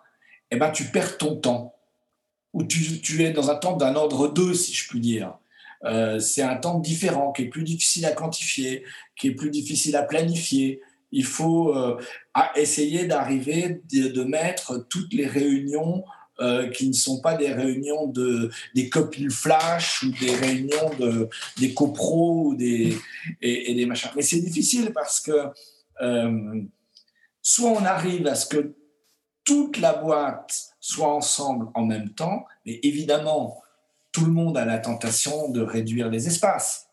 eh 0.51 0.57
ben, 0.57 0.71
tu 0.71 0.85
perds 0.85 1.17
ton 1.17 1.35
temps 1.35 1.75
où 2.53 2.63
tu, 2.63 3.21
es 3.21 3.31
dans 3.31 3.51
un 3.51 3.55
temps 3.55 3.77
d'un 3.77 3.95
ordre 3.95 4.27
2, 4.29 4.53
si 4.53 4.73
je 4.73 4.87
puis 4.89 4.99
dire. 4.99 5.37
Euh, 5.83 6.19
c'est 6.19 6.41
un 6.41 6.55
temps 6.55 6.79
différent, 6.79 7.31
qui 7.31 7.43
est 7.43 7.49
plus 7.49 7.63
difficile 7.63 8.05
à 8.05 8.13
quantifier, 8.13 8.83
qui 9.15 9.27
est 9.27 9.35
plus 9.35 9.51
difficile 9.51 9.95
à 9.95 10.01
planifier. 10.01 10.81
Il 11.11 11.25
faut 11.25 11.75
euh, 11.75 11.97
essayer 12.55 13.05
d'arriver, 13.05 13.81
de, 13.91 14.23
mettre 14.23 14.87
toutes 14.89 15.13
les 15.13 15.25
réunions 15.25 16.03
euh, 16.39 16.69
qui 16.69 16.87
ne 16.87 16.93
sont 16.93 17.21
pas 17.21 17.35
des 17.35 17.51
réunions 17.51 18.07
de 18.07 18.51
des 18.75 18.89
copies 18.89 19.29
flash 19.29 20.03
ou 20.03 20.11
des 20.19 20.35
réunions 20.35 20.91
de 20.99 21.29
des 21.57 21.73
copros 21.73 22.47
ou 22.47 22.55
des 22.55 22.97
et, 23.41 23.71
et 23.71 23.75
des 23.75 23.85
machins. 23.85 24.11
Mais 24.15 24.21
c'est 24.21 24.41
difficile 24.41 24.91
parce 24.93 25.19
que 25.19 25.31
soit 27.41 27.71
on 27.71 27.85
arrive 27.85 28.27
à 28.27 28.35
ce 28.35 28.45
que 28.45 28.75
toute 29.47 29.77
la 29.77 29.93
boîte 29.93 30.75
soit 30.81 31.13
ensemble 31.13 31.67
en 31.73 31.85
même 31.85 32.09
temps, 32.09 32.45
mais 32.65 32.79
évidemment, 32.83 33.63
tout 34.11 34.25
le 34.25 34.31
monde 34.31 34.57
a 34.57 34.65
la 34.65 34.77
tentation 34.77 35.49
de 35.49 35.61
réduire 35.61 36.09
les 36.09 36.27
espaces. 36.27 36.86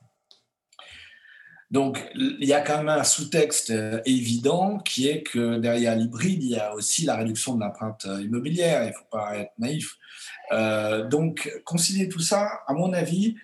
Donc, 1.71 2.09
il 2.15 2.47
y 2.47 2.53
a 2.53 2.61
quand 2.61 2.77
même 2.79 2.89
un 2.89 3.05
sous-texte 3.05 3.71
euh, 3.71 4.01
évident 4.05 4.79
qui 4.79 5.09
est 5.09 5.23
que 5.23 5.59
derrière 5.59 5.97
l'hybride, 5.97 6.43
il 6.43 6.51
y 6.51 6.59
a 6.59 6.75
aussi 6.75 7.05
la 7.05 7.17
réduction 7.17 7.55
de 7.55 7.61
l'empreinte 7.61 8.05
euh, 8.07 8.23
immobilière. 8.23 8.85
Il 8.85 8.89
ne 8.89 8.93
faut 8.93 9.07
pas 9.11 9.37
être 9.39 9.53
naïf. 9.59 9.97
Euh, 10.53 11.07
donc, 11.09 11.51
concilier 11.65 12.09
tout 12.09 12.21
ça, 12.21 12.61
à 12.67 12.75
mon 12.75 12.93
avis, 12.93 13.37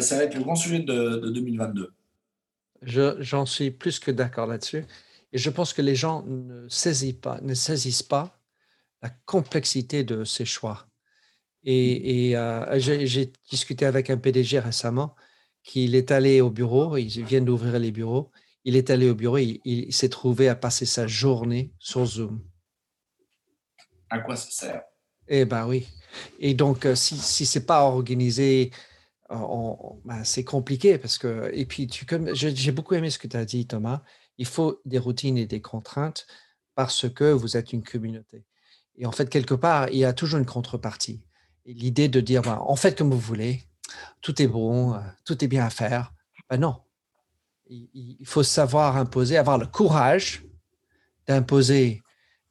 ça 0.00 0.18
va 0.18 0.24
être 0.24 0.34
le 0.34 0.42
grand 0.42 0.54
sujet 0.54 0.80
de, 0.80 1.30
2022. 1.32 1.94
J'en 2.82 3.46
suis 3.46 3.70
plus 3.70 3.98
que 3.98 4.10
d'accord 4.10 4.46
là-dessus. 4.46 4.84
Et 5.32 5.38
je 5.38 5.48
pense 5.48 5.72
que 5.72 5.80
les 5.80 5.94
gens 5.94 6.24
ne 6.26 6.68
saisissent 6.68 7.14
pas, 7.14 7.40
ne 7.40 7.54
saisissent 7.54 8.02
pas 8.02 8.38
la 9.00 9.08
complexité 9.24 10.04
de 10.04 10.24
ces 10.24 10.44
choix. 10.44 10.86
Et, 11.64 12.34
j'ai 12.76 13.32
discuté 13.48 13.86
avec 13.86 14.10
un 14.10 14.18
PDG 14.18 14.58
récemment 14.58 15.14
qu'il 15.68 15.94
est 15.94 16.10
allé 16.10 16.40
au 16.40 16.48
bureau, 16.48 16.96
il 16.96 17.08
vient 17.24 17.42
d'ouvrir 17.42 17.78
les 17.78 17.92
bureaux, 17.92 18.30
il 18.64 18.74
est 18.74 18.88
allé 18.88 19.10
au 19.10 19.14
bureau, 19.14 19.36
il, 19.36 19.60
il 19.66 19.92
s'est 19.92 20.08
trouvé 20.08 20.48
à 20.48 20.56
passer 20.56 20.86
sa 20.86 21.06
journée 21.06 21.74
sur 21.78 22.06
Zoom. 22.06 22.42
À 24.08 24.20
quoi 24.20 24.34
ça 24.34 24.50
sert? 24.50 24.82
Eh 25.28 25.44
bien 25.44 25.66
oui. 25.66 25.86
Et 26.38 26.54
donc, 26.54 26.86
euh, 26.86 26.94
si, 26.94 27.18
si 27.18 27.44
ce 27.44 27.58
n'est 27.58 27.66
pas 27.66 27.82
organisé, 27.82 28.70
euh, 29.30 29.74
ben, 30.06 30.24
c'est 30.24 30.42
compliqué 30.42 30.96
parce 30.96 31.18
que, 31.18 31.50
et 31.52 31.66
puis, 31.66 31.86
tu, 31.86 32.06
j'ai 32.32 32.72
beaucoup 32.72 32.94
aimé 32.94 33.10
ce 33.10 33.18
que 33.18 33.28
tu 33.28 33.36
as 33.36 33.44
dit, 33.44 33.66
Thomas, 33.66 34.02
il 34.38 34.46
faut 34.46 34.80
des 34.86 34.98
routines 34.98 35.36
et 35.36 35.46
des 35.46 35.60
contraintes 35.60 36.26
parce 36.74 37.10
que 37.10 37.30
vous 37.30 37.58
êtes 37.58 37.74
une 37.74 37.82
communauté. 37.82 38.46
Et 38.96 39.04
en 39.04 39.12
fait, 39.12 39.28
quelque 39.28 39.54
part, 39.54 39.90
il 39.90 39.98
y 39.98 40.06
a 40.06 40.14
toujours 40.14 40.38
une 40.38 40.46
contrepartie. 40.46 41.22
L'idée 41.66 42.08
de 42.08 42.22
dire, 42.22 42.40
ben, 42.40 42.58
en 42.62 42.76
fait 42.76 42.96
comme 42.96 43.10
vous 43.10 43.18
voulez, 43.18 43.67
tout 44.20 44.40
est 44.42 44.46
bon, 44.46 44.94
euh, 44.94 44.98
tout 45.24 45.42
est 45.44 45.48
bien 45.48 45.64
à 45.64 45.70
faire. 45.70 46.12
Ben 46.50 46.58
non. 46.58 46.76
Il, 47.70 48.24
faut 48.24 48.42
savoir 48.42 48.96
imposer, 48.96 49.36
avoir 49.36 49.58
le 49.58 49.66
courage 49.66 50.42
d'imposer 51.26 52.02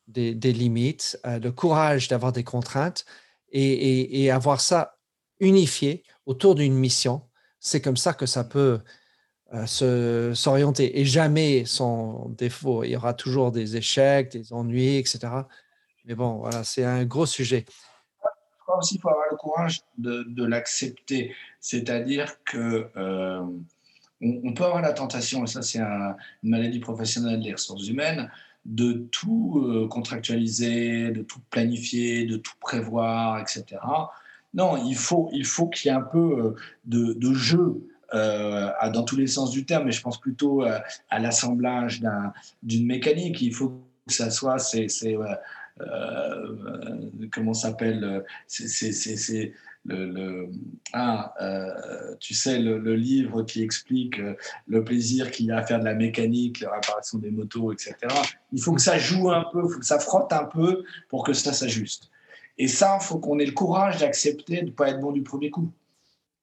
des, 0.07 0.33
limites, 0.53 1.19
euh, 1.25 1.39
le 1.39 1.51
courage 1.51 2.07
d'avoir 2.07 2.31
des 2.31 2.43
contraintes 2.43 3.03
et, 3.51 4.29
avoir 4.29 4.61
ça 4.61 4.97
unifié 5.39 6.03
autour 6.27 6.53
d'une 6.53 6.75
mission. 6.75 7.23
C'est 7.59 7.81
comme 7.81 7.97
ça 7.97 8.13
que 8.13 8.27
ça 8.27 8.43
peut 8.43 8.79
euh, 9.53 10.35
s'orienter 10.35 10.99
et 10.99 11.05
jamais 11.05 11.65
sans 11.65 12.29
défaut. 12.29 12.83
Il 12.83 12.91
y 12.91 12.95
aura 12.95 13.15
toujours 13.15 13.51
des 13.51 13.75
échecs, 13.75 14.31
des 14.31 14.53
ennuis, 14.53 14.97
etc. 14.97 15.19
Mais 16.05 16.13
bon, 16.13 16.37
voilà, 16.37 16.63
c'est 16.63 16.83
un 16.83 17.05
gros 17.05 17.25
sujet. 17.25 17.65
Crois 18.67 18.79
aussi 18.79 18.95
qu'il 18.95 19.01
faut 19.01 19.09
avoir 19.09 19.25
le 19.31 19.37
courage 19.37 19.81
de, 19.97 20.45
l'accepter. 20.45 21.33
C'est-à-dire 21.61 22.43
que 22.43 22.89
euh, 22.97 23.41
on, 24.21 24.53
peut 24.53 24.65
avoir 24.65 24.81
la 24.81 24.93
tentation, 24.93 25.43
et 25.45 25.47
ça 25.47 25.61
c'est 25.61 25.79
une 25.79 26.15
maladie 26.43 26.79
professionnelle 26.79 27.41
des 27.41 27.53
ressources 27.53 27.87
humaines, 27.87 28.29
de 28.65 29.07
tout 29.11 29.63
euh, 29.63 29.87
contractualiser, 29.87 31.11
de 31.11 31.21
tout 31.21 31.39
planifier, 31.49 32.25
de 32.25 32.35
tout 32.35 32.55
prévoir, 32.59 33.39
etc. 33.39 33.63
Non, 34.53 34.75
il 34.85 34.95
faut 34.95 35.27
qu'il 35.27 35.45
faut 35.45 35.67
qu'il 35.67 35.89
y 35.89 35.93
ait 35.93 35.97
un 35.97 36.01
peu 36.01 36.55
de, 36.85 37.13
de 37.13 37.33
jeu 37.33 37.87
euh, 38.13 38.71
dans 38.93 39.03
tous 39.03 39.17
les 39.17 39.27
sens 39.27 39.51
du 39.51 39.65
terme, 39.65 39.85
mais 39.85 39.91
je 39.91 40.01
pense 40.01 40.19
plutôt 40.19 40.63
euh, 40.63 40.79
à 41.09 41.19
l'assemblage 41.19 42.01
d'une 42.63 42.85
mécanique. 42.85 43.41
Il 43.41 43.53
faut 43.53 43.69
que 44.07 44.13
ça 44.13 44.29
soit, 44.29 44.59
c'est, 44.59 44.87
euh, 45.05 45.35
comment 47.31 47.53
s'appelle, 47.53 48.23
c'est 48.47 49.53
le, 49.85 50.05
le 50.05 50.49
ah, 50.93 51.33
tu 52.19 52.33
sais, 52.33 52.59
le, 52.59 52.95
livre 52.95 53.43
qui 53.43 53.63
explique 53.63 54.19
le 54.67 54.83
plaisir 54.83 55.31
qu'il 55.31 55.47
y 55.47 55.51
a 55.51 55.57
à 55.57 55.63
faire 55.63 55.79
de 55.79 55.85
la 55.85 55.95
mécanique, 55.95 56.59
la 56.59 56.73
réparation 56.73 57.19
des 57.19 57.31
motos, 57.31 57.71
etc. 57.71 57.95
Il 58.51 58.61
faut 58.61 58.73
que 58.73 58.81
ça 58.81 58.97
joue 58.97 59.31
un 59.31 59.45
peu, 59.51 59.63
il 59.65 59.71
faut 59.71 59.79
que 59.79 59.85
ça 59.85 59.99
frotte 59.99 60.33
un 60.33 60.45
peu 60.45 60.83
pour 61.09 61.23
que 61.23 61.33
ça 61.33 61.53
s'ajuste. 61.53 62.09
Et 62.57 62.67
ça, 62.67 62.97
il 62.99 63.05
faut 63.05 63.19
qu'on 63.19 63.39
ait 63.39 63.45
le 63.45 63.51
courage 63.51 63.99
d'accepter 63.99 64.61
de 64.61 64.67
ne 64.67 64.71
pas 64.71 64.89
être 64.89 64.99
bon 64.99 65.11
du 65.11 65.23
premier 65.23 65.51
coup. 65.51 65.71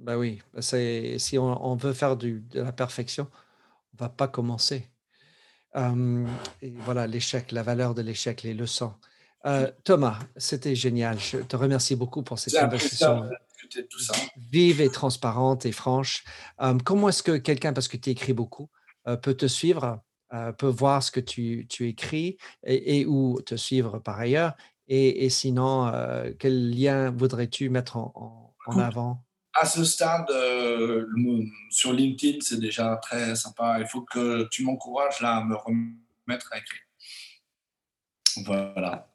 Ben 0.00 0.16
oui, 0.16 0.42
bah, 0.52 0.60
si 0.62 1.38
on, 1.38 1.76
veut 1.76 1.92
faire 1.92 2.16
de 2.16 2.42
la 2.52 2.72
perfection, 2.72 3.28
on 3.94 4.04
va 4.04 4.08
pas 4.08 4.28
commencer. 4.28 4.88
et 5.74 6.70
voilà, 6.84 7.06
l'échec, 7.06 7.52
la 7.52 7.62
valeur 7.62 7.94
de 7.94 8.02
l'échec, 8.02 8.42
les 8.42 8.54
leçons. 8.54 8.92
Euh, 9.46 9.70
Thomas, 9.84 10.18
c'était 10.36 10.74
génial. 10.74 11.18
Je 11.18 11.38
te 11.38 11.56
remercie 11.56 11.96
beaucoup 11.96 12.22
pour 12.22 12.38
cette 12.38 12.58
conversation 12.58 13.28
vive 14.50 14.80
et 14.80 14.90
transparente 14.90 15.66
et 15.66 15.72
franche. 15.72 16.24
comment 16.84 17.08
est-ce 17.08 17.22
que 17.22 17.36
quelqu'un, 17.36 17.72
parce 17.72 17.88
que 17.88 17.96
tu 17.96 18.10
écris 18.10 18.32
beaucoup, 18.32 18.70
euh, 19.08 19.16
peut 19.16 19.34
te 19.34 19.46
suivre, 19.46 20.00
euh, 20.32 20.52
peut 20.52 20.68
voir 20.68 21.02
ce 21.02 21.10
que 21.10 21.20
tu, 21.20 21.66
tu 21.68 21.88
écris 21.88 22.36
et, 22.64 23.00
et, 23.00 23.06
ou 23.06 23.40
te 23.40 23.56
suivre 23.56 23.98
par 23.98 24.18
ailleurs? 24.18 24.54
Et, 24.86 25.24
et 25.24 25.30
sinon, 25.30 25.90
quel 26.38 26.70
lien 26.70 27.10
voudrais-tu 27.10 27.70
mettre 27.70 27.96
en, 27.96 28.54
en 28.66 28.78
avant? 28.78 29.24
à 29.54 29.66
ce 29.66 29.84
stade, 29.84 30.28
euh, 30.30 31.06
sur 31.70 31.92
LinkedIn, 31.92 32.38
c'est 32.40 32.58
déjà 32.58 32.96
très 32.96 33.36
sympa. 33.36 33.78
Il 33.78 33.86
faut 33.86 34.02
que 34.02 34.48
tu 34.48 34.64
m'encourages 34.64 35.20
là 35.20 35.36
à 35.36 35.44
me 35.44 35.54
remettre 35.54 36.52
à 36.52 36.58
écrire. 36.58 36.80
Voilà. 38.44 39.08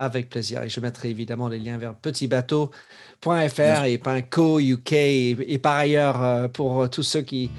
Avec 0.00 0.28
plaisir. 0.28 0.64
Et 0.64 0.68
je 0.68 0.80
mettrai 0.80 1.10
évidemment 1.10 1.46
les 1.46 1.60
liens 1.60 1.78
vers 1.78 1.94
petitbateau.fr 1.94 3.84
et 3.84 4.00
.co 4.28 4.58
UK 4.58 4.92
et, 4.92 5.60
par 5.62 5.76
ailleurs 5.76 6.22
euh, 6.22 6.48
pour 6.48 6.90
tous 6.90 7.04
ceux 7.04 7.22
qui 7.22 7.50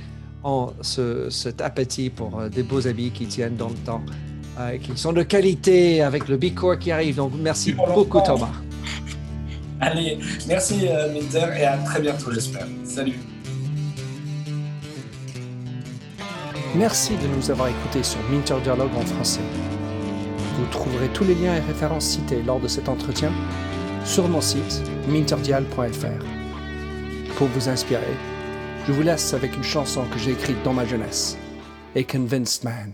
ont 0.44 0.74
cet 0.82 1.62
appétit 1.62 2.10
pour 2.10 2.40
euh, 2.40 2.50
des 2.50 2.64
beaux 2.64 2.86
habits 2.86 3.12
qui 3.12 3.28
tiennent 3.28 3.56
dans 3.56 3.70
le 3.70 3.76
temps, 3.76 4.02
qui 4.84 4.98
sont 4.98 5.14
de 5.14 5.24
qualité 5.24 6.02
avec 6.02 6.28
le 6.28 6.36
Big 6.38 6.56
Core 6.56 6.78
qui 6.78 6.92
arrive. 6.92 7.16
Donc 7.16 7.32
merci 7.38 7.72
beaucoup 7.72 8.20
Thomas. 8.22 8.52
Allez, 9.82 10.20
merci 10.48 10.88
euh, 10.88 11.12
Minter 11.12 11.60
et 11.60 11.66
à 11.66 11.78
très 11.78 12.02
bientôt, 12.02 12.32
j'espère. 12.32 12.68
Salut. 12.84 13.18
Merci 16.76 17.14
de 17.18 17.28
nous 17.36 17.50
avoir 17.50 17.68
écoutés 17.68 18.04
sur 18.04 18.20
Minter 18.30 18.62
Dialogue 18.64 18.96
en 18.96 19.02
français. 19.02 19.42
Vous 20.62 20.68
trouverez 20.68 21.08
tous 21.08 21.24
les 21.24 21.34
liens 21.34 21.56
et 21.56 21.60
références 21.60 22.06
cités 22.06 22.44
lors 22.44 22.60
de 22.60 22.68
cet 22.68 22.88
entretien 22.88 23.32
sur 24.06 24.28
mon 24.28 24.42
site 24.42 24.84
minterdial.fr. 25.08 26.24
Pour 27.36 27.48
vous 27.48 27.68
inspirer, 27.68 28.14
je 28.86 28.92
vous 28.92 29.02
laisse 29.02 29.34
avec 29.34 29.56
une 29.56 29.64
chanson 29.64 30.04
que 30.14 30.20
j'ai 30.20 30.34
écrite 30.34 30.62
dans 30.64 30.74
ma 30.74 30.86
jeunesse, 30.86 31.36
A 31.96 32.04
Convinced 32.04 32.64
Man. 32.64 32.94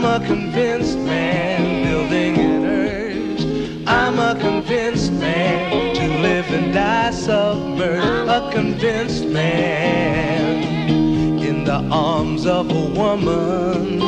I'm 0.00 0.22
a 0.22 0.24
convinced 0.24 0.96
man 0.96 1.82
building 1.82 2.38
an 2.38 2.64
urge. 2.64 3.84
I'm 3.84 4.20
a 4.20 4.38
convinced 4.40 5.10
man 5.14 5.96
to 5.96 6.06
live 6.22 6.48
and 6.52 6.72
die 6.72 7.10
submerged. 7.10 8.28
A 8.30 8.48
convinced 8.52 9.26
man 9.26 10.62
in 11.42 11.64
the 11.64 11.80
arms 11.90 12.46
of 12.46 12.70
a 12.70 12.84
woman. 12.96 14.00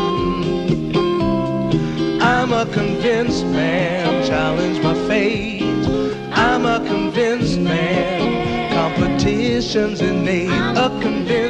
I'm 2.22 2.52
a 2.52 2.66
convinced 2.66 3.46
man, 3.46 4.24
challenge 4.24 4.80
my 4.84 4.94
fate. 5.08 5.64
I'm 6.30 6.66
a 6.66 6.86
convinced 6.86 7.58
man, 7.58 8.72
competition's 8.72 10.00
innate. 10.00 10.50
A 10.50 10.88
convinced 11.02 11.49